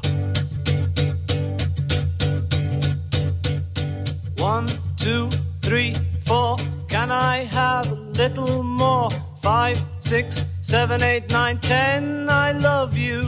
One, 4.41 4.65
two, 4.97 5.29
three, 5.61 5.93
four. 6.25 6.57
Can 6.89 7.11
I 7.11 7.45
have 7.51 7.91
a 7.91 7.95
little 8.17 8.63
more? 8.63 9.07
Five, 9.39 9.79
six, 9.99 10.43
seven, 10.61 11.03
eight, 11.03 11.31
nine, 11.31 11.59
ten. 11.59 12.27
I 12.27 12.51
love 12.53 12.97
you. 12.97 13.21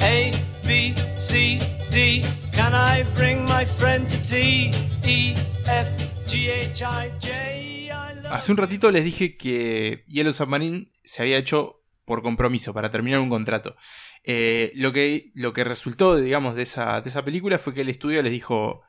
A, 0.00 0.32
B, 0.66 0.94
C, 1.18 1.60
D. 1.90 2.24
Can 2.54 2.72
I 2.72 3.04
bring 3.14 3.44
my 3.44 3.66
friend 3.66 4.08
to 4.08 4.16
T? 4.22 4.70
E, 5.04 5.34
F, 5.66 5.88
G, 6.26 6.48
H, 6.48 6.82
I, 6.82 7.12
J. 7.20 7.90
I 7.90 8.14
love 8.14 8.32
Hace 8.32 8.50
un 8.50 8.56
ratito 8.56 8.90
les 8.90 9.04
dije 9.04 9.36
que 9.36 10.04
Yellow 10.08 10.32
Submarine 10.32 10.90
se 11.04 11.20
había 11.20 11.36
hecho 11.36 11.82
por 12.06 12.22
compromiso, 12.22 12.72
para 12.72 12.90
terminar 12.90 13.20
un 13.20 13.28
contrato. 13.28 13.76
Eh, 14.24 14.72
lo, 14.74 14.92
que, 14.92 15.32
lo 15.34 15.52
que 15.52 15.64
resultó, 15.64 16.16
digamos, 16.16 16.54
de 16.54 16.62
esa, 16.62 16.98
de 17.02 17.10
esa 17.10 17.22
película 17.26 17.58
fue 17.58 17.74
que 17.74 17.82
el 17.82 17.90
estudio 17.90 18.22
les 18.22 18.32
dijo, 18.32 18.80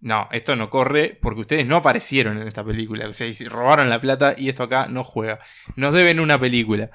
no, 0.00 0.28
esto 0.32 0.56
no 0.56 0.70
corre 0.70 1.18
porque 1.20 1.40
ustedes 1.40 1.66
no 1.66 1.76
aparecieron 1.76 2.38
en 2.38 2.48
esta 2.48 2.64
película. 2.64 3.08
O 3.08 3.12
sea, 3.12 3.28
robaron 3.48 3.88
la 3.88 4.00
plata 4.00 4.34
y 4.36 4.48
esto 4.48 4.64
acá 4.64 4.86
no 4.88 5.04
juega. 5.04 5.40
Nos 5.74 5.92
deben 5.92 6.20
una 6.20 6.38
película. 6.38 6.90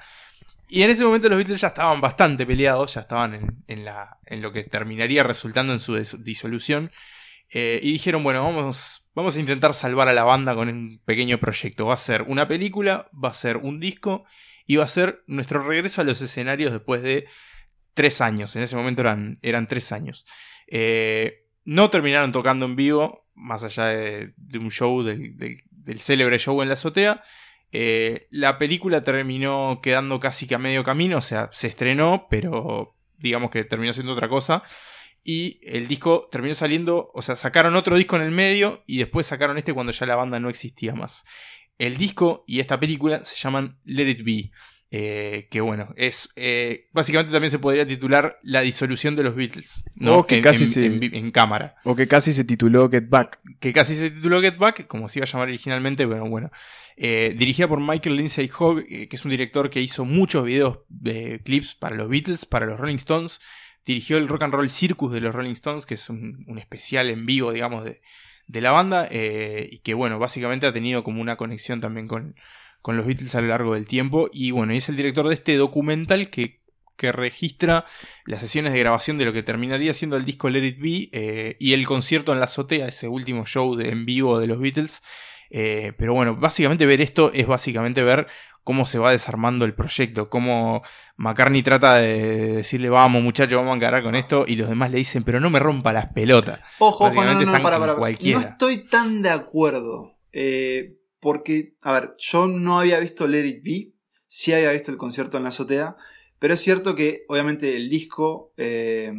Y 0.68 0.82
en 0.82 0.90
ese 0.90 1.04
momento 1.04 1.28
los 1.28 1.36
Beatles 1.36 1.60
ya 1.60 1.68
estaban 1.68 2.00
bastante 2.00 2.46
peleados, 2.46 2.94
ya 2.94 3.02
estaban 3.02 3.34
en, 3.34 3.64
en 3.66 3.84
la, 3.84 4.18
en 4.24 4.40
lo 4.40 4.52
que 4.52 4.64
terminaría 4.64 5.22
resultando 5.22 5.72
en 5.72 5.80
su 5.80 5.94
disolución. 6.20 6.90
Eh, 7.54 7.80
y 7.82 7.92
dijeron, 7.92 8.24
bueno, 8.24 8.42
vamos, 8.42 9.06
vamos 9.14 9.36
a 9.36 9.40
intentar 9.40 9.74
salvar 9.74 10.08
a 10.08 10.14
la 10.14 10.24
banda 10.24 10.54
con 10.54 10.70
un 10.70 11.00
pequeño 11.04 11.38
proyecto. 11.38 11.86
Va 11.86 11.94
a 11.94 11.98
ser 11.98 12.22
una 12.22 12.48
película, 12.48 13.10
va 13.12 13.28
a 13.28 13.34
ser 13.34 13.58
un 13.58 13.78
disco 13.78 14.24
y 14.66 14.76
va 14.76 14.84
a 14.84 14.88
ser 14.88 15.22
nuestro 15.26 15.62
regreso 15.62 16.00
a 16.00 16.04
los 16.04 16.22
escenarios 16.22 16.72
después 16.72 17.02
de 17.02 17.26
tres 17.92 18.22
años. 18.22 18.56
En 18.56 18.62
ese 18.62 18.74
momento 18.74 19.02
eran, 19.02 19.34
eran 19.42 19.68
tres 19.68 19.92
años. 19.92 20.24
Eh, 20.66 21.41
no 21.64 21.90
terminaron 21.90 22.32
tocando 22.32 22.66
en 22.66 22.76
vivo, 22.76 23.26
más 23.34 23.64
allá 23.64 23.86
de, 23.86 24.32
un 24.58 24.70
show, 24.70 25.02
del 25.02 26.00
célebre 26.00 26.38
show 26.38 26.60
en 26.62 26.68
la 26.68 26.74
azotea. 26.74 27.22
Eh, 27.72 28.28
la 28.30 28.58
película 28.58 29.02
terminó 29.02 29.80
quedando 29.82 30.20
casi 30.20 30.46
que 30.46 30.54
a 30.54 30.58
medio 30.58 30.84
camino, 30.84 31.18
o 31.18 31.22
sea, 31.22 31.48
se 31.52 31.68
estrenó, 31.68 32.26
pero 32.28 32.94
digamos 33.18 33.50
que 33.50 33.64
terminó 33.64 33.92
siendo 33.92 34.12
otra 34.12 34.28
cosa. 34.28 34.62
Y 35.24 35.60
el 35.62 35.86
disco 35.86 36.28
terminó 36.30 36.54
saliendo, 36.54 37.10
o 37.14 37.22
sea, 37.22 37.36
sacaron 37.36 37.76
otro 37.76 37.96
disco 37.96 38.16
en 38.16 38.22
el 38.22 38.32
medio 38.32 38.82
y 38.86 38.98
después 38.98 39.26
sacaron 39.26 39.56
este 39.56 39.72
cuando 39.72 39.92
ya 39.92 40.04
la 40.04 40.16
banda 40.16 40.40
no 40.40 40.50
existía 40.50 40.94
más. 40.94 41.24
El 41.78 41.96
disco 41.96 42.44
y 42.46 42.60
esta 42.60 42.78
película 42.78 43.24
se 43.24 43.36
llaman 43.36 43.78
Let 43.84 44.10
It 44.10 44.24
Be. 44.24 44.50
Eh, 44.94 45.48
que 45.50 45.62
bueno, 45.62 45.94
es 45.96 46.28
eh, 46.36 46.90
básicamente 46.92 47.32
también 47.32 47.50
se 47.50 47.58
podría 47.58 47.86
titular 47.86 48.38
La 48.42 48.60
disolución 48.60 49.16
de 49.16 49.22
los 49.22 49.34
Beatles. 49.34 49.82
¿no? 49.94 50.18
O 50.18 50.26
que 50.26 50.36
En- 50.36 50.42
casi 50.42 50.64
en- 50.64 50.68
se- 50.70 51.16
en 51.18 51.30
cámara 51.30 51.76
O 51.84 51.96
que 51.96 52.06
casi 52.06 52.34
se 52.34 52.44
tituló 52.44 52.90
Get 52.90 53.08
Back. 53.08 53.40
que 53.58 53.72
casi 53.72 53.94
se 53.96 54.10
tituló 54.10 54.42
Get 54.42 54.58
Back, 54.58 54.86
como 54.86 55.08
se 55.08 55.18
iba 55.20 55.24
a 55.24 55.28
llamar 55.28 55.48
originalmente, 55.48 56.06
pero 56.06 56.26
bueno. 56.28 56.50
Eh, 56.98 57.34
dirigida 57.38 57.66
por 57.68 57.80
Michael 57.80 58.16
Lindsay 58.16 58.50
Hogg, 58.56 58.80
eh, 58.86 59.08
que 59.08 59.16
es 59.16 59.24
un 59.24 59.30
director 59.30 59.70
que 59.70 59.80
hizo 59.80 60.04
muchos 60.04 60.44
videos 60.44 60.80
de 60.90 61.40
clips 61.42 61.74
para 61.74 61.96
los 61.96 62.10
Beatles, 62.10 62.44
para 62.44 62.66
los 62.66 62.78
Rolling 62.78 62.96
Stones. 62.96 63.40
Dirigió 63.86 64.18
el 64.18 64.28
Rock 64.28 64.42
and 64.42 64.52
Roll 64.54 64.68
Circus 64.68 65.10
de 65.10 65.20
los 65.20 65.34
Rolling 65.34 65.52
Stones, 65.54 65.86
que 65.86 65.94
es 65.94 66.10
un, 66.10 66.44
un 66.46 66.58
especial 66.58 67.08
en 67.08 67.24
vivo, 67.24 67.50
digamos, 67.50 67.84
de, 67.86 68.02
de 68.46 68.60
la 68.60 68.72
banda. 68.72 69.08
y 69.10 69.78
que, 69.78 69.94
bueno, 69.94 70.18
básicamente 70.18 70.66
ha 70.66 70.72
tenido 70.72 71.02
como 71.02 71.22
una 71.22 71.36
conexión 71.36 71.80
también 71.80 72.06
con, 72.06 72.36
con 72.82 72.96
los 72.96 73.06
Beatles 73.06 73.34
a 73.34 73.40
lo 73.40 73.48
largo 73.48 73.74
del 73.74 73.86
tiempo. 73.86 74.28
Y 74.32 74.50
bueno, 74.50 74.74
es 74.74 74.88
el 74.88 74.96
director 74.96 75.26
de 75.28 75.34
este 75.34 75.56
documental 75.56 76.28
que 76.28 76.62
que 77.02 77.10
registra 77.10 77.84
las 78.26 78.40
sesiones 78.40 78.72
de 78.72 78.78
grabación 78.78 79.18
de 79.18 79.24
lo 79.24 79.32
que 79.32 79.42
terminaría 79.42 79.92
siendo 79.92 80.16
el 80.16 80.24
disco 80.24 80.48
Let 80.48 80.64
It 80.64 80.80
Be 80.80 81.08
eh, 81.12 81.56
y 81.58 81.72
el 81.72 81.84
concierto 81.84 82.32
en 82.32 82.38
la 82.38 82.44
azotea, 82.44 82.86
ese 82.86 83.08
último 83.08 83.44
show 83.44 83.74
de, 83.74 83.88
en 83.88 84.06
vivo 84.06 84.38
de 84.38 84.46
los 84.46 84.60
Beatles. 84.60 85.02
Eh, 85.50 85.92
pero 85.98 86.14
bueno, 86.14 86.36
básicamente 86.36 86.86
ver 86.86 87.00
esto 87.00 87.32
es 87.34 87.46
básicamente 87.46 88.02
ver 88.02 88.28
cómo 88.62 88.86
se 88.86 88.98
va 88.98 89.10
desarmando 89.10 89.64
el 89.64 89.74
proyecto, 89.74 90.30
cómo 90.30 90.82
McCartney 91.16 91.62
trata 91.62 91.96
de 91.96 92.52
decirle 92.54 92.88
vamos 92.88 93.22
muchachos, 93.22 93.56
vamos 93.56 93.72
a 93.72 93.76
encarar 93.76 94.02
con 94.04 94.14
esto 94.14 94.44
y 94.46 94.54
los 94.54 94.68
demás 94.68 94.90
le 94.92 94.98
dicen 94.98 95.24
pero 95.24 95.40
no 95.40 95.50
me 95.50 95.58
rompa 95.58 95.92
las 95.92 96.06
pelotas. 96.06 96.60
Ojo, 96.78 97.06
ojo, 97.06 97.24
no, 97.24 97.34
no, 97.34 97.52
para, 97.62 97.78
para. 97.80 97.96
No 97.96 98.40
estoy 98.40 98.84
tan 98.84 99.20
de 99.20 99.30
acuerdo. 99.30 100.16
eh, 100.32 101.01
porque, 101.22 101.76
a 101.82 101.92
ver, 101.92 102.14
yo 102.18 102.48
no 102.48 102.80
había 102.80 102.98
visto 102.98 103.28
Let 103.28 103.46
It 103.46 103.62
Be, 103.62 103.92
sí 104.26 104.52
había 104.52 104.72
visto 104.72 104.90
el 104.90 104.98
concierto 104.98 105.36
en 105.36 105.44
la 105.44 105.50
azotea, 105.50 105.96
pero 106.40 106.54
es 106.54 106.60
cierto 106.60 106.96
que, 106.96 107.24
obviamente, 107.28 107.76
el 107.76 107.88
disco 107.88 108.52
eh, 108.56 109.12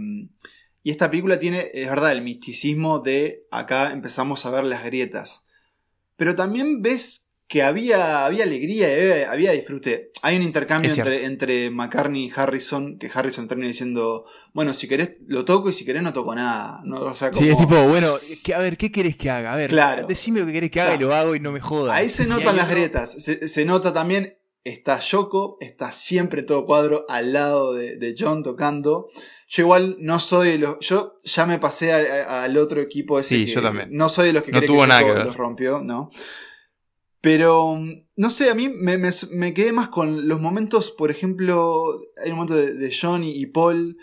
y 0.83 0.91
esta 0.91 1.09
película 1.09 1.39
tiene, 1.39 1.71
es 1.73 1.87
verdad, 1.87 2.11
el 2.11 2.21
misticismo 2.21 2.99
de 2.99 3.47
acá 3.51 3.93
empezamos 3.93 4.45
a 4.45 4.49
ver 4.49 4.65
las 4.65 4.83
grietas. 4.83 5.45
Pero 6.17 6.35
también 6.35 6.81
ves 6.81 7.32
que 7.53 7.61
había, 7.61 8.25
había 8.25 8.45
alegría, 8.45 8.89
y 8.89 9.11
había, 9.11 9.31
había 9.31 9.51
disfrute. 9.51 10.09
Hay 10.23 10.37
un 10.37 10.41
intercambio 10.41 10.89
entre, 10.91 11.23
entre 11.25 11.69
McCartney 11.69 12.25
y 12.25 12.31
Harrison, 12.35 12.97
que 12.97 13.11
Harrison 13.13 13.47
termina 13.47 13.67
diciendo, 13.67 14.25
bueno, 14.53 14.73
si 14.73 14.87
querés 14.87 15.17
lo 15.27 15.45
toco 15.45 15.69
y 15.69 15.73
si 15.73 15.85
querés 15.85 16.01
no 16.01 16.11
toco 16.13 16.33
nada. 16.33 16.81
¿no? 16.83 16.99
O 17.01 17.13
sea, 17.13 17.31
Sí, 17.31 17.47
es 17.47 17.53
como- 17.53 17.67
tipo, 17.67 17.83
bueno, 17.87 18.15
que- 18.43 18.55
a 18.55 18.57
ver, 18.57 18.75
¿qué 18.75 18.91
querés 18.91 19.17
que 19.17 19.29
haga? 19.29 19.53
A 19.53 19.55
ver, 19.55 19.69
Claro. 19.69 20.07
decime 20.07 20.39
lo 20.39 20.47
que 20.47 20.53
querés 20.53 20.71
que 20.71 20.81
haga 20.81 20.95
y 20.95 20.97
lo 20.97 21.13
hago 21.13 21.35
y 21.35 21.39
no 21.39 21.51
me 21.51 21.59
jodas. 21.61 21.93
Ahí 21.95 22.09
se 22.09 22.25
notan 22.25 22.55
las 22.57 22.67
grietas. 22.71 23.11
Se, 23.23 23.47
se 23.47 23.65
nota 23.65 23.93
también, 23.93 24.35
está 24.63 24.99
Yoko, 24.99 25.57
está 25.61 25.91
siempre 25.91 26.41
todo 26.41 26.65
cuadro 26.65 27.05
al 27.07 27.33
lado 27.33 27.75
de, 27.75 27.97
de 27.97 28.15
John 28.17 28.41
tocando. 28.41 29.09
Yo 29.47 29.61
igual 29.61 29.97
no 29.99 30.19
soy 30.19 30.49
de 30.53 30.57
los. 30.57 30.77
Yo 30.79 31.19
ya 31.23 31.45
me 31.45 31.59
pasé 31.59 31.93
al 31.93 32.57
otro 32.57 32.81
equipo 32.81 33.19
ese. 33.19 33.35
Sí, 33.35 33.45
que 33.45 33.51
yo 33.51 33.61
también. 33.61 33.89
No 33.91 34.09
soy 34.09 34.25
de 34.27 34.33
los 34.33 34.41
que 34.41 34.51
No 34.51 34.57
cree 34.57 34.67
tuvo 34.67 34.81
que 34.81 34.87
nada 34.87 35.03
que 35.03 35.11
ver. 35.11 35.25
los 35.27 35.37
rompió, 35.37 35.79
no. 35.79 36.09
Pero, 37.24 37.78
mm, 37.78 38.07
no 38.17 38.30
sé, 38.30 38.49
a 38.49 38.55
mí 38.55 38.67
me, 38.69 38.97
me- 38.97 39.53
quedé 39.53 39.71
más 39.71 39.88
con 39.89 40.28
los 40.28 40.41
momentos, 40.41 40.91
por 40.91 41.09
ejemplo, 41.09 42.01
hay 42.21 42.32
un 42.32 42.36
momento 42.38 42.55
de, 42.55 42.93
John 42.99 43.24
y, 43.24 43.32
y 43.32 43.45
Paul, 43.47 43.97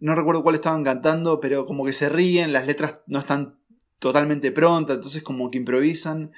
no 0.00 0.16
recuerdo 0.16 0.42
cuál 0.42 0.56
estaban 0.56 0.82
cantando, 0.84 1.38
pero 1.40 1.66
como 1.66 1.84
que 1.84 1.92
se 1.92 2.08
ríen, 2.08 2.52
las 2.52 2.66
letras 2.66 2.98
no 3.06 3.20
están 3.20 3.60
totalmente 4.00 4.50
prontas, 4.52 4.96
entonces 4.96 5.22
como 5.22 5.50
que 5.52 5.58
improvisan. 5.58 6.32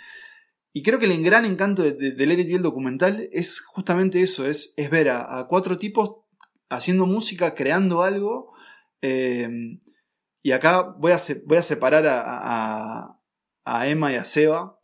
Y 0.72 0.82
creo 0.82 0.98
que 0.98 1.06
el 1.06 1.22
gran 1.24 1.44
encanto 1.46 1.82
de, 1.82 1.92
de, 1.92 2.12
de 2.12 2.26
Be, 2.26 2.54
el 2.56 2.62
documental, 2.62 3.28
es 3.32 3.60
justamente 3.60 4.22
eso, 4.22 4.46
es, 4.46 4.74
es 4.76 4.90
ver 4.90 5.10
a, 5.10 5.46
cuatro 5.48 5.78
tipos 5.78 6.16
haciendo 6.70 7.06
música, 7.06 7.54
creando 7.54 8.02
algo. 8.02 8.52
eh, 9.02 9.48
y 10.42 10.52
acá 10.52 10.82
voy 10.82 11.12
a, 11.12 11.18
voy 11.46 11.58
a 11.58 11.62
separar 11.62 12.06
a- 12.06 13.20
a 13.64 13.88
Emma 13.88 14.12
y 14.12 14.16
a 14.16 14.24
Seba, 14.24 14.75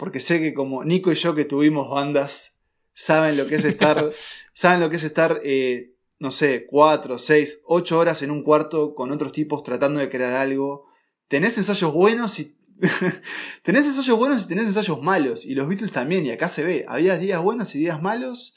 porque 0.00 0.20
sé 0.20 0.40
que 0.40 0.54
como 0.54 0.82
Nico 0.82 1.12
y 1.12 1.14
yo 1.14 1.34
que 1.34 1.44
tuvimos 1.44 1.90
bandas, 1.90 2.58
saben 2.94 3.36
lo 3.36 3.46
que 3.46 3.56
es 3.56 3.66
estar, 3.66 4.10
saben 4.54 4.80
lo 4.80 4.88
que 4.88 4.96
es 4.96 5.02
estar, 5.02 5.42
eh, 5.44 5.94
no 6.18 6.30
sé, 6.30 6.64
cuatro, 6.66 7.18
seis, 7.18 7.60
ocho 7.66 7.98
horas 7.98 8.22
en 8.22 8.30
un 8.30 8.42
cuarto 8.42 8.94
con 8.94 9.12
otros 9.12 9.30
tipos 9.30 9.62
tratando 9.62 10.00
de 10.00 10.08
crear 10.08 10.32
algo. 10.32 10.86
Tenés 11.28 11.58
ensayos 11.58 11.92
buenos 11.92 12.40
y 12.40 12.56
tenés 13.62 13.88
ensayos 13.88 14.16
buenos 14.16 14.44
y 14.44 14.48
tenés 14.48 14.64
ensayos 14.64 15.02
malos. 15.02 15.44
Y 15.44 15.54
los 15.54 15.68
Beatles 15.68 15.92
también, 15.92 16.24
y 16.24 16.30
acá 16.30 16.48
se 16.48 16.64
ve. 16.64 16.86
Había 16.88 17.18
días 17.18 17.42
buenos 17.42 17.74
y 17.74 17.78
días 17.78 18.00
malos. 18.00 18.56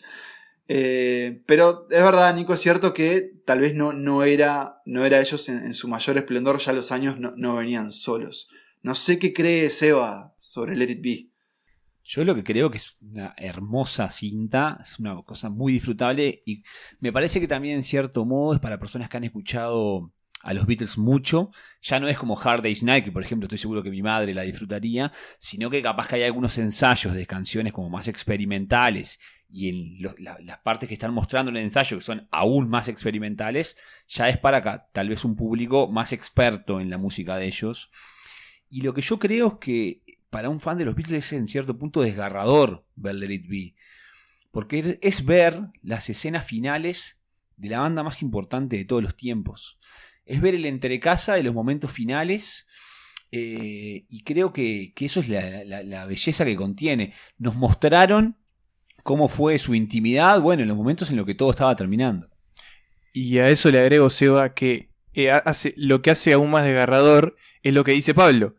Eh, 0.69 1.43
pero 1.45 1.87
es 1.89 2.03
verdad, 2.03 2.33
Nico, 2.33 2.53
es 2.53 2.61
cierto 2.61 2.93
que 2.93 3.33
tal 3.45 3.59
vez 3.59 3.75
no, 3.75 3.91
no, 3.91 4.23
era, 4.23 4.81
no 4.85 5.03
era 5.03 5.19
ellos 5.19 5.49
en, 5.49 5.57
en 5.57 5.73
su 5.73 5.89
mayor 5.89 6.17
esplendor, 6.17 6.59
ya 6.59 6.71
los 6.71 6.93
años 6.93 7.19
no, 7.19 7.33
no 7.35 7.57
venían 7.57 7.91
solos. 7.91 8.47
No 8.81 8.95
sé 8.95 9.19
qué 9.19 9.33
cree 9.33 9.69
Seba 9.71 10.37
sobre 10.39 10.77
Let 10.77 10.89
It 10.89 11.01
Be. 11.01 11.32
Yo 12.05 12.23
lo 12.25 12.35
que 12.35 12.43
creo 12.43 12.69
que 12.69 12.77
es 12.77 12.97
una 13.01 13.33
hermosa 13.37 14.09
cinta, 14.09 14.77
es 14.81 14.99
una 14.99 15.21
cosa 15.23 15.49
muy 15.49 15.73
disfrutable 15.73 16.43
y 16.45 16.63
me 16.99 17.13
parece 17.13 17.39
que 17.39 17.47
también 17.47 17.75
en 17.75 17.83
cierto 17.83 18.25
modo 18.25 18.53
es 18.55 18.59
para 18.59 18.77
personas 18.79 19.07
que 19.09 19.17
han 19.17 19.23
escuchado 19.23 20.11
a 20.41 20.53
los 20.53 20.65
Beatles 20.65 20.97
mucho, 20.97 21.51
ya 21.81 22.01
no 22.01 22.09
es 22.09 22.17
como 22.17 22.37
Hard 22.37 22.61
Day's 22.61 22.83
Night, 22.83 23.05
que 23.05 23.13
por 23.13 23.23
ejemplo 23.23 23.45
estoy 23.45 23.57
seguro 23.57 23.81
que 23.81 23.89
mi 23.89 24.01
madre 24.01 24.33
la 24.33 24.41
disfrutaría, 24.41 25.13
sino 25.39 25.69
que 25.69 25.81
capaz 25.81 26.07
que 26.07 26.15
hay 26.15 26.23
algunos 26.23 26.57
ensayos 26.57 27.13
de 27.13 27.25
canciones 27.25 27.71
como 27.71 27.89
más 27.89 28.09
experimentales 28.09 29.21
y 29.49 29.69
en 29.69 30.01
las 30.45 30.57
partes 30.59 30.89
que 30.89 30.95
están 30.95 31.13
mostrando 31.13 31.51
en 31.51 31.57
el 31.57 31.63
ensayo 31.63 31.97
que 31.97 32.03
son 32.03 32.27
aún 32.31 32.67
más 32.67 32.89
experimentales, 32.89 33.77
ya 34.07 34.27
es 34.27 34.37
para 34.37 34.61
ca- 34.61 34.89
tal 34.91 35.07
vez 35.07 35.23
un 35.23 35.37
público 35.37 35.87
más 35.87 36.11
experto 36.11 36.81
en 36.81 36.89
la 36.89 36.97
música 36.97 37.37
de 37.37 37.45
ellos. 37.45 37.89
Y 38.69 38.81
lo 38.81 38.93
que 38.93 39.01
yo 39.01 39.19
creo 39.19 39.47
es 39.47 39.53
que 39.61 40.02
para 40.33 40.49
un 40.49 40.59
fan 40.59 40.79
de 40.79 40.85
los 40.85 40.95
Beatles 40.95 41.27
es 41.27 41.33
en 41.33 41.47
cierto 41.47 41.77
punto 41.77 42.01
desgarrador 42.01 42.87
ver 42.95 43.13
Let 43.13 43.43
Be. 43.47 43.75
Porque 44.51 44.97
es- 45.01 45.25
ver 45.25 45.61
las 45.83 46.09
escenas 46.09 46.45
finales 46.45 47.21
de 47.55 47.69
la 47.69 47.79
banda 47.81 48.01
más 48.01 48.23
importante 48.23 48.75
de 48.75 48.83
todos 48.85 49.03
los 49.03 49.15
tiempos. 49.15 49.77
Es 50.25 50.41
ver 50.41 50.55
el 50.55 50.65
entrecasa 50.65 51.35
de 51.35 51.43
los 51.43 51.53
momentos 51.53 51.91
finales. 51.91 52.67
eh, 53.35 54.05
y 54.09 54.23
creo 54.23 54.53
que, 54.53 54.93
eso 54.99 55.19
es 55.19 55.27
la 55.27 56.05
belleza 56.05 56.45
que 56.45 56.55
contiene. 56.55 57.13
Nos 57.39 57.55
mostraron 57.55 58.37
cómo 59.01 59.27
fue 59.27 59.57
su 59.57 59.73
intimidad, 59.73 60.39
bueno, 60.39 60.61
en 60.61 60.67
los 60.67 60.77
momentos 60.77 61.09
en 61.09 61.17
los 61.17 61.25
que 61.25 61.33
todo 61.33 61.49
estaba 61.49 61.75
terminando. 61.75 62.29
Y 63.11 63.39
a 63.39 63.49
eso 63.49 63.71
le 63.71 63.79
agrego, 63.79 64.09
Seba, 64.11 64.53
que 64.53 64.89
eh, 65.13 65.31
hace, 65.31 65.73
lo 65.77 66.01
que 66.03 66.11
hace 66.11 66.33
aún 66.33 66.51
más 66.51 66.63
desgarrador 66.63 67.35
es 67.63 67.73
lo 67.73 67.83
que 67.83 67.91
dice 67.93 68.13
Pablo. 68.13 68.55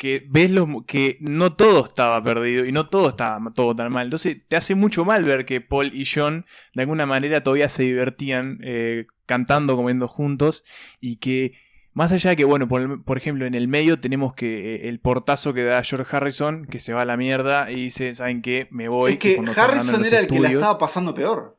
Que 0.00 0.26
ves 0.30 0.50
los, 0.50 0.66
que 0.86 1.18
no 1.20 1.52
todo 1.52 1.84
estaba 1.84 2.24
perdido 2.24 2.64
y 2.64 2.72
no 2.72 2.88
todo 2.88 3.10
estaba 3.10 3.52
todo 3.52 3.76
tan 3.76 3.92
mal. 3.92 4.06
Entonces 4.06 4.38
te 4.48 4.56
hace 4.56 4.74
mucho 4.74 5.04
mal 5.04 5.24
ver 5.24 5.44
que 5.44 5.60
Paul 5.60 5.92
y 5.92 6.06
John 6.06 6.46
de 6.74 6.82
alguna 6.82 7.04
manera 7.04 7.42
todavía 7.42 7.68
se 7.68 7.82
divertían 7.82 8.60
eh, 8.62 9.06
cantando, 9.26 9.76
comiendo 9.76 10.08
juntos 10.08 10.64
y 11.02 11.16
que 11.16 11.52
más 11.92 12.12
allá 12.12 12.30
de 12.30 12.36
que, 12.36 12.44
bueno, 12.44 12.66
por, 12.66 13.04
por 13.04 13.18
ejemplo, 13.18 13.44
en 13.44 13.54
el 13.54 13.68
medio 13.68 14.00
tenemos 14.00 14.32
que 14.32 14.76
eh, 14.76 14.88
el 14.88 15.00
portazo 15.00 15.52
que 15.52 15.64
da 15.64 15.82
George 15.82 16.16
Harrison, 16.16 16.64
que 16.64 16.80
se 16.80 16.94
va 16.94 17.02
a 17.02 17.04
la 17.04 17.18
mierda 17.18 17.70
y 17.70 17.74
dice, 17.74 18.14
¿saben 18.14 18.40
qué? 18.40 18.68
Me 18.70 18.88
voy. 18.88 19.12
es 19.12 19.18
que 19.18 19.38
Harrison 19.54 20.02
era 20.06 20.20
el 20.20 20.28
que 20.28 20.40
la 20.40 20.48
estaba 20.48 20.78
pasando 20.78 21.14
peor. 21.14 21.58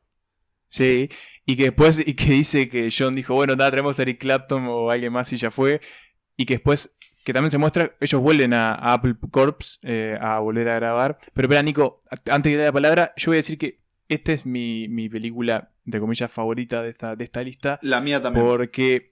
Sí, 0.67 1.09
y 1.45 1.57
que 1.57 1.65
después, 1.65 1.99
y 1.99 2.15
que 2.15 2.31
dice 2.31 2.69
que 2.69 2.89
John 2.97 3.13
dijo, 3.13 3.35
bueno, 3.35 3.55
nada, 3.55 3.69
traemos 3.71 3.99
a 3.99 4.01
Eric 4.01 4.19
Clapton 4.19 4.65
o 4.67 4.89
alguien 4.89 5.13
más 5.13 5.31
y 5.31 5.37
ya 5.37 5.51
fue. 5.51 5.81
Y 6.37 6.45
que 6.45 6.55
después, 6.55 6.95
que 7.23 7.33
también 7.33 7.51
se 7.51 7.57
muestra, 7.57 7.95
ellos 7.99 8.21
vuelven 8.21 8.53
a, 8.53 8.73
a 8.73 8.93
Apple 8.93 9.15
Corps 9.29 9.79
eh, 9.83 10.17
a 10.19 10.39
volver 10.39 10.69
a 10.69 10.75
grabar. 10.75 11.17
Pero 11.33 11.45
espera, 11.45 11.63
Nico, 11.63 12.03
antes 12.29 12.51
de 12.51 12.57
dar 12.57 12.67
la 12.67 12.71
palabra, 12.71 13.13
yo 13.17 13.31
voy 13.31 13.37
a 13.37 13.39
decir 13.39 13.57
que 13.57 13.79
esta 14.07 14.31
es 14.31 14.45
mi, 14.45 14.87
mi 14.89 15.09
película, 15.09 15.71
de 15.85 15.99
comillas, 15.99 16.31
favorita 16.31 16.81
de 16.81 16.89
esta, 16.89 17.15
de 17.15 17.23
esta 17.23 17.41
lista. 17.43 17.79
La 17.81 18.01
mía 18.01 18.21
también. 18.21 18.45
Porque 18.45 19.11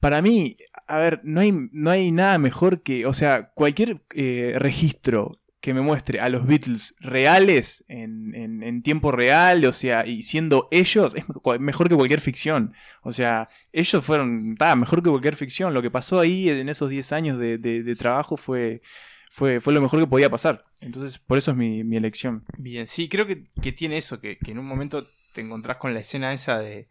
para 0.00 0.20
mí, 0.20 0.56
a 0.88 0.98
ver, 0.98 1.20
no 1.22 1.40
hay, 1.40 1.52
no 1.72 1.90
hay 1.90 2.10
nada 2.10 2.38
mejor 2.38 2.82
que, 2.82 3.06
o 3.06 3.12
sea, 3.12 3.52
cualquier 3.54 4.02
eh, 4.14 4.54
registro 4.56 5.41
que 5.62 5.72
me 5.72 5.80
muestre 5.80 6.20
a 6.20 6.28
los 6.28 6.44
Beatles 6.46 6.94
reales, 7.00 7.84
en, 7.88 8.34
en- 8.34 8.82
tiempo 8.82 9.12
real, 9.12 9.64
o 9.64 9.72
sea, 9.72 10.04
y 10.06 10.24
siendo 10.24 10.68
ellos, 10.72 11.14
es 11.14 11.24
mejor 11.60 11.88
que 11.88 11.94
cualquier 11.94 12.20
ficción. 12.20 12.74
O 13.02 13.12
sea, 13.12 13.48
ellos 13.72 14.04
fueron, 14.04 14.56
ta, 14.56 14.74
mejor 14.76 15.02
que 15.04 15.10
cualquier 15.10 15.36
ficción. 15.36 15.72
Lo 15.72 15.80
que 15.80 15.90
pasó 15.90 16.18
ahí 16.20 16.48
en 16.50 16.68
esos 16.68 16.90
10 16.90 17.12
años 17.12 17.38
de, 17.38 17.58
de- 17.58 17.84
de 17.84 17.96
trabajo 17.96 18.36
fue, 18.36 18.82
fue, 19.30 19.60
fue 19.60 19.72
lo 19.72 19.80
mejor 19.80 20.00
que 20.00 20.06
podía 20.08 20.28
pasar. 20.30 20.64
Entonces, 20.80 21.18
por 21.18 21.38
eso 21.38 21.52
es 21.52 21.56
mi, 21.56 21.84
mi 21.84 21.96
elección. 21.96 22.44
Bien, 22.58 22.88
sí, 22.88 23.08
creo 23.08 23.24
que, 23.26 23.44
que 23.62 23.70
tiene 23.72 23.98
eso, 23.98 24.20
que, 24.20 24.38
que 24.38 24.50
en 24.50 24.58
un 24.58 24.66
momento 24.66 25.06
te 25.32 25.40
encontrás 25.42 25.76
con 25.76 25.94
la 25.94 26.00
escena 26.00 26.34
esa 26.34 26.58
de, 26.58 26.88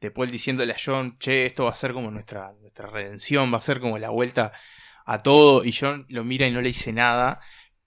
de 0.00 0.10
Paul 0.12 0.30
diciéndole 0.30 0.72
a 0.72 0.76
John, 0.82 1.18
che, 1.18 1.44
esto 1.46 1.64
va 1.64 1.70
a 1.70 1.74
ser 1.74 1.92
como 1.92 2.10
nuestra, 2.12 2.52
nuestra 2.60 2.86
redención, 2.88 3.52
va 3.52 3.58
a 3.58 3.60
ser 3.60 3.80
como 3.80 3.98
la 3.98 4.10
vuelta 4.10 4.52
a 5.04 5.18
todo, 5.24 5.64
y 5.64 5.72
John 5.72 6.06
lo 6.08 6.22
mira 6.22 6.46
y 6.46 6.52
no 6.52 6.60
le 6.60 6.68
dice 6.68 6.92
nada, 6.92 7.40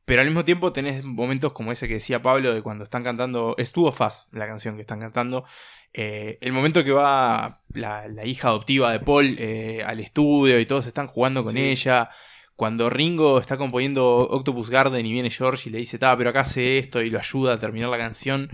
pero 0.05 0.21
al 0.21 0.27
mismo 0.27 0.45
tiempo 0.45 0.71
tenés 0.71 1.03
momentos 1.03 1.51
como 1.53 1.71
ese 1.71 1.87
que 1.87 1.95
decía 1.95 2.21
Pablo 2.21 2.53
de 2.53 2.61
cuando 2.61 2.83
están 2.83 3.03
cantando, 3.03 3.55
estuvo 3.57 3.91
Faz, 3.91 4.29
la 4.31 4.47
canción 4.47 4.75
que 4.75 4.81
están 4.81 4.99
cantando, 5.01 5.45
eh, 5.93 6.37
el 6.41 6.53
momento 6.53 6.83
que 6.83 6.91
va 6.91 7.61
la, 7.73 8.07
la 8.07 8.25
hija 8.25 8.49
adoptiva 8.49 8.91
de 8.91 8.99
Paul 8.99 9.35
eh, 9.39 9.81
al 9.85 9.99
estudio 9.99 10.59
y 10.59 10.65
todos 10.65 10.85
están 10.87 11.07
jugando 11.07 11.43
con 11.43 11.53
Sí. 11.53 11.59
ella, 11.63 12.09
cuando 12.55 12.89
Ringo 12.89 13.39
está 13.39 13.57
componiendo 13.57 14.05
Octopus 14.29 14.69
Garden 14.69 15.05
y 15.05 15.11
viene 15.11 15.29
George 15.29 15.69
y 15.69 15.71
le 15.71 15.79
dice, 15.79 15.97
ta, 15.97 16.15
pero 16.17 16.29
acá 16.29 16.41
hace 16.41 16.77
esto 16.77 17.01
y 17.01 17.09
lo 17.09 17.19
ayuda 17.19 17.53
a 17.53 17.59
terminar 17.59 17.89
la 17.89 17.97
canción. 17.97 18.49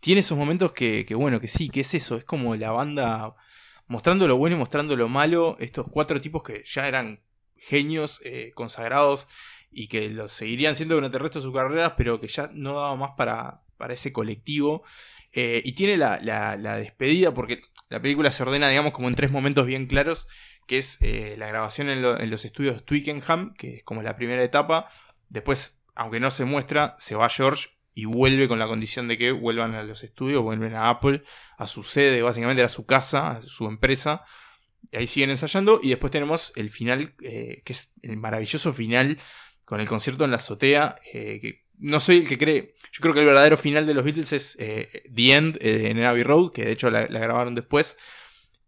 Tiene 0.00 0.20
esos 0.20 0.36
momentos 0.36 0.72
que, 0.72 1.04
que, 1.06 1.14
bueno, 1.14 1.40
que 1.40 1.48
sí, 1.48 1.68
que 1.68 1.80
es 1.80 1.94
eso, 1.94 2.16
es 2.16 2.24
como 2.24 2.56
la 2.56 2.70
banda 2.70 3.34
mostrando 3.86 4.26
lo 4.26 4.36
bueno 4.36 4.56
y 4.56 4.58
mostrando 4.58 4.96
lo 4.96 5.08
malo, 5.08 5.56
estos 5.58 5.86
cuatro 5.90 6.20
tipos 6.20 6.42
que 6.42 6.62
ya 6.64 6.86
eran 6.88 7.20
genios 7.56 8.20
eh, 8.24 8.52
consagrados 8.54 9.28
y 9.70 9.88
que 9.88 10.10
los 10.10 10.32
seguirían 10.32 10.74
siendo 10.76 10.94
durante 10.96 11.16
el 11.16 11.22
resto 11.22 11.38
de 11.38 11.44
sus 11.44 11.54
carreras, 11.54 11.94
pero 11.96 12.20
que 12.20 12.28
ya 12.28 12.50
no 12.52 12.74
daba 12.74 12.96
más 12.96 13.10
para, 13.16 13.62
para 13.76 13.94
ese 13.94 14.12
colectivo. 14.12 14.84
Eh, 15.32 15.62
y 15.64 15.72
tiene 15.72 15.96
la, 15.96 16.18
la- 16.20 16.76
despedida, 16.76 17.32
porque 17.32 17.62
la 17.88 18.02
película 18.02 18.32
se 18.32 18.42
ordena, 18.42 18.68
digamos, 18.68 18.92
como 18.92 19.08
en 19.08 19.14
tres 19.14 19.30
momentos 19.30 19.66
bien 19.66 19.86
claros, 19.86 20.26
que 20.66 20.78
es 20.78 20.98
eh, 21.02 21.36
la 21.38 21.46
grabación 21.46 21.88
en, 21.88 22.02
lo- 22.02 22.18
en 22.20 22.30
los 22.30 22.44
estudios 22.44 22.84
Twickenham, 22.84 23.54
que 23.54 23.76
es 23.76 23.84
como 23.84 24.02
la 24.02 24.16
primera 24.16 24.42
etapa. 24.42 24.88
Después, 25.28 25.82
aunque 25.94 26.18
no 26.20 26.30
se 26.30 26.44
muestra, 26.44 26.96
se 26.98 27.14
va 27.14 27.28
George 27.28 27.68
y 27.94 28.06
vuelve 28.06 28.48
con 28.48 28.58
la 28.58 28.66
condición 28.66 29.06
de 29.08 29.18
que 29.18 29.30
vuelvan 29.32 29.74
a 29.74 29.82
los 29.84 30.02
estudios, 30.02 30.42
vuelven 30.42 30.74
a 30.74 30.88
Apple, 30.88 31.22
a 31.58 31.66
su 31.66 31.82
sede, 31.84 32.22
básicamente 32.22 32.62
a 32.62 32.68
su 32.68 32.86
casa, 32.86 33.30
a 33.32 33.42
su 33.42 33.66
empresa. 33.66 34.22
Y 34.90 34.96
ahí 34.96 35.06
siguen 35.06 35.30
ensayando. 35.30 35.78
Y 35.82 35.90
después 35.90 36.10
tenemos 36.10 36.52
el 36.56 36.70
final, 36.70 37.14
eh, 37.22 37.62
que 37.64 37.72
es 37.72 37.94
el 38.02 38.16
maravilloso 38.16 38.72
final 38.72 39.18
con 39.70 39.80
el 39.80 39.86
concierto 39.88 40.24
en 40.24 40.32
la 40.32 40.38
azotea. 40.38 40.96
eh, 41.14 41.38
que 41.40 41.64
no 41.78 42.00
soy 42.00 42.18
el 42.18 42.28
que 42.28 42.36
cree. 42.36 42.74
Yo 42.92 43.00
creo 43.00 43.14
que 43.14 43.20
el 43.20 43.26
verdadero 43.26 43.56
final 43.56 43.86
de 43.86 43.94
los 43.94 44.04
Beatles 44.04 44.32
es 44.32 44.56
eh, 44.58 45.04
The 45.14 45.32
End 45.34 45.58
eh, 45.62 45.88
en 45.90 46.02
Abbey 46.02 46.24
Road, 46.24 46.50
que 46.52 46.64
de 46.64 46.72
hecho 46.72 46.90
la, 46.90 47.06
la 47.08 47.20
grabaron 47.20 47.54
después. 47.54 47.96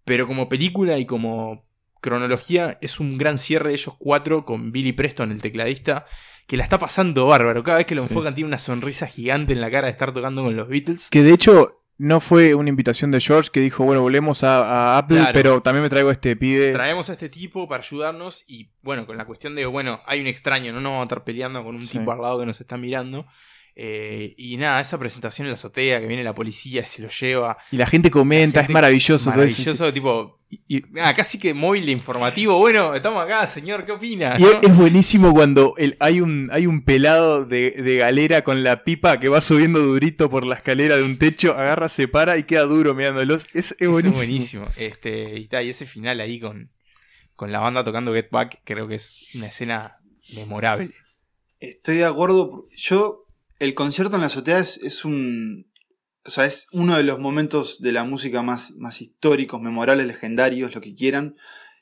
Pero 0.04 0.26
como 0.28 0.48
película 0.48 0.96
y 0.98 1.04
como 1.04 1.66
cronología, 2.00 2.78
es 2.80 3.00
un 3.00 3.18
gran 3.18 3.38
cierre 3.38 3.68
de 3.70 3.74
ellos 3.74 3.94
cuatro 3.98 4.44
con 4.44 4.72
Billy 4.72 4.92
Preston, 4.92 5.30
el 5.32 5.42
tecladista, 5.42 6.06
que 6.46 6.56
la 6.56 6.62
está 6.64 6.78
pasando 6.78 7.26
bárbaro. 7.26 7.62
Cada 7.62 7.78
vez 7.78 7.86
que 7.86 7.94
lo 7.96 8.02
Sí. 8.02 8.08
enfocan 8.08 8.34
tiene 8.34 8.48
una 8.48 8.58
sonrisa 8.58 9.06
gigante 9.06 9.52
en 9.52 9.60
la 9.60 9.70
cara 9.70 9.88
de 9.88 9.92
estar 9.92 10.14
tocando 10.14 10.42
con 10.44 10.56
los 10.56 10.68
Beatles. 10.68 11.08
Que 11.10 11.22
de 11.22 11.32
hecho 11.34 11.81
no 11.98 12.20
fue 12.20 12.54
una 12.54 12.68
invitación 12.68 13.10
de 13.10 13.20
George 13.20 13.50
que 13.52 13.60
dijo, 13.60 13.84
bueno, 13.84 14.02
volvemos 14.02 14.42
a, 14.42 14.94
a 14.94 14.98
Apple, 14.98 15.18
Claro. 15.18 15.32
pero 15.34 15.62
también 15.62 15.82
me 15.84 15.88
traigo 15.88 16.08
a 16.08 16.12
este 16.12 16.34
pibe. 16.36 16.72
Traemos 16.72 17.08
a 17.10 17.12
este 17.12 17.28
tipo 17.28 17.68
para 17.68 17.82
ayudarnos 17.82 18.44
y 18.48 18.70
bueno, 18.82 19.06
con 19.06 19.16
la 19.16 19.24
cuestión 19.24 19.54
de, 19.54 19.66
bueno, 19.66 20.00
hay 20.06 20.20
un 20.20 20.26
extraño, 20.26 20.72
no 20.72 20.80
nos 20.80 20.90
vamos 20.90 21.02
a 21.02 21.04
estar 21.04 21.24
peleando 21.24 21.62
con 21.62 21.76
un 21.76 21.84
Sí. 21.86 21.98
tipo 21.98 22.10
al 22.12 22.20
lado 22.20 22.40
que 22.40 22.46
nos 22.46 22.60
está 22.60 22.76
mirando. 22.76 23.26
Eh, 23.74 24.34
y 24.36 24.58
nada, 24.58 24.80
esa 24.82 24.98
presentación 24.98 25.46
en 25.46 25.50
la 25.52 25.54
azotea, 25.54 25.98
que 26.00 26.06
viene 26.06 26.22
la 26.22 26.34
policía, 26.34 26.84
se 26.84 27.00
lo 27.00 27.08
lleva. 27.08 27.56
Y 27.70 27.76
la 27.78 27.86
gente 27.86 28.10
comenta, 28.10 28.60
La 28.60 28.62
gente- 28.64 28.72
es 28.72 28.74
maravilloso. 28.74 29.30
todo 29.30 29.42
eso. 29.42 29.60
Maravilloso, 29.62 29.92
tipo, 29.94 30.40
ah, 31.00 31.14
casi 31.14 31.38
que 31.38 31.54
móvil 31.54 31.86
de 31.86 31.92
informativo. 31.92 32.58
Bueno, 32.58 32.94
estamos 32.94 33.24
acá, 33.24 33.46
señor, 33.46 33.86
¿qué 33.86 33.92
opina? 33.92 34.36
Y 34.38 34.44
es, 34.44 34.58
es 34.60 34.76
buenísimo 34.76 35.32
cuando 35.32 35.74
el- 35.78 35.96
hay, 36.00 36.20
un, 36.20 36.50
hay 36.52 36.66
un 36.66 36.84
pelado 36.84 37.46
de, 37.46 37.70
de 37.70 37.96
galera 37.96 38.44
con 38.44 38.62
la 38.62 38.84
pipa 38.84 39.18
que 39.18 39.30
va 39.30 39.40
subiendo 39.40 39.78
durito 39.78 40.28
por 40.28 40.44
la 40.44 40.56
escalera 40.56 40.96
de 40.98 41.04
un 41.04 41.18
techo, 41.18 41.52
agarra, 41.52 41.88
se 41.88 42.08
para 42.08 42.36
y 42.36 42.42
queda 42.42 42.62
duro 42.64 42.94
mirándolos. 42.94 43.46
Es, 43.54 43.74
es 43.78 43.88
buenísimo. 43.88 44.20
es 44.20 44.28
buenísimo. 44.28 44.68
Este, 44.76 45.38
y, 45.38 45.48
ta, 45.48 45.62
y 45.62 45.70
ese 45.70 45.86
final 45.86 46.20
ahí 46.20 46.38
con, 46.38 46.70
con 47.36 47.50
la 47.52 47.60
banda 47.60 47.84
tocando 47.84 48.12
Get 48.12 48.28
Back, 48.30 48.60
creo 48.64 48.86
que 48.86 48.96
es 48.96 49.16
una 49.34 49.46
escena 49.46 49.96
memorable. 50.36 50.90
Estoy 51.58 51.96
de 51.98 52.04
acuerdo. 52.04 52.66
Yo, 52.76 53.21
el 53.64 53.74
concierto 53.74 54.16
en 54.16 54.20
la 54.22 54.26
azotea 54.26 54.58
es, 54.58 54.78
es 54.82 55.04
un. 55.04 55.66
O 56.24 56.30
sea, 56.30 56.44
es 56.46 56.68
uno 56.72 56.96
de 56.96 57.02
los 57.02 57.18
momentos 57.18 57.80
de 57.80 57.92
la 57.92 58.04
música 58.04 58.42
más, 58.42 58.72
más 58.76 59.00
históricos, 59.02 59.60
memorables, 59.60 60.06
legendarios, 60.06 60.74
lo 60.74 60.80
que 60.80 60.94
quieran. 60.94 61.34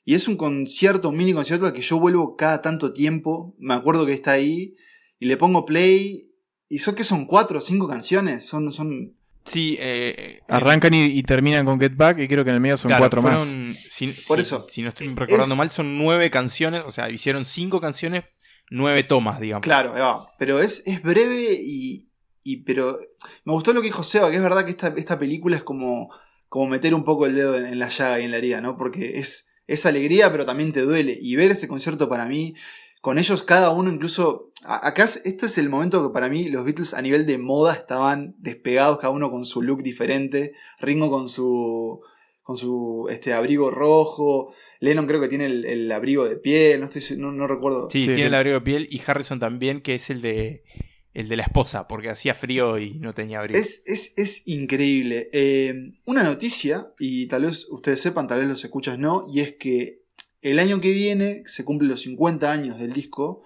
Y 0.04 0.14
es 0.14 0.28
un 0.28 0.36
concierto, 0.36 1.10
un 1.10 1.16
mini 1.18 1.32
concierto 1.34 1.66
al 1.66 1.72
que 1.74 1.82
yo 1.82 1.98
vuelvo 2.00 2.36
cada 2.36 2.62
tanto 2.62 2.92
tiempo. 2.92 3.54
Me 3.58 3.74
acuerdo 3.74 4.06
que 4.06 4.12
está 4.14 4.32
ahí. 4.32 4.74
Y 5.18 5.26
le 5.26 5.36
pongo 5.36 5.64
play. 5.66 6.30
¿Y 6.68 6.78
son 6.78 6.94
que 6.94 7.04
son 7.04 7.26
cuatro 7.26 7.58
o 7.58 7.62
cinco 7.62 7.86
canciones? 7.88 8.46
Son. 8.46 8.72
son 8.72 9.14
Sí, 9.44 9.76
eh, 9.80 10.40
Arrancan 10.48 10.92
y, 10.94 11.04
y 11.04 11.22
terminan 11.22 11.64
con 11.64 11.80
Get 11.80 11.96
Back 11.96 12.18
y 12.20 12.28
creo 12.28 12.44
que 12.44 12.50
en 12.50 12.56
el 12.56 12.60
medio 12.60 12.76
son 12.76 12.90
Claro, 12.90 13.02
cuatro 13.02 13.22
más. 13.22 13.42
Si, 13.90 14.08
Por 14.28 14.36
si- 14.38 14.42
eso. 14.42 14.66
Si 14.68 14.82
no 14.82 14.90
estoy 14.90 15.08
recordando 15.08 15.54
Es- 15.54 15.58
mal, 15.58 15.70
son 15.70 15.96
nueve 15.98 16.30
canciones. 16.30 16.82
O 16.86 16.92
sea, 16.92 17.10
hicieron 17.10 17.44
cinco 17.44 17.80
canciones, 17.80 18.24
nueve 18.70 19.02
tomas, 19.04 19.38
digamos. 19.40 19.62
Claro, 19.64 19.92
ahí 19.94 20.00
va. 20.00 20.32
pero 20.38 20.60
es, 20.60 20.86
es 20.86 21.02
breve 21.02 21.52
y, 21.62 22.08
y- 22.42 22.62
Pero 22.64 22.98
me 23.44 23.52
gustó 23.52 23.72
lo 23.72 23.80
que 23.80 23.88
dijo 23.88 24.02
Seba, 24.04 24.30
que 24.30 24.36
es 24.36 24.42
verdad 24.42 24.64
que 24.64 24.70
esta, 24.70 24.94
esta 24.96 25.18
película 25.18 25.56
es 25.56 25.62
como, 25.62 26.10
como 26.48 26.66
meter 26.68 26.94
un 26.94 27.04
poco 27.04 27.26
el 27.26 27.34
dedo 27.34 27.56
en, 27.56 27.78
la 27.78 27.88
llaga 27.90 28.20
y 28.20 28.24
en 28.24 28.30
la 28.30 28.38
herida, 28.38 28.60
¿no? 28.60 28.76
Porque 28.76 29.18
es, 29.18 29.52
es 29.66 29.84
alegría, 29.86 30.30
pero 30.32 30.46
también 30.46 30.72
te 30.72 30.80
duele. 30.82 31.18
Y 31.20 31.36
ver 31.36 31.50
ese 31.50 31.68
concierto 31.68 32.08
para 32.08 32.26
mí, 32.26 32.54
con 33.02 33.18
ellos 33.18 33.42
cada 33.42 33.70
uno 33.70 33.90
incluso... 33.90 34.46
Acá 34.64 35.04
es- 35.04 35.24
este 35.24 35.46
es 35.46 35.58
el 35.58 35.68
momento 35.68 36.02
que 36.06 36.12
para 36.12 36.28
mí 36.28 36.48
los 36.48 36.64
Beatles 36.64 36.92
a 36.94 37.02
nivel 37.02 37.24
de 37.26 37.38
moda 37.38 37.72
estaban 37.74 38.34
despegados, 38.38 38.98
cada 38.98 39.10
uno 39.12 39.30
con 39.30 39.44
su 39.44 39.62
look 39.62 39.82
diferente. 39.82 40.52
Ringo 40.80 41.10
con 41.10 41.28
su... 41.28 42.00
Con 42.42 42.56
su 42.56 43.06
este, 43.10 43.32
abrigo 43.32 43.70
rojo. 43.70 44.52
Lennon 44.80 45.06
creo 45.06 45.20
que 45.20 45.28
tiene 45.28 45.46
el, 45.46 45.64
el 45.66 45.92
abrigo 45.92 46.26
de 46.26 46.36
piel. 46.36 46.80
No, 46.80 46.86
estoy, 46.86 47.16
no, 47.18 47.30
no 47.30 47.46
recuerdo. 47.46 47.88
Sí, 47.90 48.02
tiene 48.02 48.26
el 48.26 48.34
abrigo 48.34 48.54
de 48.54 48.62
piel 48.62 48.88
y 48.90 49.00
Harrison 49.06 49.38
también, 49.38 49.82
que 49.82 49.94
es 49.94 50.10
el 50.10 50.22
de 50.22 50.64
el 51.12 51.28
de 51.28 51.36
la 51.36 51.42
esposa, 51.42 51.88
porque 51.88 52.08
hacía 52.08 52.34
frío 52.34 52.78
y 52.78 52.92
no 52.94 53.12
tenía 53.14 53.40
abrigo. 53.40 53.58
Es, 53.58 53.82
es, 53.86 54.14
es 54.16 54.46
increíble. 54.46 55.28
Eh, 55.32 55.92
una 56.04 56.22
noticia, 56.22 56.92
y 56.98 57.26
tal 57.26 57.46
vez 57.46 57.68
ustedes 57.70 58.00
sepan, 58.00 58.28
tal 58.28 58.40
vez 58.40 58.48
los 58.48 58.64
escuchas 58.64 58.98
no, 58.98 59.26
y 59.32 59.40
es 59.40 59.56
que 59.56 60.02
el 60.40 60.58
año 60.58 60.80
que 60.80 60.92
viene 60.92 61.42
se 61.46 61.64
cumplen 61.64 61.90
los 61.90 62.02
50 62.02 62.50
años 62.50 62.78
del 62.78 62.92
disco. 62.92 63.42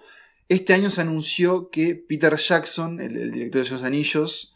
Este 0.47 0.73
año 0.73 0.91
se 0.91 1.01
anunció 1.01 1.69
que 1.69 1.95
Peter 1.95 2.35
Jackson, 2.35 3.01
el, 3.01 3.17
el 3.17 3.31
director 3.31 3.61
de 3.61 3.67
esos 3.67 3.83
anillos, 3.83 4.54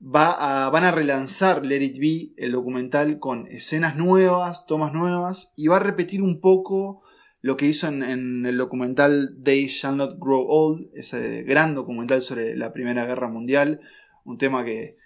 van 0.00 0.84
a 0.84 0.90
relanzar 0.90 1.64
Let 1.64 1.82
It 1.82 1.98
Be, 1.98 2.32
el 2.36 2.52
documental, 2.52 3.18
con 3.18 3.46
escenas 3.48 3.96
nuevas, 3.96 4.66
tomas 4.66 4.92
nuevas, 4.92 5.54
y 5.56 5.66
va 5.66 5.76
a 5.76 5.80
repetir 5.80 6.22
un 6.22 6.40
poco 6.40 7.02
lo 7.40 7.56
que 7.56 7.66
hizo 7.66 7.88
en, 7.88 8.46
el 8.46 8.56
documental 8.56 9.36
They 9.42 9.66
Shall 9.66 9.96
Not 9.96 10.18
Grow 10.18 10.44
Old, 10.48 10.88
ese 10.94 11.42
gran 11.44 11.74
documental 11.74 12.22
sobre 12.22 12.56
la 12.56 12.72
Primera 12.72 13.06
Guerra 13.06 13.28
Mundial, 13.28 13.80
un 14.24 14.38
tema 14.38 14.64
que 14.64 14.96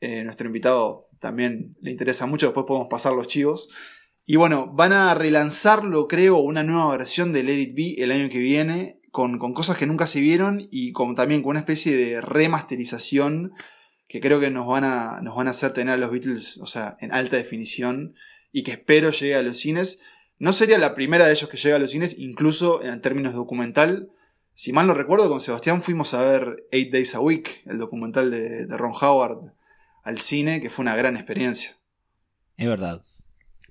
eh, 0.00 0.24
nuestro 0.24 0.46
invitado 0.46 1.08
también 1.20 1.76
le 1.80 1.90
interesa 1.90 2.26
mucho, 2.26 2.46
después 2.46 2.66
podemos 2.66 2.88
pasar 2.88 3.12
los 3.12 3.26
chivos. 3.26 3.70
Y 4.26 4.36
bueno, 4.36 4.72
van 4.72 4.92
a 4.92 5.14
relanzarlo, 5.14 6.08
creo, 6.08 6.38
una 6.38 6.62
nueva 6.62 6.96
versión 6.96 7.32
de 7.32 7.42
Let 7.42 7.60
It 7.60 7.74
Be 7.74 7.94
el 8.02 8.10
año 8.10 8.30
que 8.30 8.38
viene, 8.38 9.00
con, 9.10 9.38
cosas 9.38 9.76
que 9.76 9.86
nunca 9.86 10.06
se 10.06 10.20
vieron 10.20 10.66
y 10.70 10.92
también 11.14 11.42
con 11.42 11.50
una 11.50 11.60
especie 11.60 11.96
de 11.96 12.20
remasterización 12.20 13.52
que 14.14 14.20
creo 14.20 14.38
que 14.38 14.48
nos 14.48 14.64
van, 14.64 14.84
a, 14.84 15.20
nos 15.22 15.34
van 15.34 15.48
a 15.48 15.50
hacer 15.50 15.72
tener 15.72 15.94
a 15.94 15.96
los 15.96 16.12
Beatles, 16.12 16.58
o 16.58 16.66
sea, 16.66 16.96
en 17.00 17.12
alta 17.12 17.36
definición 17.36 18.14
y 18.52 18.62
que 18.62 18.70
espero 18.70 19.10
llegue 19.10 19.34
a 19.34 19.42
los 19.42 19.58
cines. 19.58 20.02
No 20.38 20.52
sería 20.52 20.78
la 20.78 20.94
primera 20.94 21.26
de 21.26 21.32
ellos 21.32 21.50
que 21.50 21.56
llega 21.56 21.74
a 21.74 21.78
los 21.80 21.90
cines, 21.90 22.20
incluso 22.20 22.84
en 22.84 23.00
términos 23.00 23.34
documental. 23.34 24.12
Si 24.54 24.72
mal 24.72 24.86
no 24.86 24.94
recuerdo, 24.94 25.28
con 25.28 25.40
Sebastián 25.40 25.82
fuimos 25.82 26.14
a 26.14 26.22
ver 26.22 26.64
Eight 26.70 26.92
Days 26.92 27.16
a 27.16 27.20
Week, 27.20 27.64
el 27.66 27.78
documental 27.78 28.30
de, 28.30 28.66
de 28.66 28.76
Ron 28.76 28.92
Howard, 28.92 29.52
al 30.04 30.20
cine, 30.20 30.60
que 30.60 30.70
fue 30.70 30.84
una 30.84 30.94
gran 30.94 31.16
experiencia. 31.16 31.72
Es 32.56 32.68
verdad. 32.68 33.02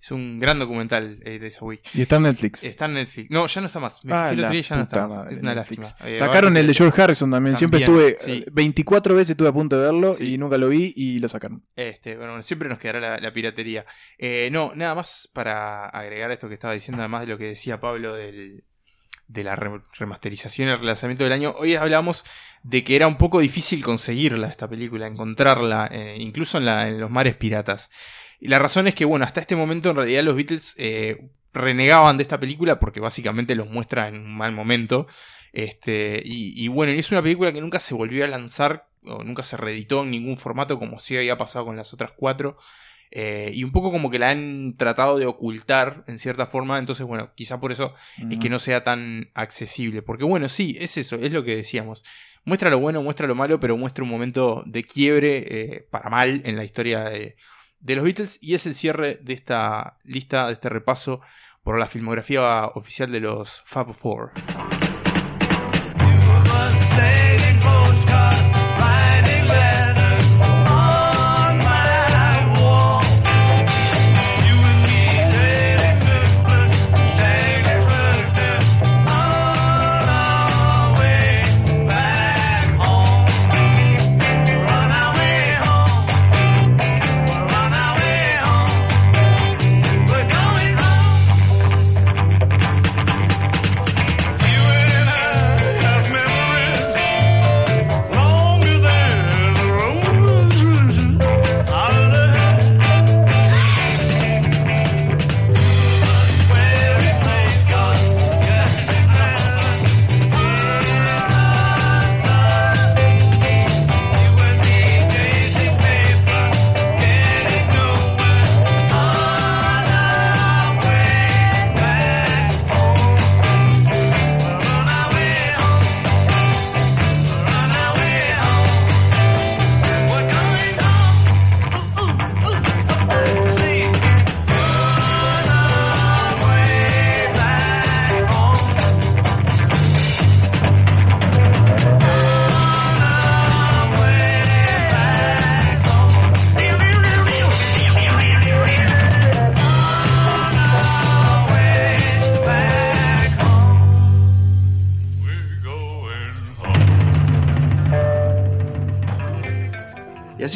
Es 0.03 0.11
un 0.11 0.37
gran 0.37 0.59
documental 0.59 1.21
eh, 1.23 1.39
de 1.39 1.47
esa 1.47 1.63
week. 1.63 1.79
Y 1.93 2.01
está 2.01 2.17
en 2.17 2.23
Netflix. 2.23 2.65
Está 2.65 2.85
en 2.85 2.95
Netflix. 2.95 3.31
No, 3.31 3.47
ya 3.47 3.61
no 3.61 3.67
está 3.67 3.79
más. 3.79 4.03
Me 4.03 4.11
Ah, 4.13 4.23
fijé 4.23 4.33
el 4.33 4.41
la 4.41 4.47
otro 4.47 4.51
día 4.51 4.59
y 4.59 4.63
ya 4.63 4.75
no 4.75 4.81
está 4.83 5.07
más. 5.07 5.15
madre, 5.15 5.35
Es 5.35 5.41
una 5.41 5.55
Netflix. 5.55 5.79
lástima. 5.79 6.09
Eh, 6.09 6.15
Sacaron 6.15 6.57
el 6.57 6.67
de 6.67 6.73
George 6.73 7.01
Harrison 7.01 7.31
también. 7.31 7.55
Siempre 7.55 7.79
estuve. 7.79 8.15
sí. 8.19 8.43
eh, 8.45 8.49
24 8.51 9.15
veces 9.15 9.29
estuve 9.29 9.47
a 9.47 9.53
punto 9.53 9.77
de 9.79 9.85
verlo 9.85 10.17
y 10.19 10.37
nunca 10.37 10.57
lo 10.57 10.67
vi 10.67 10.91
y 10.97 11.19
lo 11.19 11.29
sacaron. 11.29 11.63
Este, 11.77 12.17
bueno, 12.17 12.41
siempre 12.41 12.67
nos 12.67 12.79
quedará 12.79 12.99
la, 12.99 13.17
la 13.17 13.31
piratería. 13.31 13.85
Eh, 14.17 14.49
no, 14.51 14.73
nada 14.75 14.93
más 14.93 15.29
para 15.33 15.87
agregar 15.87 16.31
esto 16.31 16.49
que 16.49 16.55
estaba 16.55 16.73
diciendo, 16.73 17.01
además 17.01 17.21
de 17.21 17.27
lo 17.27 17.37
que 17.37 17.45
decía 17.45 17.79
Pablo 17.79 18.13
del, 18.13 18.65
de 19.27 19.43
la 19.45 19.55
re- 19.55 19.83
remasterización 19.97 20.67
y 20.67 20.71
el 20.71 20.79
relanzamiento 20.79 21.23
del 21.23 21.31
año. 21.31 21.53
Hoy 21.57 21.75
hablamos 21.75 22.25
de 22.63 22.83
que 22.83 22.97
era 22.97 23.07
un 23.07 23.15
poco 23.17 23.39
difícil 23.39 23.81
conseguirla, 23.81 24.47
esta 24.49 24.67
película, 24.67 25.07
encontrarla, 25.07 25.87
eh, 25.89 26.17
incluso 26.19 26.57
en, 26.57 26.65
la- 26.65 26.89
en 26.89 26.99
los 26.99 27.09
mares 27.09 27.35
piratas. 27.37 27.89
Y 28.43 28.49
la 28.49 28.59
razón 28.59 28.87
es 28.87 28.93
que, 28.93 29.05
bueno, 29.05 29.23
hasta 29.23 29.39
este 29.39 29.55
momento 29.55 29.89
en 29.89 29.95
realidad 29.95 30.21
los 30.21 30.35
Beatles 30.35 30.75
eh, 30.77 31.29
renegaban 31.53 32.17
de 32.17 32.23
esta 32.23 32.41
película 32.41 32.77
porque 32.77 32.99
básicamente 32.99 33.55
los 33.55 33.69
muestra 33.69 34.09
en 34.09 34.17
un 34.17 34.35
mal 34.35 34.51
momento. 34.51 35.07
Este, 35.53 36.21
y, 36.25 36.61
y 36.61 36.67
bueno, 36.67 36.91
es 36.91 37.09
una 37.09 37.21
película 37.21 37.53
que 37.53 37.61
nunca 37.61 37.79
se 37.79 37.93
volvió 37.93 38.25
a 38.25 38.27
lanzar 38.27 38.89
o 39.05 39.23
nunca 39.23 39.43
se 39.43 39.55
reeditó 39.55 40.03
en 40.03 40.11
ningún 40.11 40.35
formato 40.35 40.77
como 40.77 40.99
sí 40.99 41.15
había 41.15 41.37
pasado 41.37 41.67
con 41.67 41.77
las 41.77 41.93
otras 41.93 42.11
cuatro. 42.11 42.57
Eh, 43.11 43.51
y 43.53 43.63
un 43.63 43.71
poco 43.71 43.93
como 43.93 44.09
que 44.09 44.19
la 44.19 44.31
han 44.31 44.75
tratado 44.75 45.17
de 45.17 45.25
ocultar 45.25 46.03
en 46.07 46.19
cierta 46.19 46.45
forma. 46.45 46.77
Entonces, 46.79 47.07
bueno, 47.07 47.31
quizá 47.35 47.61
por 47.61 47.71
eso 47.71 47.93
es 48.29 48.39
que 48.39 48.49
no 48.49 48.59
sea 48.59 48.83
tan 48.83 49.31
accesible. 49.35 50.01
Porque 50.01 50.25
bueno, 50.25 50.49
sí, 50.49 50.75
es 50.81 50.97
eso, 50.97 51.15
es 51.15 51.31
lo 51.31 51.45
que 51.45 51.55
decíamos. 51.55 52.03
Muestra 52.43 52.69
lo 52.69 52.79
bueno, 52.79 53.01
muestra 53.01 53.25
lo 53.25 53.35
malo, 53.35 53.61
pero 53.61 53.77
muestra 53.77 54.03
un 54.03 54.09
momento 54.09 54.65
de 54.65 54.83
quiebre 54.83 55.45
eh, 55.47 55.87
para 55.89 56.09
mal 56.09 56.41
en 56.43 56.57
la 56.57 56.65
historia 56.65 57.05
de, 57.05 57.37
de 57.84 57.95
los 57.95 58.03
Beatles. 58.03 58.39
Y 58.41 58.55
es 58.55 58.65
el 58.65 58.73
cierre 58.75 59.19
de 59.21 59.34
esta 59.34 59.97
lista, 60.03 60.47
de 60.47 60.53
este 60.53 60.69
repaso 60.69 61.21
por 61.63 61.79
la 61.79 61.88
filmografía 61.88 62.65
oficial 62.73 63.11
de 63.11 63.19
los 63.19 63.61
Fab 63.65 63.93
Four. 63.93 64.31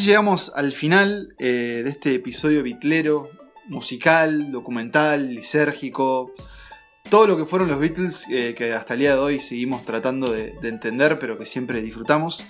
Llegamos 0.07 0.53
al 0.55 0.71
final 0.71 1.35
eh, 1.37 1.81
de 1.83 1.89
este 1.89 2.15
episodio 2.15 2.63
bitlero, 2.63 3.29
musical, 3.67 4.53
documental, 4.53 5.35
lisérgico. 5.35 6.31
Todo 7.09 7.27
lo 7.27 7.35
que 7.35 7.45
fueron 7.45 7.67
los 7.67 7.77
Beatles, 7.77 8.25
eh, 8.29 8.55
que 8.57 8.71
hasta 8.71 8.93
el 8.93 9.01
día 9.01 9.15
de 9.15 9.19
hoy 9.19 9.41
seguimos 9.41 9.83
tratando 9.83 10.31
de, 10.31 10.53
de 10.61 10.69
entender, 10.69 11.19
pero 11.19 11.37
que 11.37 11.45
siempre 11.45 11.81
disfrutamos. 11.81 12.45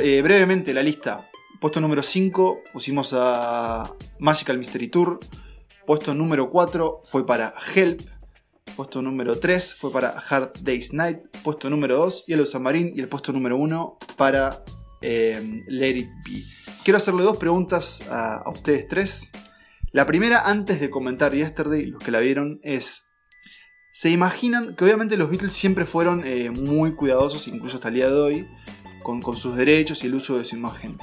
Eh, 0.00 0.22
brevemente, 0.22 0.72
la 0.72 0.82
lista. 0.84 1.28
Puesto 1.60 1.80
número 1.80 2.04
5 2.04 2.62
pusimos 2.72 3.12
a 3.16 3.92
Magical 4.20 4.58
Mystery 4.58 4.86
Tour. 4.86 5.18
Puesto 5.84 6.14
número 6.14 6.50
4 6.50 7.00
fue 7.02 7.26
para 7.26 7.52
Help. 7.74 8.00
Puesto 8.76 9.02
número 9.02 9.40
3 9.40 9.74
fue 9.74 9.90
para 9.90 10.10
Hard 10.10 10.52
Day's 10.60 10.92
Night. 10.92 11.18
Puesto 11.42 11.68
número 11.68 11.96
2, 11.96 12.26
Yellow 12.26 12.46
Submarine. 12.46 12.92
Y 12.94 13.00
el 13.00 13.08
puesto 13.08 13.32
número 13.32 13.56
1 13.56 13.98
para 14.16 14.62
eh, 15.00 15.62
Let 15.66 15.96
It 15.96 16.08
Be. 16.24 16.61
Quiero 16.84 16.96
hacerle 16.96 17.22
dos 17.22 17.36
preguntas 17.36 18.02
a, 18.10 18.42
ustedes 18.50 18.88
tres. 18.88 19.30
La 19.92 20.04
primera, 20.04 20.48
antes 20.48 20.80
de 20.80 20.90
comentar 20.90 21.32
Yesterday, 21.32 21.86
los 21.86 22.02
que 22.02 22.10
la 22.10 22.18
vieron, 22.18 22.58
es... 22.64 23.12
¿Se 23.92 24.10
imaginan 24.10 24.74
que 24.74 24.84
obviamente 24.84 25.16
los 25.16 25.30
Beatles 25.30 25.52
siempre 25.52 25.86
fueron 25.86 26.24
eh, 26.26 26.50
muy 26.50 26.96
cuidadosos, 26.96 27.46
incluso 27.46 27.76
hasta 27.76 27.88
el 27.88 27.94
día 27.94 28.10
de 28.10 28.20
hoy, 28.20 28.48
con, 29.04 29.22
sus 29.36 29.54
derechos 29.54 30.02
y 30.02 30.08
el 30.08 30.16
uso 30.16 30.38
de 30.38 30.44
su 30.44 30.56
imagen? 30.56 30.98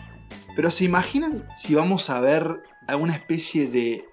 Pero 0.53 0.69
¿se 0.69 0.83
imaginan 0.83 1.47
si 1.55 1.75
vamos 1.75 2.09
a 2.09 2.19
ver 2.19 2.61
alguna 2.87 3.15
especie 3.15 3.69
de... 3.69 4.03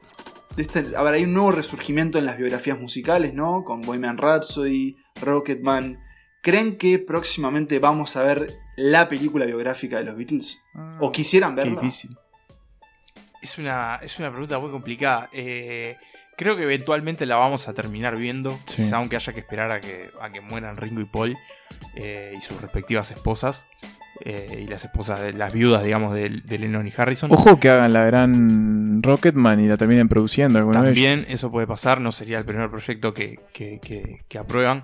de 0.55 0.63
este- 0.63 0.95
a 0.97 1.03
ver, 1.03 1.15
hay 1.15 1.25
un 1.25 1.35
nuevo 1.35 1.51
resurgimiento 1.51 2.17
en 2.19 2.27
las 2.27 2.39
biografías 2.39 2.79
musicales, 2.79 3.35
¿no? 3.35 3.65
Con 3.65 3.81
Bohemian 3.81 4.19
Rhapsody, 4.19 4.99
Rocketman. 5.21 5.99
¿Creen 6.43 6.79
que 6.79 7.01
próximamente 7.01 7.81
vamos 7.81 8.15
a 8.15 8.23
ver 8.23 8.47
la 8.77 9.09
película 9.09 9.45
biográfica 9.47 9.99
de 9.99 10.05
los 10.05 10.17
Beatles? 10.17 10.63
¿O 11.01 11.11
quisieran 11.13 11.55
Qué 11.57 11.63
verla? 11.63 11.81
difícil. 11.81 12.17
Es 13.43 13.59
una, 13.59 14.01
es 14.03 14.19
una 14.19 14.31
pregunta 14.31 14.59
muy 14.59 14.71
complicada. 14.71 15.29
Eh, 15.33 15.97
creo 16.37 16.57
que 16.57 16.63
eventualmente 16.65 17.27
la 17.27 17.37
vamos 17.37 17.69
a 17.69 17.75
terminar 17.75 18.17
viendo. 18.17 18.59
Sí. 18.67 18.83
Quizá 18.83 18.97
aunque 18.97 19.17
haya 19.17 19.33
que 19.33 19.41
esperar 19.41 19.71
a 19.73 19.81
que, 19.81 20.11
a 20.21 20.31
que 20.31 20.41
mueran 20.41 20.77
Ringo 20.77 21.01
y 21.01 21.05
Paul 21.05 21.37
eh, 21.95 22.35
y 22.37 22.41
sus 22.41 22.61
respectivas 22.61 23.11
esposas. 23.11 23.67
eh, 24.25 24.63
y 24.65 24.67
las 24.67 24.83
esposas, 24.85 25.21
de, 25.21 25.33
las 25.35 25.53
viudas, 25.53 25.85
digamos, 25.85 26.15
de, 26.15 26.29
de 26.45 26.59
Lennon 26.59 26.89
y 26.89 26.93
Harrison. 26.97 27.31
Ojo 27.31 27.61
que 27.61 27.69
hagan 27.69 27.93
la 27.93 28.05
gran 28.07 29.03
Rocketman 29.03 29.61
y 29.61 29.69
la 29.69 29.77
terminen 29.77 30.09
produciendo 30.09 30.59
alguna 30.59 30.81
vez. 30.81 30.95
También 30.95 31.27
eso 31.29 31.51
puede 31.53 31.67
pasar, 31.67 32.01
no 32.01 32.11
sería 32.13 32.39
el 32.39 32.45
primer 32.47 32.71
proyecto 32.71 33.13
que, 33.15 33.39
que- 33.53 33.79
que- 33.79 34.25
que 34.27 34.39
aprueban. 34.39 34.83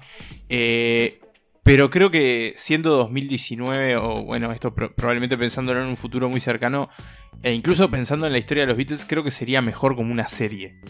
Eh, 0.51 1.19
pero 1.63 1.91
creo 1.91 2.11
que 2.11 2.55
siendo 2.57 2.97
2019, 2.97 3.97
o 3.97 4.25
bueno, 4.25 4.53
esto 4.53 4.75
pro- 4.75 4.95
probablemente 4.95 5.39
pensándolo 5.39 5.81
en 5.81 5.87
un 5.87 5.97
futuro 5.97 6.29
muy 6.29 6.41
cercano, 6.41 6.89
e 7.43 7.53
incluso 7.53 7.91
pensando 7.91 8.27
en 8.27 8.33
la 8.33 8.39
historia 8.39 8.63
de 8.65 8.69
los 8.69 8.77
Beatles, 8.77 9.05
creo 9.05 9.23
que 9.25 9.31
sería 9.31 9.63
mejor 9.63 9.95
como 9.97 10.13
una 10.13 10.29
serie. 10.29 10.81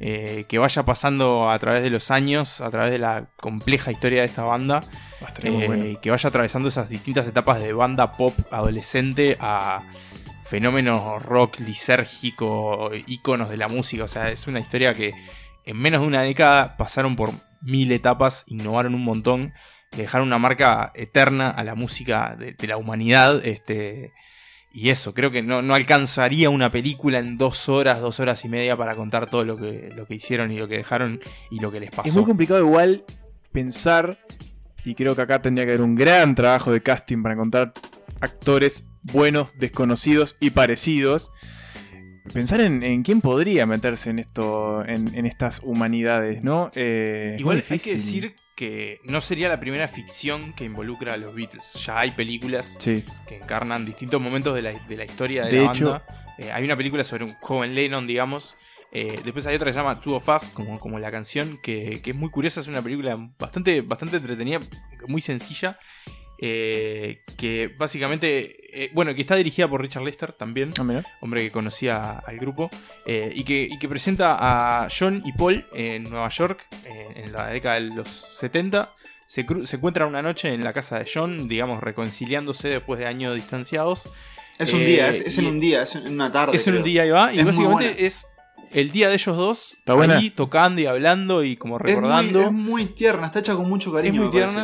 Eh, 0.00 0.44
que 0.48 0.58
vaya 0.58 0.82
pasando 0.84 1.50
a 1.52 1.58
través 1.60 1.82
de 1.84 1.88
los 1.88 2.10
años, 2.10 2.60
a 2.60 2.68
través 2.68 2.90
de 2.90 2.98
la 2.98 3.30
compleja 3.40 3.92
historia 3.92 4.20
de 4.20 4.26
esta 4.26 4.42
banda, 4.42 4.80
muy 5.44 5.62
eh, 5.62 5.66
bueno. 5.68 5.86
y 5.86 5.96
que 5.98 6.10
vaya 6.10 6.28
atravesando 6.28 6.68
esas 6.68 6.88
distintas 6.88 7.28
etapas 7.28 7.62
de 7.62 7.72
banda 7.72 8.16
pop 8.16 8.34
adolescente 8.50 9.36
a 9.38 9.86
fenómenos 10.42 11.22
rock 11.22 11.60
lisérgico, 11.60 12.90
íconos 13.06 13.48
de 13.48 13.56
la 13.56 13.68
música. 13.68 14.04
O 14.04 14.08
sea, 14.08 14.26
es 14.26 14.46
una 14.48 14.58
historia 14.60 14.92
que 14.94 15.12
en 15.64 15.76
menos 15.78 16.00
de 16.02 16.06
una 16.08 16.22
década 16.22 16.76
pasaron 16.76 17.14
por 17.14 17.30
mil 17.62 17.90
etapas, 17.92 18.44
innovaron 18.48 18.94
un 18.96 19.04
montón, 19.04 19.54
le 19.96 20.02
dejaron 20.02 20.28
una 20.28 20.38
marca 20.38 20.92
eterna 20.94 21.50
a 21.50 21.64
la 21.64 21.74
música 21.74 22.36
de, 22.38 22.52
de 22.52 22.66
la 22.66 22.76
humanidad. 22.76 23.44
Este, 23.44 24.12
y 24.72 24.90
eso, 24.90 25.14
creo 25.14 25.30
que 25.30 25.42
no, 25.42 25.62
no 25.62 25.74
alcanzaría 25.74 26.50
una 26.50 26.70
película 26.70 27.18
en 27.18 27.38
dos 27.38 27.68
horas, 27.68 28.00
dos 28.00 28.18
horas 28.18 28.44
y 28.44 28.48
media 28.48 28.76
para 28.76 28.96
contar 28.96 29.30
todo 29.30 29.44
lo 29.44 29.56
que, 29.56 29.90
lo 29.94 30.06
que 30.06 30.16
hicieron 30.16 30.50
y 30.50 30.58
lo 30.58 30.66
que 30.66 30.78
dejaron 30.78 31.20
y 31.50 31.60
lo 31.60 31.70
que 31.70 31.80
les 31.80 31.90
pasó. 31.90 32.08
Es 32.08 32.14
muy 32.14 32.24
complicado 32.24 32.60
igual 32.60 33.04
pensar, 33.52 34.18
y 34.84 34.96
creo 34.96 35.14
que 35.14 35.22
acá 35.22 35.40
tendría 35.40 35.64
que 35.64 35.72
haber 35.72 35.82
un 35.82 35.94
gran 35.94 36.34
trabajo 36.34 36.72
de 36.72 36.82
casting 36.82 37.22
para 37.22 37.34
encontrar 37.34 37.72
actores 38.20 38.84
buenos, 39.02 39.52
desconocidos 39.58 40.34
y 40.40 40.50
parecidos. 40.50 41.30
Pensar 42.32 42.60
en, 42.60 42.82
en 42.82 43.02
quién 43.02 43.20
podría 43.20 43.66
meterse 43.66 44.10
en 44.10 44.18
esto, 44.18 44.84
en, 44.84 45.14
en 45.14 45.26
estas 45.26 45.60
humanidades, 45.62 46.42
¿no? 46.42 46.72
Eh, 46.74 47.36
Igual 47.38 47.62
hay 47.68 47.78
que 47.78 47.94
decir 47.94 48.34
que 48.54 49.00
no 49.04 49.20
sería 49.20 49.48
la 49.48 49.58
primera 49.60 49.88
ficción 49.88 50.52
que 50.52 50.64
involucra 50.64 51.14
a 51.14 51.16
los 51.16 51.34
Beatles. 51.34 51.72
Ya 51.84 51.98
hay 51.98 52.12
películas 52.12 52.76
Sí. 52.78 53.04
que 53.26 53.36
encarnan 53.38 53.84
distintos 53.84 54.20
momentos 54.20 54.54
de 54.54 54.62
la, 54.62 54.72
de 54.72 54.96
la 54.96 55.04
historia 55.04 55.44
de, 55.44 55.50
De 55.52 55.64
la 55.64 55.72
hecho- 55.72 55.90
banda. 55.90 56.34
Eh, 56.38 56.52
hay 56.52 56.64
una 56.64 56.76
película 56.76 57.04
sobre 57.04 57.24
un 57.24 57.34
joven 57.40 57.74
Lennon, 57.74 58.06
digamos. 58.06 58.56
Eh, 58.92 59.20
después 59.24 59.44
hay 59.46 59.56
otra 59.56 59.66
que 59.66 59.72
se 59.72 59.78
llama 59.80 60.00
Two 60.00 60.14
of 60.14 60.28
Us, 60.28 60.50
como, 60.50 60.78
como 60.78 60.98
la 61.00 61.10
canción, 61.10 61.58
que, 61.62 62.00
que 62.02 62.10
es 62.10 62.16
muy 62.16 62.30
curiosa. 62.30 62.60
Es 62.60 62.68
una 62.68 62.80
película 62.82 63.16
bastante, 63.38 63.80
bastante 63.80 64.18
entretenida, 64.18 64.60
muy 65.08 65.20
sencilla. 65.20 65.78
Eh, 66.38 67.22
que 67.36 67.68
básicamente, 67.78 68.84
eh, 68.84 68.90
bueno, 68.92 69.14
que 69.14 69.20
está 69.20 69.36
dirigida 69.36 69.68
por 69.68 69.80
Richard 69.80 70.02
Lester 70.04 70.32
también, 70.32 70.70
Ah, 70.78 71.02
hombre 71.20 71.42
que 71.42 71.50
conocía 71.50 72.18
al 72.18 72.38
grupo, 72.38 72.68
eh, 73.06 73.30
y, 73.34 73.44
que, 73.44 73.68
y 73.70 73.78
que 73.78 73.88
presenta 73.88 74.36
a 74.38 74.88
John 74.96 75.22
y 75.24 75.32
Paul 75.32 75.64
en 75.72 76.04
Nueva 76.04 76.28
York 76.28 76.66
eh, 76.84 77.22
en 77.24 77.32
la 77.32 77.46
década 77.48 77.76
de 77.76 77.82
los 77.82 78.08
70. 78.34 78.90
Se, 79.26 79.46
se 79.64 79.76
encuentran 79.76 80.08
una 80.08 80.22
noche 80.22 80.52
en 80.52 80.62
la 80.62 80.72
casa 80.72 80.98
de 80.98 81.10
John, 81.12 81.48
digamos, 81.48 81.82
reconciliándose 81.82 82.68
después 82.68 82.98
de 83.00 83.06
años 83.06 83.34
distanciados. 83.34 84.12
Es 84.58 84.72
un 84.72 84.82
Eh, 84.82 84.86
día, 84.86 85.08
es, 85.08 85.20
es 85.20 85.38
en 85.38 85.44
y- 85.44 85.48
un 85.48 85.60
día, 85.60 85.82
es 85.82 85.94
en 85.96 86.12
una 86.12 86.30
tarde. 86.30 86.56
es 86.56 86.66
en 86.66 86.76
un 86.76 86.82
día 86.82 87.02
ahí 87.02 87.10
va, 87.10 87.32
y 87.32 87.38
Es 87.40 87.46
básicamente 87.46 88.06
es 88.06 88.26
el 88.72 88.90
día 88.92 89.08
de 89.08 89.14
ellos 89.14 89.36
dos, 89.36 89.74
¿Está 89.78 89.94
buena? 89.94 90.18
ahí 90.18 90.30
tocando 90.30 90.80
y 90.80 90.86
hablando 90.86 91.42
y 91.42 91.56
como 91.56 91.76
Es 91.78 91.82
muy, 91.84 91.92
recordando. 91.94 92.40
es 92.42 92.52
muy 92.52 92.84
tierna, 92.86 93.26
está 93.26 93.38
hecha 93.40 93.54
con 93.56 93.68
mucho 93.68 93.92
cariño. 93.92 94.14
Es 94.26 94.32
muy 94.32 94.40
parece. 94.40 94.56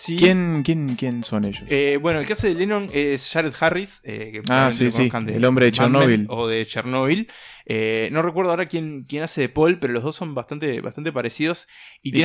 Sí. 0.00 0.16
¿Quién, 0.16 0.62
quién, 0.64 0.96
¿Quién 0.96 1.22
son 1.22 1.44
ellos? 1.44 1.62
Eh, 1.68 1.98
bueno, 2.00 2.20
el 2.20 2.26
que 2.26 2.32
hace 2.32 2.48
de 2.48 2.54
Lennon 2.54 2.86
es 2.90 3.30
Jared 3.30 3.52
Harris, 3.60 4.00
eh, 4.02 4.30
que 4.32 4.42
Ah, 4.48 4.70
sí, 4.72 4.90
sí, 4.90 5.10
el 5.26 5.44
hombre 5.44 5.66
de 5.66 5.72
Chernobyl. 5.72 6.26
O 6.30 6.48
de 6.48 6.64
Chernobyl. 6.64 7.28
Eh, 7.66 8.08
no 8.10 8.22
recuerdo 8.22 8.50
ahora 8.50 8.64
quién, 8.64 9.04
quién 9.06 9.22
hace 9.22 9.42
de 9.42 9.48
Paul, 9.50 9.78
pero 9.78 9.92
los 9.92 10.02
dos 10.02 10.16
son 10.16 10.34
bastante, 10.34 10.80
bastante 10.80 11.12
parecidos. 11.12 11.68
Y, 12.02 12.22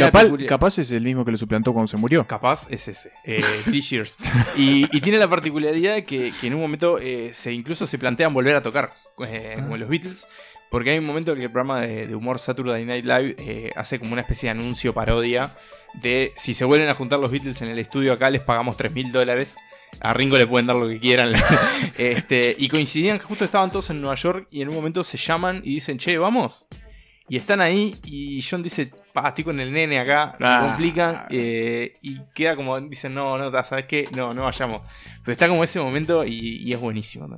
capaz, 0.48 0.78
es 0.78 0.90
el 0.92 1.04
mismo 1.04 1.26
que 1.26 1.34
lo 1.34 1.38
suplantó 1.38 1.74
cuando 1.74 1.88
se 1.88 1.98
murió. 1.98 2.26
Capaz 2.26 2.66
es 2.70 2.88
ese, 2.88 3.12
eh, 3.26 3.44
Three 3.66 3.82
Years. 3.82 4.16
Y, 4.56 4.88
y 4.96 5.02
tiene 5.02 5.18
la 5.18 5.28
particularidad 5.28 5.96
de 5.96 6.06
que, 6.06 6.32
que 6.40 6.48
en 6.48 6.54
un 6.54 6.62
momento 6.62 6.98
eh, 6.98 7.32
se 7.34 7.52
incluso 7.52 7.86
se 7.86 8.00
plantean 8.00 8.34
volver 8.34 8.56
a 8.56 8.64
tocar, 8.64 8.94
eh, 9.28 9.56
como 9.58 9.76
los 9.76 9.90
Beatles, 9.90 10.28
porque 10.72 10.92
hay 10.92 11.00
un 11.00 11.06
momento 11.06 11.34
en 11.34 11.40
que 11.40 11.46
el 11.46 11.52
programa 11.52 11.82
de, 11.82 12.08
de 12.08 12.16
humor 12.16 12.40
Saturday 12.40 12.86
Night 12.86 13.06
Live 13.06 13.36
eh, 13.40 13.72
hace 13.76 14.00
como 14.00 14.14
una 14.14 14.22
especie 14.22 14.48
de 14.48 14.60
anuncio 14.60 14.94
parodia 14.94 15.52
de 16.02 16.34
si 16.36 16.54
se 16.54 16.66
vuelven 16.66 16.90
a 16.90 16.96
juntar 16.96 17.20
los 17.20 17.32
Beatles 17.32 17.62
en 17.62 17.70
el 17.70 17.80
estudio 17.80 18.14
acá 18.14 18.30
les 18.30 18.42
pagamos 18.42 18.78
3 18.78 18.92
mil 18.94 19.12
dólares. 19.12 19.56
A 20.02 20.14
Ringo 20.14 20.38
le 20.38 20.46
pueden 20.46 20.68
dar 20.68 20.76
lo 20.76 20.88
que 20.90 21.00
quieran. 21.00 21.32
este, 21.98 22.56
y 22.58 22.68
coincidían 22.68 23.18
que 23.18 23.24
justo 23.26 23.46
estaban 23.46 23.72
todos 23.72 23.90
en 23.92 24.02
Nueva 24.02 24.16
York 24.16 24.48
y 24.52 24.62
en 24.62 24.70
un 24.70 24.76
momento 24.76 25.04
se 25.04 25.18
llaman 25.18 25.62
y 25.64 25.76
dicen, 25.76 25.98
che, 25.98 26.18
vamos. 26.18 26.68
Y 27.30 27.38
están 27.38 27.60
ahí 27.62 27.96
y 28.04 28.42
John 28.44 28.62
dice, 28.62 28.92
pa, 29.14 29.30
estoy 29.30 29.44
con 29.46 29.60
el 29.60 29.72
nene 29.72 29.98
acá, 30.00 30.36
me 30.40 30.46
Ah. 30.48 30.66
complican. 30.68 31.26
eh, 31.32 31.94
y 32.02 32.20
queda 32.36 32.56
como, 32.56 32.80
dicen, 32.82 33.14
no, 33.16 33.38
no, 33.38 33.52
¿sabes 33.64 33.86
qué? 33.86 34.08
No, 34.16 34.34
no 34.34 34.44
vayamos. 34.44 34.82
Pero 35.24 35.32
está 35.32 35.48
como 35.48 35.64
ese 35.64 35.80
momento 35.80 36.24
y, 36.26 36.58
y 36.62 36.74
es 36.74 36.80
buenísimo. 36.80 37.28
¿no? 37.28 37.36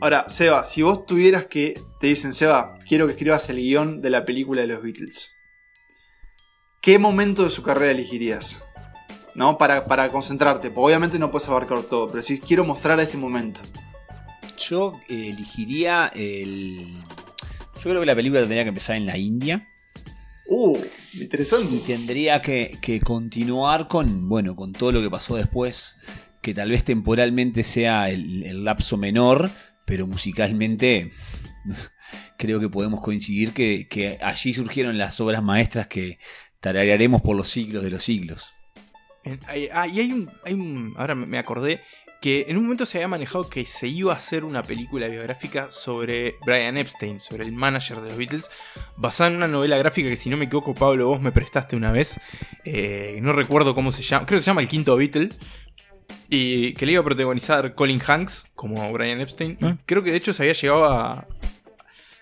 Ahora, 0.00 0.28
Seba, 0.28 0.62
si 0.64 0.82
vos 0.82 1.04
tuvieras 1.04 1.46
que. 1.46 1.74
Te 2.00 2.06
dicen, 2.06 2.32
Seba, 2.32 2.78
quiero 2.88 3.06
que 3.06 3.12
escribas 3.12 3.48
el 3.50 3.56
guion 3.56 4.00
de 4.02 4.10
la 4.10 4.24
película 4.24 4.62
de 4.62 4.68
los 4.68 4.82
Beatles. 4.82 5.32
¿Qué 6.80 6.98
momento 6.98 7.44
de 7.44 7.50
su 7.50 7.62
carrera 7.62 7.92
elegirías? 7.92 8.62
¿No? 9.34 9.58
Para, 9.58 9.86
para 9.86 10.10
concentrarte. 10.10 10.70
Porque 10.70 10.86
obviamente 10.86 11.18
no 11.18 11.30
puedes 11.30 11.48
abarcar 11.48 11.82
todo, 11.82 12.10
pero 12.10 12.22
si 12.22 12.40
quiero 12.40 12.64
mostrar 12.64 12.98
a 12.98 13.02
este 13.02 13.16
momento. 13.16 13.60
Yo 14.58 14.94
eh, 15.08 15.30
elegiría 15.30 16.10
el. 16.14 17.02
Yo 17.76 17.82
creo 17.82 18.00
que 18.00 18.06
la 18.06 18.14
película 18.14 18.40
tendría 18.40 18.62
que 18.62 18.70
empezar 18.70 18.96
en 18.96 19.06
la 19.06 19.18
India. 19.18 19.68
Uh, 20.48 20.78
interesante. 21.14 21.74
Y 21.74 21.78
tendría 21.80 22.40
que, 22.40 22.78
que 22.80 23.00
continuar 23.00 23.88
con, 23.88 24.28
bueno, 24.28 24.56
con 24.56 24.72
todo 24.72 24.92
lo 24.92 25.02
que 25.02 25.10
pasó 25.10 25.36
después, 25.36 25.96
que 26.40 26.54
tal 26.54 26.70
vez 26.70 26.84
temporalmente 26.84 27.62
sea 27.64 28.08
el, 28.08 28.44
el 28.44 28.64
lapso 28.64 28.96
menor, 28.96 29.50
pero 29.84 30.06
musicalmente 30.06 31.10
creo 32.36 32.60
que 32.60 32.68
podemos 32.68 33.00
coincidir 33.00 33.52
que, 33.52 33.88
que 33.88 34.18
allí 34.22 34.52
surgieron 34.52 34.98
las 34.98 35.20
obras 35.20 35.42
maestras 35.42 35.86
que 35.86 36.18
tararearemos 36.60 37.22
por 37.22 37.36
los 37.36 37.48
siglos 37.48 37.82
de 37.82 37.90
los 37.90 38.04
siglos. 38.04 38.52
Ah, 39.72 39.86
y 39.86 40.00
hay 40.00 40.12
un, 40.12 40.30
hay 40.44 40.54
un. 40.54 40.94
Ahora 40.96 41.14
me 41.14 41.38
acordé 41.38 41.80
que 42.20 42.46
en 42.48 42.56
un 42.56 42.64
momento 42.64 42.86
se 42.86 42.98
había 42.98 43.08
manejado 43.08 43.48
que 43.48 43.66
se 43.66 43.88
iba 43.88 44.12
a 44.12 44.16
hacer 44.16 44.44
una 44.44 44.62
película 44.62 45.08
biográfica 45.08 45.68
sobre 45.70 46.36
Brian 46.44 46.76
Epstein, 46.76 47.20
sobre 47.20 47.44
el 47.44 47.52
manager 47.52 48.00
de 48.00 48.08
los 48.08 48.18
Beatles, 48.18 48.50
basada 48.96 49.30
en 49.30 49.36
una 49.36 49.48
novela 49.48 49.76
gráfica 49.76 50.08
que, 50.08 50.16
si 50.16 50.30
no 50.30 50.36
me 50.36 50.46
equivoco, 50.46 50.74
Pablo, 50.74 51.08
vos 51.08 51.20
me 51.20 51.32
prestaste 51.32 51.76
una 51.76 51.92
vez. 51.92 52.20
eh, 52.64 53.18
no 53.22 53.32
recuerdo 53.32 53.74
cómo 53.74 53.92
se 53.92 54.02
llama. 54.02 54.26
Creo 54.26 54.38
que 54.38 54.42
se 54.42 54.46
llama 54.46 54.60
El 54.60 54.68
Quinto 54.68 54.96
Beatle. 54.96 55.28
Y 56.28 56.72
que 56.74 56.86
le 56.86 56.92
iba 56.92 57.00
a 57.02 57.04
protagonizar 57.04 57.74
Colin 57.74 58.00
Hanks 58.04 58.50
como 58.54 58.92
Brian 58.92 59.20
Epstein. 59.20 59.56
Y 59.60 59.74
creo 59.86 60.02
que 60.02 60.10
de 60.10 60.16
hecho 60.16 60.32
se 60.32 60.42
había 60.42 60.54
llegado 60.54 60.84
a. 60.86 61.28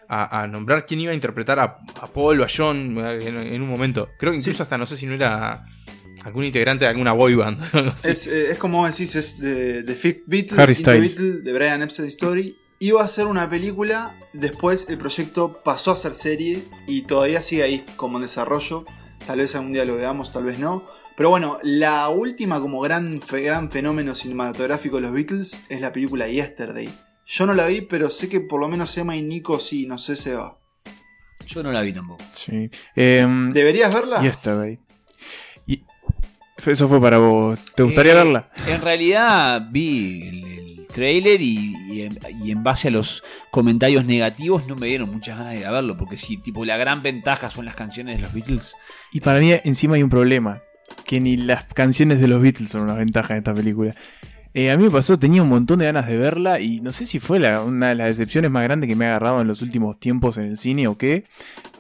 A, 0.09 0.43
a 0.43 0.47
nombrar 0.47 0.87
quién 0.87 1.01
iba 1.01 1.13
a 1.13 1.15
interpretar 1.15 1.59
a, 1.59 1.79
a 2.01 2.07
Paul 2.07 2.41
o 2.41 2.45
a 2.45 2.49
John 2.55 2.99
en, 2.99 3.37
en 3.37 3.63
un 3.63 3.69
momento. 3.69 4.09
Creo 4.19 4.33
que 4.33 4.39
incluso 4.39 4.63
hasta 4.63 4.79
no 4.79 4.87
sé 4.87 4.97
si 4.97 5.07
no 5.07 5.15
era 5.15 5.65
algún 6.25 6.45
integrante 6.45 6.85
de 6.85 6.91
alguna 6.91 7.13
boy 7.13 7.35
band. 7.35 7.61
algo 7.73 7.91
así. 7.91 8.11
Es, 8.11 8.27
eh, 8.27 8.51
es 8.53 8.59
como 8.59 8.79
vos 8.79 8.91
decís, 8.91 9.15
es 9.15 9.39
de, 9.39 9.83
de 9.83 9.95
Fifth 9.95 10.23
Beatle, 10.27 10.63
Harry 10.63 10.75
Styles. 10.75 11.17
Beatle, 11.17 11.43
de 11.43 11.53
Brian 11.53 11.83
Epstein 11.83 12.09
Story. 12.09 12.57
Iba 12.81 13.03
a 13.03 13.09
ser 13.09 13.27
una 13.27 13.49
película, 13.49 14.19
después 14.33 14.89
el 14.91 14.99
proyecto 14.99 15.63
pasó 15.63 15.93
a 15.93 15.97
ser 15.97 16.15
serie 16.15 16.65
y 16.87 17.03
todavía 17.03 17.41
sigue 17.41 17.63
ahí 17.63 17.85
como 17.97 18.19
en 18.19 18.23
desarrollo. 18.23 18.85
Tal 19.27 19.39
vez 19.39 19.55
algún 19.55 19.73
día 19.73 19.85
lo 19.85 19.97
veamos, 19.97 20.33
tal 20.33 20.45
vez 20.45 20.59
no. 20.59 20.87
Pero 21.17 21.31
bueno, 21.31 21.59
la 21.63 22.09
última 22.09 22.61
como 22.61 22.81
gran, 22.81 23.21
gran 23.31 23.71
fenómeno 23.71 24.15
cinematográfico 24.15 24.97
de 24.97 25.03
los 25.03 25.13
Beatles 25.13 25.63
es 25.69 25.81
la 25.81 25.93
película 25.93 26.29
Yesterday. 26.29 26.93
Yo 27.27 27.47
no 27.47 27.55
la 27.55 27.67
vi, 27.67 27.81
pero 27.83 28.11
sé 28.11 28.29
que 28.29 28.41
por 28.41 28.61
lo 28.61 28.69
menos 28.69 28.97
Emma 28.99 29.17
y 29.17 29.23
Nico 29.23 29.59
sí, 29.59 29.87
no 29.87 29.99
sé, 29.99 30.17
se 30.17 30.35
va. 30.35 30.59
Yo 31.47 31.63
no 31.63 31.73
la 31.73 31.83
vi 31.83 31.93
tampoco. 31.93 32.23
Sí. 32.33 32.71
Em, 32.95 33.53
¿Deberías 33.53 33.95
verla? 33.95 34.23
Yesterday. 34.23 34.79
Y 35.67 35.83
eso 36.67 36.89
fue 36.89 37.01
para 37.01 37.19
vos. 37.19 37.59
¿Te 37.75 37.83
gustaría 37.83 38.13
Eh, 38.13 38.17
verla? 38.17 38.51
En 38.67 38.81
realidad 38.81 39.67
vi 39.71 40.23
el, 40.29 40.45
el 40.45 40.87
trailer 40.87 41.41
y, 41.43 41.75
y 41.93 42.03
en, 42.03 42.19
y 42.43 42.51
en 42.51 42.63
base 42.63 42.89
a 42.89 42.91
los 42.91 43.23
comentarios 43.51 44.05
negativos 44.05 44.67
no 44.67 44.77
me 44.77 44.87
dieron 44.87 45.11
muchas 45.11 45.37
ganas 45.39 45.55
de 45.55 45.61
ir 45.61 45.67
a 45.67 45.73
verlo, 45.73 45.97
porque 45.97 46.17
si 46.17 46.37
tipo 46.37 46.65
la 46.65 46.77
gran 46.77 47.03
ventaja 47.03 47.51
son 47.51 47.65
las 47.65 47.75
canciones 47.75 48.17
de 48.17 48.23
los 48.23 48.33
Beatles, 48.33 48.75
Y 49.13 49.21
para 49.21 49.41
mí 49.41 49.53
encima 49.65 49.97
hay 49.97 50.03
un 50.03 50.11
problema. 50.11 50.63
Que 51.07 51.21
ni 51.21 51.37
las 51.37 51.65
canciones 51.65 52.21
de 52.21 52.29
los 52.29 52.41
Beatles 52.41 52.71
son 52.71 52.83
una 52.83 52.95
ventaja 52.95 53.33
en 53.35 53.39
esta 53.39 53.53
película. 53.55 53.95
Eh, 54.57 54.71
a 54.71 54.77
mí 54.77 54.85
me 54.85 54.91
pasó, 54.91 55.19
tenía 55.19 55.43
un 55.43 55.49
montón 55.49 55.81
de 55.81 55.87
ganas 55.87 56.07
de 56.07 56.17
verla 56.17 56.61
y 56.61 56.79
no 56.79 56.93
sé 56.93 57.07
si 57.07 57.19
fue 57.19 57.39
una 57.59 57.89
de 57.89 57.95
las 57.97 58.07
decepciones 58.07 58.53
más 58.53 58.63
grandes 58.63 58.87
que 58.87 58.95
me 58.95 59.05
ha 59.05 59.09
agarrado 59.09 59.41
en 59.41 59.49
los 59.49 59.63
últimos 59.63 59.99
tiempos 59.99 60.39
en 60.39 60.45
el 60.45 60.59
cine 60.59 60.87
o 60.87 60.97
qué. 60.97 61.25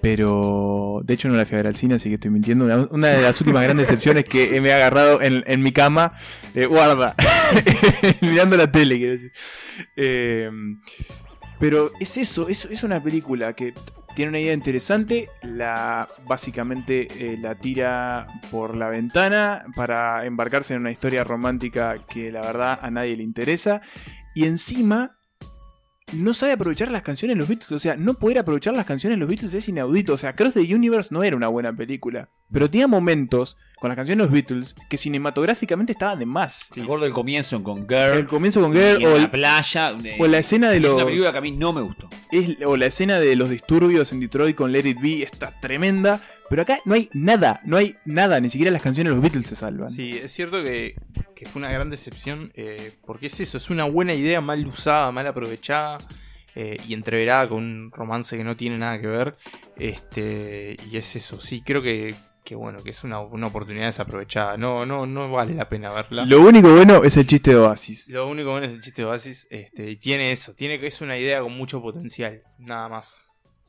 Pero 0.00 1.00
de 1.04 1.14
hecho 1.14 1.28
no 1.28 1.36
la 1.36 1.46
fui 1.46 1.54
a 1.54 1.58
ver 1.58 1.68
al 1.68 1.76
cine, 1.76 1.94
así 1.94 2.08
que 2.08 2.16
estoy 2.16 2.32
mintiendo. 2.32 2.88
Una, 2.90 3.08
de 3.08 3.22
las 3.22 3.40
últimas 3.40 3.62
grandes 3.62 3.86
decepciones 3.86 4.24
que 4.24 4.60
me 4.60 4.72
ha 4.72 4.76
agarrado 4.76 5.20
en, 5.22 5.62
mi 5.62 5.70
cama. 5.70 6.14
eh, 6.54 6.66
guarda. 6.66 7.14
Mirando 8.20 8.56
la 8.56 8.70
tele, 8.70 8.98
quiero 8.98 9.12
decir. 9.12 9.32
Eh, 9.96 10.50
pero 11.60 11.92
es 12.00 12.16
eso, 12.16 12.48
es, 12.48 12.64
es 12.66 12.82
una 12.82 13.02
película 13.02 13.54
que 13.54 13.72
tiene 14.14 14.30
una 14.30 14.40
idea 14.40 14.54
interesante, 14.54 15.28
la 15.42 16.08
básicamente 16.26 17.06
eh, 17.10 17.36
la 17.36 17.56
tira 17.56 18.28
por 18.50 18.76
la 18.76 18.88
ventana 18.88 19.66
para 19.74 20.24
embarcarse 20.24 20.74
en 20.74 20.80
una 20.80 20.92
historia 20.92 21.24
romántica 21.24 22.04
que 22.06 22.30
la 22.30 22.40
verdad 22.40 22.78
a 22.80 22.90
nadie 22.90 23.16
le 23.16 23.22
interesa. 23.24 23.80
Y 24.34 24.46
encima 24.46 25.18
no 26.12 26.34
sabe 26.34 26.52
aprovechar 26.52 26.90
las 26.90 27.02
canciones 27.02 27.34
de 27.34 27.38
los 27.40 27.48
Beatles, 27.48 27.72
o 27.72 27.78
sea, 27.78 27.96
no 27.96 28.14
poder 28.14 28.38
aprovechar 28.38 28.76
las 28.76 28.84
canciones 28.86 29.16
de 29.16 29.20
los 29.20 29.28
Beatles 29.28 29.54
es 29.54 29.68
inaudito, 29.68 30.12
o 30.12 30.18
sea, 30.18 30.36
Cross 30.36 30.54
the 30.54 30.74
Universe 30.74 31.08
no 31.12 31.24
era 31.24 31.34
una 31.36 31.48
buena 31.48 31.72
película, 31.74 32.28
pero 32.52 32.70
tenía 32.70 32.86
momentos 32.86 33.56
con 33.80 33.88
las 33.88 33.96
canciones 33.96 34.18
de 34.18 34.24
los 34.24 34.32
Beatles 34.32 34.74
que 34.88 34.96
cinematográficamente 34.98 35.92
estaban 35.92 36.18
de 36.18 36.26
más. 36.26 36.70
recuerdo 36.76 37.06
el 37.06 37.12
comienzo 37.12 37.62
con 37.64 37.88
Girl, 37.88 38.18
El 38.18 38.26
comienzo 38.28 38.60
con 38.60 38.72
Girl 38.72 39.00
y 39.00 39.04
en 39.04 39.12
o, 39.12 39.18
la 39.18 39.30
playa, 39.30 39.90
eh, 40.04 40.16
o 40.18 40.26
la 40.26 40.38
escena 40.38 40.70
de 40.70 40.76
es 40.76 40.82
los 40.82 40.92
una 40.94 41.06
película 41.06 41.32
que 41.32 41.38
a 41.38 41.40
mí 41.40 41.52
no 41.52 41.72
me 41.72 41.80
gustó. 41.80 42.08
es- 42.30 42.58
o 42.64 42.76
la 42.76 42.86
escena 42.86 43.18
de 43.18 43.34
los 43.34 43.48
disturbios 43.50 44.12
en 44.12 44.20
Detroit 44.20 44.54
con 44.54 44.72
Let 44.72 44.86
It 44.86 44.98
Be 45.00 45.22
está 45.22 45.58
tremenda. 45.60 46.20
Pero 46.50 46.60
acá 46.60 46.78
no 46.84 46.92
hay 46.94 47.08
nada, 47.14 47.60
no 47.64 47.78
hay 47.78 47.96
nada, 48.04 48.38
ni 48.38 48.50
siquiera 48.50 48.70
las 48.70 48.82
canciones 48.82 49.10
de 49.10 49.14
los 49.16 49.22
Beatles 49.22 49.46
se 49.46 49.56
salvan. 49.56 49.88
Sí, 49.90 50.10
es 50.10 50.30
cierto 50.30 50.62
que, 50.62 50.94
que 51.34 51.46
fue 51.46 51.60
una 51.60 51.70
gran 51.70 51.90
decepción, 51.90 52.52
eh, 52.54 52.92
porque 53.06 53.26
es 53.26 53.40
eso, 53.40 53.58
es 53.58 53.70
una 53.70 53.84
buena 53.84 54.14
idea 54.14 54.40
mal 54.40 54.66
usada, 54.66 55.10
mal 55.12 55.26
aprovechada 55.26 55.98
eh, 56.54 56.76
y 56.86 56.94
entreverada 56.94 57.48
con 57.48 57.58
un 57.58 57.90
romance 57.90 58.36
que 58.36 58.44
no 58.44 58.56
tiene 58.56 58.78
nada 58.78 59.00
que 59.00 59.06
ver. 59.06 59.36
Este, 59.76 60.76
y 60.90 60.96
es 60.96 61.16
eso, 61.16 61.40
sí, 61.40 61.62
creo 61.62 61.82
que 61.82 62.14
que 62.44 62.54
bueno, 62.54 62.78
que 62.84 62.90
es 62.90 63.02
una, 63.04 63.20
una 63.20 63.46
oportunidad 63.46 63.86
desaprovechada. 63.86 64.56
No, 64.56 64.84
no, 64.84 65.06
no 65.06 65.30
vale 65.30 65.54
la 65.54 65.68
pena 65.68 65.90
verla. 65.92 66.26
Lo 66.26 66.42
único 66.42 66.70
bueno 66.70 67.02
es 67.02 67.16
el 67.16 67.26
chiste 67.26 67.52
de 67.52 67.56
Oasis. 67.56 68.06
Lo 68.08 68.28
único 68.28 68.50
bueno 68.50 68.66
es 68.66 68.74
el 68.74 68.82
chiste 68.82 69.02
de 69.02 69.08
Oasis. 69.08 69.46
Este, 69.50 69.90
y 69.90 69.96
tiene 69.96 70.30
eso, 70.30 70.54
tiene 70.54 70.78
que 70.78 70.86
es 70.86 71.00
una 71.00 71.16
idea 71.16 71.40
con 71.40 71.56
mucho 71.56 71.80
potencial, 71.80 72.42
nada 72.58 72.88
más. 72.88 73.24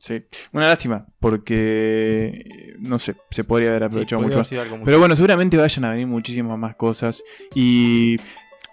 Sí, 0.06 0.22
una 0.52 0.68
lástima, 0.68 1.04
porque 1.18 2.76
no 2.78 3.00
sé, 3.00 3.16
se 3.28 3.42
podría 3.42 3.70
haber 3.70 3.84
aprovechado 3.84 4.22
más. 4.22 4.52
mucho 4.52 4.84
Pero 4.84 5.00
bueno, 5.00 5.16
seguramente 5.16 5.56
vayan 5.56 5.84
a 5.84 5.90
venir 5.90 6.06
muchísimas 6.06 6.56
más 6.56 6.76
cosas. 6.76 7.24
Y 7.56 8.14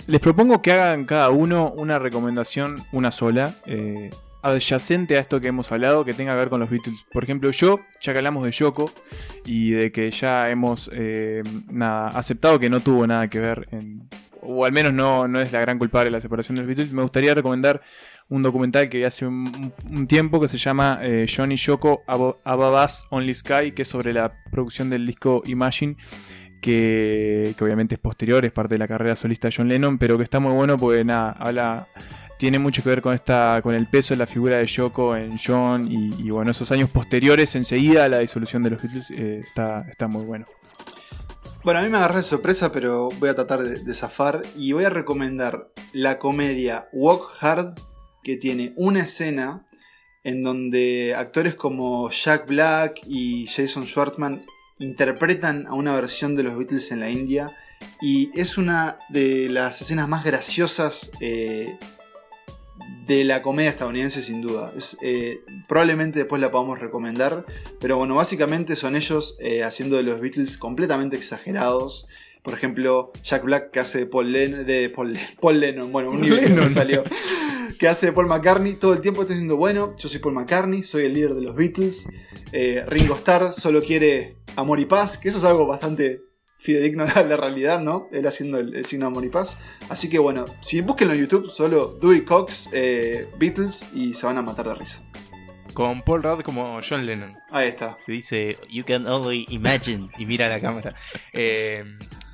les 0.06 0.20
propongo 0.20 0.62
que 0.62 0.74
hagan 0.74 1.06
cada 1.06 1.32
uno 1.32 1.72
una 1.72 1.98
recomendación, 1.98 2.76
una 2.92 3.12
sola, 3.12 3.56
eh, 3.66 4.12
adyacente 4.44 5.18
a 5.18 5.22
esto 5.22 5.42
que 5.42 5.48
hemos 5.48 5.72
hablado, 5.72 6.06
que 6.06 6.14
tenga 6.14 6.34
que 6.34 6.38
ver 6.38 6.50
con 6.50 6.60
los 6.60 6.70
Beatles. 6.70 7.04
Por 7.12 7.24
ejemplo, 7.24 7.50
yo, 7.50 7.80
ya 8.00 8.12
que 8.12 8.20
hablamos 8.20 8.44
de 8.44 8.52
Yoko 8.52 8.92
y 9.44 9.72
de 9.72 9.92
que 9.92 10.12
ya 10.12 10.52
hemos 10.52 10.92
eh, 10.94 11.42
nada, 11.68 12.10
aceptado 12.10 12.60
que 12.60 12.70
no 12.70 12.80
tuvo 12.80 13.08
nada 13.08 13.28
que 13.28 13.40
ver 13.40 13.68
en. 13.72 14.08
O 14.46 14.66
al 14.66 14.72
menos 14.72 14.94
no, 14.94 15.28
no 15.28 15.40
es 15.40 15.52
la 15.52 15.60
gran 15.62 15.80
culpable 15.80 16.06
de 16.06 16.12
la 16.12 16.22
separación 16.22 16.56
de 16.56 16.62
los 16.62 16.68
Beatles. 16.68 16.92
Me 16.92 17.02
gustaría 17.02 17.34
recomendar 17.34 17.82
un 18.30 18.44
documental 18.44 18.90
que 18.90 19.06
hace 19.06 19.26
un, 19.26 19.74
tiempo 20.08 20.40
que 20.40 20.48
se 20.48 20.58
llama 20.58 21.00
eh, 21.02 21.26
Johnny 21.34 21.56
Yoko 21.56 22.04
Abo- 22.08 22.40
Above 22.44 22.86
Us 22.86 23.06
Only 23.10 23.34
Sky, 23.34 23.72
que 23.74 23.82
es 23.84 23.88
sobre 23.88 24.14
la 24.14 24.34
producción 24.52 24.90
del 24.90 25.06
disco 25.06 25.44
Imagine, 25.46 25.96
que, 26.62 27.54
obviamente 27.60 27.96
es 27.96 28.00
posterior, 28.00 28.46
es 28.46 28.52
parte 28.52 28.76
de 28.76 28.80
la 28.80 28.88
carrera 28.88 29.16
solista 29.16 29.50
de 29.50 29.54
John 29.56 29.68
Lennon, 29.68 29.98
pero 29.98 30.18
que 30.18 30.24
está 30.24 30.40
muy 30.40 30.54
bueno 30.54 30.78
porque 30.78 31.04
nada, 31.04 31.32
habla, 31.38 31.88
tiene 32.40 32.58
mucho 32.60 32.82
que 32.82 32.90
ver 32.90 33.02
con 33.02 33.14
esta, 33.14 33.60
con 33.62 33.76
el 33.76 33.88
peso 33.88 34.14
de 34.14 34.18
la 34.20 34.28
figura 34.28 34.58
de 34.58 34.66
Yoko 34.66 35.16
en 35.18 35.36
John 35.38 35.92
y, 35.92 36.10
y 36.26 36.30
bueno, 36.30 36.52
esos 36.52 36.72
años 36.72 36.90
posteriores 36.90 37.56
enseguida 37.56 38.06
a 38.06 38.10
la 38.10 38.20
disolución 38.20 38.64
de 38.64 38.70
los 38.72 38.82
Beatles 38.82 39.12
eh, 39.12 39.42
está, 39.44 39.86
está 39.90 40.08
muy 40.08 40.26
bueno. 40.26 40.46
Bueno, 41.64 41.80
a 41.80 41.84
mí 41.84 41.90
me 41.90 41.96
agarré 41.96 42.18
de 42.18 42.24
sorpresa, 42.24 42.74
pero 42.74 43.08
voy 43.20 43.30
a 43.30 43.36
tratar 43.36 43.64
de, 43.64 43.80
de 43.80 43.94
zafar 43.94 44.42
y 44.58 44.74
voy 44.74 44.84
a 44.84 44.90
recomendar 44.90 45.72
la 45.94 46.20
comedia 46.20 46.90
Walk 46.92 47.38
Hard, 47.40 47.76
que 48.22 48.36
tiene 48.36 48.74
una 48.76 49.04
escena 49.04 49.66
en 50.26 50.44
donde 50.44 51.16
actores 51.16 51.56
como 51.56 52.10
Jack 52.10 52.48
Black 52.48 53.00
y 53.08 53.48
Jason 53.48 53.86
Schwartzman 53.86 54.46
interpretan 54.80 55.66
a 55.68 55.74
una 55.74 55.96
versión 55.96 56.36
de 56.36 56.44
los 56.44 56.58
Beatles 56.58 56.92
en 56.92 57.00
la 57.00 57.10
India 57.10 57.56
y 58.02 58.30
es 58.38 58.58
una 58.58 59.00
de 59.10 59.50
las 59.50 59.82
escenas 59.82 60.10
más 60.10 60.26
graciosas 60.26 61.12
eh, 61.22 61.78
de 63.06 63.24
la 63.24 63.42
comedia 63.42 63.70
estadounidense 63.70 64.22
sin 64.22 64.42
duda. 64.42 64.74
Es, 64.76 64.98
eh, 65.02 65.42
probablemente 65.68 66.20
después 66.20 66.42
la 66.42 66.52
podamos 66.52 66.80
recomendar, 66.80 67.46
pero 67.80 67.98
bueno, 67.98 68.16
básicamente 68.16 68.76
son 68.76 68.96
ellos 68.96 69.38
eh, 69.40 69.64
haciendo 69.64 69.98
de 69.98 70.04
los 70.04 70.20
Beatles 70.20 70.58
completamente 70.58 71.18
exagerados. 71.18 72.08
Por 72.44 72.54
ejemplo, 72.54 73.12
Jack 73.24 73.44
Black 73.44 73.72
que 73.72 73.80
hace 73.80 74.00
de 74.00 74.06
Paul 74.06 74.32
Lennon, 74.32 74.66
de 74.66 74.90
Paul, 74.90 75.18
Paul 75.42 75.60
Lennon, 75.60 75.92
bueno, 75.92 76.12
un 76.12 76.22
nivel 76.22 76.42
Lennon. 76.44 76.70
salió. 76.70 77.04
Que 77.80 77.88
hace 77.90 78.06
de 78.06 78.12
Paul 78.14 78.28
McCartney, 78.28 78.76
todo 78.76 78.94
el 78.94 79.02
tiempo 79.02 79.24
está 79.24 79.34
diciendo, 79.34 79.58
bueno, 79.58 79.96
yo 79.98 80.08
soy 80.08 80.20
Paul 80.20 80.36
McCartney, 80.36 80.84
soy 80.84 81.06
el 81.06 81.14
líder 81.14 81.34
de 81.34 81.42
los 81.42 81.56
Beatles. 81.56 82.08
Eh, 82.54 82.86
Ringo 82.88 83.16
Starr 83.16 83.52
solo 83.52 83.82
quiere 83.82 84.38
amor 84.56 84.80
y 84.80 84.86
paz, 84.86 85.18
que 85.18 85.28
eso 85.30 85.40
es 85.40 85.44
algo 85.44 85.66
bastante 85.66 86.22
fidedigno 86.64 87.06
a 87.16 87.24
la 87.24 87.36
realidad, 87.38 87.80
¿no? 87.82 88.08
Él 88.12 88.26
haciendo 88.26 88.58
el, 88.60 88.76
el 88.76 88.86
signo 88.86 89.06
de 89.06 89.12
amor 89.12 89.26
y 89.26 89.30
paz. 89.30 89.60
Así 89.90 90.10
que 90.10 90.18
bueno, 90.20 90.46
si 90.62 90.82
búsquenlo 90.82 91.14
en 91.14 91.20
YouTube, 91.22 91.50
solo 91.50 91.98
Dewey 92.02 92.24
Cox, 92.24 92.70
eh, 92.74 93.28
Beatles, 93.38 93.90
y 93.94 94.14
se 94.14 94.26
van 94.26 94.38
a 94.38 94.42
matar 94.42 94.68
de 94.68 94.76
risa. 94.76 95.04
Con 95.74 96.04
Paul 96.04 96.22
Rudd 96.22 96.42
como 96.44 96.80
John 96.88 97.04
Lennon. 97.06 97.36
Ahí 97.50 97.68
está. 97.70 97.98
Que 98.06 98.12
dice, 98.12 98.58
You 98.70 98.84
can 98.86 99.08
only 99.08 99.48
imagine. 99.50 100.08
Y 100.20 100.26
mira 100.28 100.48
la 100.48 100.60
cámara. 100.62 100.96
Eh, 101.34 101.84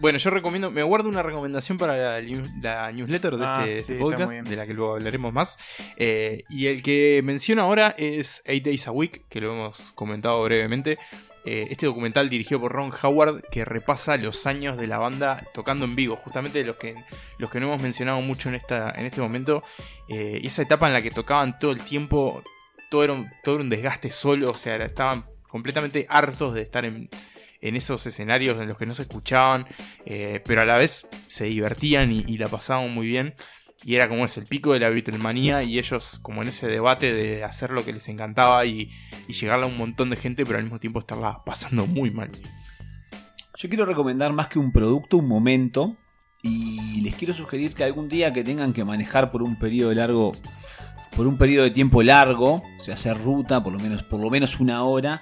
bueno, 0.01 0.17
yo 0.17 0.29
recomiendo, 0.29 0.71
me 0.71 0.83
guardo 0.83 1.07
una 1.09 1.21
recomendación 1.23 1.77
para 1.77 1.95
la, 1.97 2.21
news- 2.21 2.49
la 2.61 2.91
newsletter 2.91 3.35
de 3.37 3.45
Ah, 3.45 3.63
este, 3.65 3.69
sí, 3.83 3.93
este 3.93 3.95
podcast, 3.97 4.33
de 4.33 4.55
la 4.55 4.65
que 4.67 4.73
luego 4.73 4.93
hablaremos 4.95 5.31
más. 5.33 5.57
Eh, 5.97 6.43
y 6.49 6.67
el 6.67 6.81
que 6.83 7.21
menciono 7.23 7.61
ahora 7.63 7.93
es 7.97 8.41
Eight 8.45 8.63
Days 8.65 8.87
a 8.87 8.91
Week, 8.91 9.23
que 9.29 9.39
lo 9.41 9.51
hemos 9.53 9.91
comentado 9.93 10.41
brevemente. 10.43 10.97
Eh, 11.51 11.65
este 11.71 11.87
documental 11.87 12.29
dirigido 12.29 12.61
por 12.61 12.71
Ron 12.73 12.91
Howard 13.01 13.41
que 13.49 13.65
repasa 13.65 14.17
los 14.17 14.45
años 14.45 14.77
de 14.77 14.85
la 14.85 14.99
banda 14.99 15.47
tocando 15.51 15.85
en 15.85 15.95
vivo, 15.95 16.15
justamente 16.15 16.63
los 16.63 16.75
que, 16.75 16.93
los 17.39 17.49
que 17.49 17.59
no 17.59 17.65
hemos 17.65 17.81
mencionado 17.81 18.21
mucho 18.21 18.49
en, 18.49 18.55
esta, 18.55 18.91
en 18.91 19.07
este 19.07 19.19
momento. 19.19 19.63
Eh, 20.07 20.41
esa 20.43 20.61
etapa 20.61 20.85
en 20.85 20.93
la 20.93 21.01
que 21.01 21.09
tocaban 21.09 21.57
todo 21.57 21.71
el 21.71 21.81
tiempo, 21.81 22.43
todo 22.91 23.03
era 23.03 23.13
un, 23.13 23.31
todo 23.43 23.55
era 23.55 23.63
un 23.63 23.69
desgaste 23.69 24.11
solo, 24.11 24.51
o 24.51 24.53
sea, 24.53 24.75
estaban 24.75 25.25
completamente 25.47 26.05
hartos 26.07 26.53
de 26.53 26.61
estar 26.61 26.85
en, 26.85 27.09
en 27.61 27.75
esos 27.75 28.05
escenarios 28.05 28.61
en 28.61 28.67
los 28.67 28.77
que 28.77 28.85
no 28.85 28.93
se 28.93 29.01
escuchaban, 29.01 29.65
eh, 30.05 30.43
pero 30.45 30.61
a 30.61 30.65
la 30.65 30.77
vez 30.77 31.07
se 31.25 31.45
divertían 31.45 32.11
y 32.11 32.37
la 32.37 32.47
pasaban 32.47 32.93
muy 32.93 33.07
bien. 33.07 33.33
Y 33.83 33.95
era 33.95 34.09
como 34.09 34.25
es 34.25 34.37
el 34.37 34.45
pico 34.45 34.73
de 34.73 34.79
la 34.79 34.89
Beatlemanía 34.89 35.63
y 35.63 35.79
ellos 35.79 36.19
como 36.21 36.41
en 36.41 36.49
ese 36.49 36.67
debate 36.67 37.13
de 37.13 37.43
hacer 37.43 37.71
lo 37.71 37.85
que 37.85 37.93
les 37.93 38.07
encantaba 38.09 38.65
y, 38.65 38.91
y 39.27 39.33
llegarle 39.33 39.65
a 39.65 39.69
un 39.69 39.77
montón 39.77 40.09
de 40.09 40.17
gente, 40.17 40.45
pero 40.45 40.57
al 40.57 40.65
mismo 40.65 40.79
tiempo 40.79 40.99
estarla 40.99 41.43
pasando 41.45 41.87
muy 41.87 42.11
mal. 42.11 42.29
Yo 43.55 43.67
quiero 43.67 43.85
recomendar 43.85 44.31
más 44.31 44.47
que 44.47 44.57
un 44.57 44.71
producto, 44.71 45.17
un 45.17 45.27
momento. 45.27 45.95
Y 46.41 47.01
les 47.01 47.15
quiero 47.15 47.33
sugerir 47.33 47.73
que 47.73 47.83
algún 47.83 48.07
día 48.07 48.31
que 48.31 48.43
tengan 48.43 48.71
que 48.71 48.85
manejar 48.85 49.31
por 49.31 49.43
un 49.43 49.59
periodo 49.59 49.93
largo, 49.93 50.31
por 51.15 51.27
un 51.27 51.37
periodo 51.37 51.65
de 51.65 51.71
tiempo 51.71 52.01
largo, 52.01 52.63
o 52.77 52.81
sea, 52.81 52.93
hacer 52.93 53.21
ruta, 53.21 53.61
por 53.61 53.73
lo 53.73 53.79
menos, 53.79 54.03
por 54.03 54.21
lo 54.21 54.29
menos 54.29 54.61
una 54.61 54.83
hora, 54.83 55.21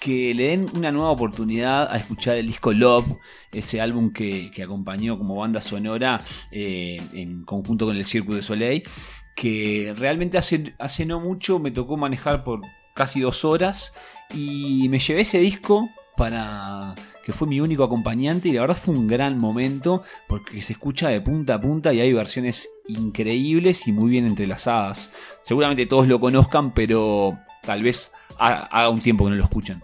que 0.00 0.32
le 0.34 0.48
den 0.48 0.66
una 0.74 0.90
nueva 0.90 1.10
oportunidad 1.10 1.92
a 1.92 1.96
escuchar 1.98 2.38
el 2.38 2.46
disco 2.46 2.72
Love, 2.72 3.18
ese 3.52 3.80
álbum 3.82 4.12
que, 4.12 4.50
que 4.50 4.62
acompañó 4.62 5.18
como 5.18 5.36
banda 5.36 5.60
sonora 5.60 6.20
eh, 6.50 7.00
en 7.12 7.44
conjunto 7.44 7.84
con 7.86 7.96
el 7.96 8.04
Cirque 8.06 8.34
du 8.34 8.42
Soleil, 8.42 8.82
que 9.36 9.94
realmente 9.96 10.38
hace, 10.38 10.74
hace 10.78 11.04
no 11.04 11.20
mucho 11.20 11.58
me 11.58 11.70
tocó 11.70 11.96
manejar 11.98 12.44
por 12.44 12.62
casi 12.94 13.20
dos 13.20 13.44
horas 13.44 13.92
y 14.34 14.88
me 14.88 14.98
llevé 14.98 15.20
ese 15.20 15.38
disco 15.38 15.88
para 16.16 16.94
que 17.24 17.32
fue 17.32 17.46
mi 17.46 17.60
único 17.60 17.84
acompañante 17.84 18.48
y 18.48 18.52
la 18.52 18.62
verdad 18.62 18.76
fue 18.76 18.94
un 18.94 19.06
gran 19.06 19.38
momento 19.38 20.02
porque 20.28 20.62
se 20.62 20.72
escucha 20.72 21.08
de 21.08 21.20
punta 21.20 21.54
a 21.54 21.60
punta 21.60 21.92
y 21.92 22.00
hay 22.00 22.12
versiones 22.12 22.68
increíbles 22.88 23.86
y 23.86 23.92
muy 23.92 24.10
bien 24.10 24.26
entrelazadas. 24.26 25.10
Seguramente 25.42 25.84
todos 25.86 26.08
lo 26.08 26.18
conozcan, 26.20 26.72
pero 26.74 27.38
tal 27.62 27.82
vez 27.82 28.12
ha- 28.38 28.64
haga 28.64 28.88
un 28.90 29.00
tiempo 29.00 29.24
que 29.24 29.30
no 29.30 29.36
lo 29.36 29.44
escuchan. 29.44 29.82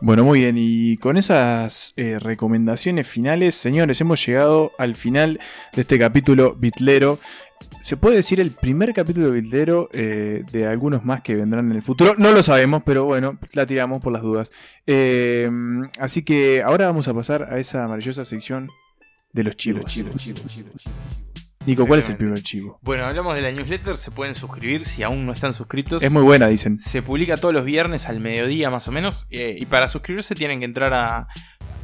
Bueno, 0.00 0.24
muy 0.24 0.40
bien, 0.40 0.56
y 0.58 0.98
con 0.98 1.16
esas 1.16 1.94
eh, 1.96 2.18
recomendaciones 2.18 3.08
finales, 3.08 3.54
señores, 3.54 3.98
hemos 4.02 4.24
llegado 4.26 4.70
al 4.76 4.94
final 4.94 5.40
de 5.74 5.80
este 5.80 5.98
capítulo 5.98 6.54
bitlero. 6.54 7.18
Se 7.82 7.96
puede 7.96 8.16
decir 8.16 8.38
el 8.38 8.50
primer 8.50 8.92
capítulo 8.92 9.30
bitlero 9.30 9.88
eh, 9.94 10.44
de 10.52 10.66
algunos 10.66 11.02
más 11.06 11.22
que 11.22 11.34
vendrán 11.34 11.70
en 11.70 11.76
el 11.76 11.82
futuro. 11.82 12.12
No 12.18 12.30
lo 12.30 12.42
sabemos, 12.42 12.82
pero 12.84 13.04
bueno, 13.06 13.38
la 13.54 13.66
tiramos 13.66 14.02
por 14.02 14.12
las 14.12 14.20
dudas. 14.20 14.52
Eh, 14.86 15.50
así 15.98 16.22
que 16.22 16.62
ahora 16.62 16.86
vamos 16.86 17.08
a 17.08 17.14
pasar 17.14 17.48
a 17.50 17.58
esa 17.58 17.88
maravillosa 17.88 18.26
sección 18.26 18.68
de 19.32 19.44
los 19.44 19.56
chivos. 19.56 19.96
Nico, 21.66 21.86
¿cuál 21.86 21.98
es 22.00 22.08
el 22.08 22.16
primer 22.16 22.42
chivo? 22.42 22.78
Bueno, 22.82 23.04
hablamos 23.04 23.34
de 23.34 23.42
la 23.42 23.50
newsletter, 23.50 23.96
se 23.96 24.10
pueden 24.10 24.34
suscribir 24.34 24.84
si 24.84 25.02
aún 25.02 25.26
no 25.26 25.32
están 25.32 25.52
suscritos. 25.52 26.02
Es 26.02 26.12
muy 26.12 26.22
buena, 26.22 26.46
dicen. 26.46 26.78
Se 26.78 27.02
publica 27.02 27.36
todos 27.36 27.52
los 27.52 27.64
viernes 27.64 28.06
al 28.06 28.20
mediodía 28.20 28.70
más 28.70 28.86
o 28.88 28.92
menos. 28.92 29.26
eh, 29.30 29.56
y 29.58 29.66
para 29.66 29.88
suscribirse 29.88 30.34
tienen 30.34 30.60
que 30.60 30.64
entrar 30.64 30.94
a 30.94 31.26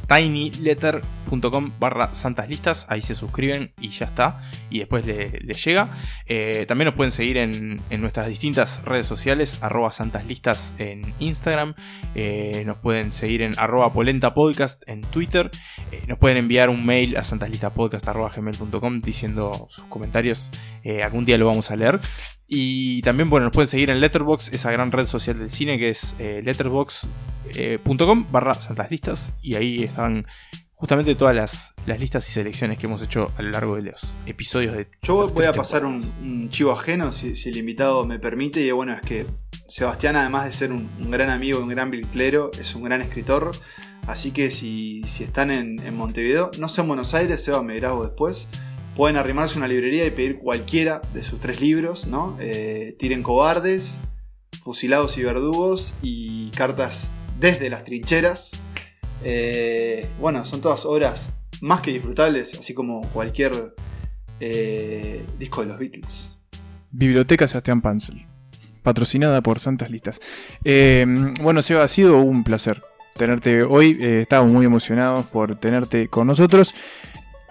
tinyletter.com 0.07 1.71
barra 1.79 2.13
santas 2.13 2.47
listas. 2.49 2.85
Ahí 2.89 3.01
se 3.01 3.15
suscriben 3.15 3.71
y 3.79 3.89
ya 3.89 4.05
está. 4.05 4.39
Y 4.69 4.79
después 4.79 5.05
le- 5.05 5.39
les 5.41 5.63
llega. 5.63 5.87
Eh, 6.25 6.65
también 6.67 6.85
nos 6.87 6.95
pueden 6.95 7.11
seguir 7.11 7.37
en, 7.37 7.81
nuestras 8.01 8.27
distintas 8.27 8.83
redes 8.85 9.05
sociales. 9.05 9.59
Arroba 9.61 9.91
santas 9.91 10.25
listas 10.25 10.73
en 10.77 11.13
Instagram. 11.19 11.75
eh, 12.15 12.63
nos 12.65 12.77
pueden 12.77 13.11
seguir 13.11 13.41
en 13.41 13.57
arroba 13.57 13.91
polenta 13.93 14.33
podcast 14.33 14.81
en 14.87 15.01
Twitter. 15.01 15.49
eh, 15.91 16.03
nos 16.07 16.17
pueden 16.17 16.37
enviar 16.37 16.69
un 16.69 16.85
mail 16.85 17.17
a 17.17 17.23
santaslistaspodcast.gmail.com 17.23 18.99
diciendo 18.99 19.67
sus 19.69 19.83
comentarios. 19.85 20.49
algún 21.03 21.25
día 21.25 21.37
lo 21.37 21.45
vamos 21.47 21.71
a 21.71 21.75
leer. 21.75 21.99
Y 22.55 23.01
también, 23.01 23.31
bueno, 23.31 23.45
nos 23.45 23.51
pueden 23.51 23.67
seguir 23.67 23.89
en 23.89 23.99
Letterbox, 23.99 24.53
esa 24.53 24.71
gran 24.71 24.91
red 24.91 25.07
social 25.07 25.39
del 25.39 25.49
cine 25.49 25.79
que 25.79 25.89
es 25.89 26.15
eh, 26.19 26.39
letterbox.com 26.45 28.27
barra 28.31 28.53
santas 28.53 28.91
listas. 28.91 29.33
Y 29.41 29.55
ahí 29.55 29.83
están 29.83 30.27
justamente 30.75 31.15
todas 31.15 31.35
las, 31.35 31.73
las 31.87 31.99
listas 31.99 32.29
y 32.29 32.31
selecciones 32.31 32.77
que 32.77 32.85
hemos 32.85 33.01
hecho 33.01 33.31
a 33.37 33.41
lo 33.41 33.49
largo 33.49 33.75
de 33.77 33.81
los 33.81 34.13
episodios 34.27 34.75
de... 34.75 34.87
Yo 35.01 35.27
voy 35.29 35.45
a 35.45 35.51
pasar 35.51 35.83
un, 35.83 35.99
un 36.21 36.49
chivo 36.49 36.73
ajeno, 36.73 37.11
si, 37.11 37.35
si 37.35 37.49
el 37.49 37.57
invitado 37.57 38.05
me 38.05 38.19
permite, 38.19 38.61
y 38.61 38.69
bueno, 38.69 38.93
es 38.93 39.01
que 39.01 39.25
Sebastián, 39.67 40.15
además 40.15 40.45
de 40.45 40.51
ser 40.51 40.71
un, 40.71 40.87
un 40.99 41.09
gran 41.09 41.31
amigo 41.31 41.59
un 41.59 41.69
gran 41.69 41.89
bitlero, 41.89 42.51
es 42.59 42.75
un 42.75 42.83
gran 42.83 43.01
escritor. 43.01 43.49
Así 44.05 44.29
que 44.29 44.51
si, 44.51 45.01
si 45.07 45.23
están 45.23 45.49
en, 45.49 45.79
en 45.79 45.97
Montevideo, 45.97 46.51
no 46.59 46.69
sé 46.69 46.81
en 46.81 46.87
Buenos 46.87 47.15
Aires, 47.15 47.43
Seba 47.43 47.63
me 47.63 47.79
vos 47.79 48.09
después, 48.09 48.49
pueden 48.95 49.17
arrimarse 49.17 49.55
a 49.55 49.57
una 49.57 49.67
librería 49.67 50.05
y 50.05 50.11
pedir 50.11 50.39
cualquiera 50.39 51.01
de 51.13 51.23
sus 51.23 51.39
tres 51.39 51.61
libros, 51.61 52.07
¿no? 52.07 52.37
Eh, 52.39 52.95
Tiren 52.97 53.23
cobardes, 53.23 53.97
Fusilados 54.63 55.17
y 55.17 55.23
verdugos 55.23 55.95
y 56.01 56.49
Cartas 56.51 57.11
desde 57.39 57.69
las 57.69 57.83
trincheras. 57.83 58.51
Eh, 59.23 60.07
bueno, 60.19 60.45
son 60.45 60.61
todas 60.61 60.85
obras 60.85 61.29
más 61.61 61.81
que 61.81 61.91
disfrutables, 61.91 62.57
así 62.57 62.73
como 62.73 63.01
cualquier 63.11 63.75
eh, 64.39 65.25
disco 65.39 65.61
de 65.61 65.67
los 65.67 65.79
Beatles. 65.79 66.37
Biblioteca 66.91 67.47
Sebastián 67.47 67.81
Pansel, 67.81 68.25
patrocinada 68.83 69.41
por 69.41 69.59
Santas 69.59 69.89
Listas. 69.89 70.21
Bueno, 71.41 71.61
Seba, 71.61 71.83
ha 71.83 71.87
sido 71.87 72.17
un 72.17 72.43
placer 72.43 72.81
tenerte 73.17 73.63
hoy. 73.63 73.97
Eh, 73.99 74.21
estamos 74.21 74.51
muy 74.51 74.65
emocionados 74.65 75.25
por 75.25 75.55
tenerte 75.55 76.07
con 76.07 76.27
nosotros. 76.27 76.73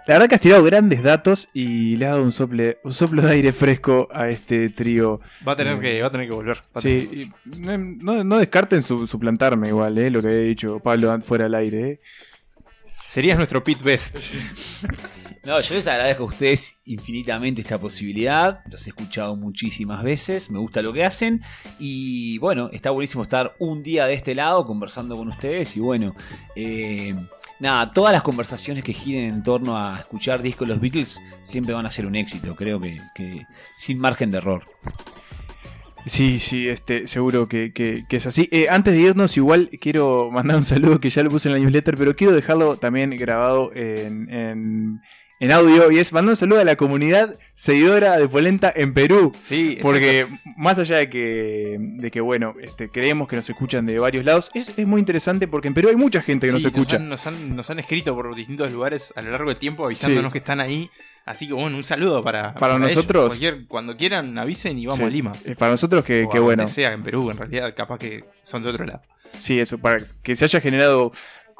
La 0.07 0.15
verdad 0.15 0.29
que 0.29 0.35
has 0.35 0.41
tirado 0.41 0.65
grandes 0.65 1.03
datos 1.03 1.49
y 1.55 1.97
le 1.97 2.07
has 2.07 2.13
dado 2.13 2.25
un, 2.25 2.33
sople, 2.33 2.79
un 2.83 2.93
soplo 2.93 3.23
de 3.23 3.33
aire 3.35 3.53
fresco 3.53 4.09
a 4.13 4.29
este 4.29 4.69
trío. 4.71 5.21
Va 5.47 5.53
a 5.53 5.57
tener, 5.57 5.77
Eh, 5.77 5.81
que, 5.81 6.03
va 6.03 6.09
a 6.09 6.11
tener 6.11 6.29
que 6.29 6.35
volver. 6.35 6.59
Tener 6.81 7.01
Sí, 7.01 7.31
y 7.45 7.59
no, 7.61 8.39
descarten 8.39 8.83
su- 8.83 9.07
suplantarme 9.07 9.69
igual, 9.69 9.97
eh, 9.99 10.11
lo 10.11 10.21
que 10.21 10.27
había 10.29 10.39
dicho 10.41 10.81
Pablo 10.81 11.17
fuera 11.21 11.47
al 11.47 11.55
aire. 11.55 11.91
eh. 11.93 12.01
Serías 13.07 13.37
nuestro 13.37 13.63
pit 13.63 13.81
best. 13.83 14.17
No, 15.45 15.61
yo 15.61 15.75
les 15.75 15.89
agradezco 15.89 16.23
a 16.23 16.27
ustedes 16.27 16.77
infinitamente 16.85 17.63
esta 17.63 17.77
posibilidad. 17.77 18.61
Los 18.71 18.87
he 18.87 18.91
escuchado 18.91 19.35
muchísimas 19.35 20.05
veces. 20.05 20.51
Me 20.53 20.61
gusta 20.61 20.83
lo 20.83 20.93
que 20.93 21.05
hacen. 21.05 21.43
Y 21.81 22.39
bueno, 22.39 22.71
está 22.73 22.91
buenísimo 22.91 23.25
estar 23.25 23.53
un 23.59 23.83
día 23.83 24.07
de 24.07 24.15
este 24.15 24.37
lado 24.37 24.65
conversando 24.65 25.17
con 25.17 25.27
ustedes. 25.27 25.77
Y 25.77 25.81
bueno, 25.81 26.15
eh, 26.55 27.17
nada, 27.63 27.93
todas 27.93 28.13
las 28.13 28.23
conversaciones 28.23 28.83
que 28.85 28.93
giren 28.93 29.25
en 29.35 29.43
torno 29.43 29.79
a 29.79 29.97
escuchar 29.99 30.43
discos 30.43 30.67
de 30.69 30.75
los 30.75 30.81
Beatles 30.83 31.19
siempre 31.45 31.73
van 31.73 31.87
a 31.87 31.91
ser 31.91 32.05
un 32.07 32.17
éxito. 32.17 32.55
Creo 32.57 32.81
que, 32.81 32.99
que 33.15 33.47
sin 33.75 33.99
margen 33.99 34.31
de 34.31 34.39
error. 34.39 34.65
Sí, 36.05 36.41
sí, 36.41 36.69
este, 36.69 37.07
seguro 37.07 37.49
que, 37.49 37.73
que- 37.73 38.05
es 38.11 38.27
así. 38.27 38.49
Eh, 38.51 38.67
antes 38.69 38.93
de 38.93 39.01
irnos, 39.01 39.37
igual 39.37 39.71
quiero 39.81 40.31
mandar 40.33 40.57
un 40.57 40.65
saludo 40.65 40.99
que 40.99 41.11
ya 41.11 41.23
lo 41.23 41.31
puse 41.31 41.49
en 41.49 41.55
la 41.55 41.61
newsletter, 41.61 41.95
pero 41.97 42.17
quiero 42.17 42.33
dejarlo 42.35 42.77
también 42.77 43.11
grabado 43.11 43.71
en- 43.75 45.01
en 45.45 45.53
audio. 45.53 45.91
Y 45.91 45.99
es 45.99 46.13
mandar 46.13 46.31
un 46.31 46.37
saludo 46.37 46.61
a 46.61 46.65
la 46.65 46.77
comunidad 46.77 47.37
seguidora 47.55 48.19
de 48.19 48.29
Polenta 48.29 48.73
en 48.75 48.95
Perú. 48.95 49.33
Sí, 49.43 49.79
Porque 49.83 50.27
más 50.57 50.79
allá 50.79 50.97
de 50.99 51.09
que, 51.11 51.77
de 51.79 52.11
que 52.11 52.21
bueno, 52.21 52.55
este, 52.61 52.89
creemos 52.89 53.29
que 53.29 53.37
nos 53.37 53.49
escuchan 53.49 53.85
de 53.87 53.99
varios 53.99 54.25
lados, 54.25 54.51
es, 54.55 54.73
es 54.77 54.87
muy 54.87 55.01
interesante 55.01 55.49
porque 55.49 55.69
en 55.69 55.75
Perú 55.75 55.89
hay 55.89 55.97
mucha 55.97 56.23
gente 56.23 56.47
que 56.47 56.53
nos 56.53 56.65
escucha. 56.65 56.97
han, 56.97 57.09
nos, 57.09 57.27
han, 57.27 57.57
nos 57.57 57.69
han 57.71 57.79
escrito 57.79 58.15
por 58.15 58.35
distintos 58.35 58.71
lugares 58.73 59.13
a 59.17 59.23
lo 59.23 59.31
largo 59.31 59.49
del 59.51 59.59
tiempo 59.59 59.85
avisándonos 59.85 60.31
Sí. 60.31 60.33
que 60.33 60.39
están 60.39 60.61
ahí. 60.61 60.91
Así 61.25 61.47
que 61.47 61.53
bueno, 61.53 61.77
un 61.77 61.85
saludo 61.85 62.21
para, 62.23 62.55
Para 62.55 62.77
ellos. 62.77 62.89
nosotros. 62.97 63.29
Cualquier- 63.39 63.67
cuando 63.69 63.97
quieran 63.97 64.37
avisen 64.39 64.79
y 64.79 64.87
vamos 64.87 64.99
Sí. 64.99 65.05
a 65.05 65.09
Lima. 65.09 65.33
Eh, 65.45 65.55
Para 65.57 65.71
nosotros 65.73 66.05
que, 66.05 66.25
O 66.25 66.29
que 66.31 66.39
a 66.39 66.41
bueno. 66.41 66.67
sea 66.67 66.93
en 66.93 67.03
Perú, 67.03 67.31
en 67.31 67.37
realidad 67.37 67.73
capaz 67.77 67.99
que 67.99 68.25
son 68.43 68.63
de 68.63 68.71
otro 68.71 68.85
lado. 68.85 69.03
Sí, 69.39 69.59
eso, 69.61 69.79
para 69.79 69.99
que 70.23 70.35
se 70.37 70.45
haya 70.45 70.61
generado 70.61 71.11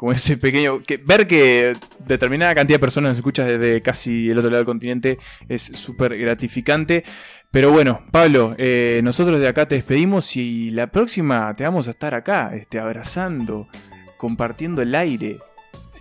como 0.03 0.11
ese 0.11 0.37
pequeño... 0.37 0.83
Que, 0.83 0.97
ver 0.97 1.29
que 1.29 1.77
determinada 2.05 2.57
cantidad 2.57 2.75
de 2.75 2.81
personas 2.81 3.11
nos 3.11 3.19
escucha 3.19 3.45
desde 3.45 3.83
casi 3.83 4.31
el 4.31 4.37
otro 4.37 4.51
lado 4.51 4.59
del 4.59 4.67
continente 4.67 5.21
es 5.49 5.63
súper 5.63 6.19
gratificante. 6.19 7.05
Pero 7.53 7.71
bueno, 7.71 8.05
Pablo, 8.11 8.57
eh, 8.59 9.01
nosotros 9.05 9.39
de 9.39 9.47
acá 9.47 9.69
te 9.69 9.77
despedimos 9.77 10.35
y 10.35 10.71
la 10.71 10.89
próxima 10.89 11.55
te 11.55 11.63
vamos 11.63 11.87
a 11.87 11.91
estar 11.91 12.17
acá, 12.17 12.51
este, 12.53 12.81
abrazando, 12.81 13.69
compartiendo 14.17 14.83
el 14.83 14.97
aire. 14.97 15.39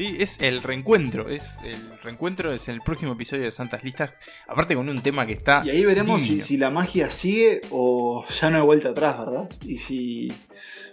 Sí, 0.02 0.16
es 0.18 0.42
el 0.42 0.64
reencuentro. 0.64 1.30
Es 1.30 1.60
el 1.64 2.00
reencuentro 2.02 2.52
es 2.52 2.68
el 2.68 2.82
próximo 2.82 3.14
episodio 3.14 3.44
de 3.44 3.52
Santas 3.52 3.84
Listas. 3.84 4.12
Aparte 4.48 4.74
con 4.74 4.90
un 4.90 5.00
tema 5.04 5.28
que 5.28 5.34
está. 5.34 5.62
Y 5.64 5.70
ahí 5.70 5.86
veremos 5.86 6.24
si, 6.24 6.58
la 6.58 6.72
magia 6.72 7.12
sigue 7.12 7.62
o 7.70 8.26
ya 8.28 8.50
no 8.50 8.58
hay 8.58 8.64
vuelta 8.64 8.90
atrás, 8.90 9.20
¿verdad? 9.20 9.48
Y 9.64 9.78
si. 9.78 10.34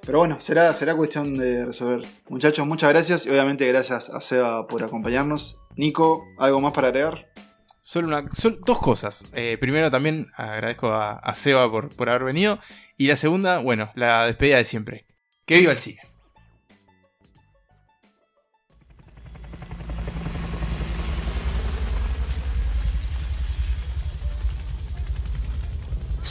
Pero 0.05 0.19
bueno, 0.19 0.43
será, 0.43 0.71
será 0.75 0.95
cuestión 0.95 1.33
de 1.39 1.65
resolver. 1.65 2.05
Muchachos, 2.29 2.67
muchas 2.67 2.91
gracias 2.91 3.25
y 3.25 3.31
obviamente 3.31 3.67
gracias 3.67 4.11
a 4.11 4.21
Seba 4.21 4.67
por 4.67 4.85
acompañarnos. 4.85 5.59
Nico, 5.75 6.27
¿algo 6.37 6.61
más 6.61 6.75
para 6.75 6.89
agregar? 6.89 7.33
Solo 7.81 8.09
una, 8.09 8.29
dos 8.67 8.79
cosas. 8.79 9.25
Eh, 9.35 9.57
primero 9.59 9.91
también 9.91 10.27
agradezco 10.37 10.89
a, 10.89 11.15
a 11.15 11.35
Seba 11.35 11.71
por, 11.71 11.89
por 11.97 12.11
haber 12.11 12.25
venido. 12.25 12.59
Y 12.99 13.07
la 13.07 13.17
segunda, 13.17 13.61
bueno, 13.61 13.91
la 13.95 14.27
despedida 14.27 14.59
de 14.59 14.67
siempre. 14.67 15.07
Que 15.47 15.61
viva 15.61 15.73
el 15.73 15.79
cine. 15.79 16.03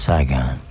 Saigon. 0.07 0.66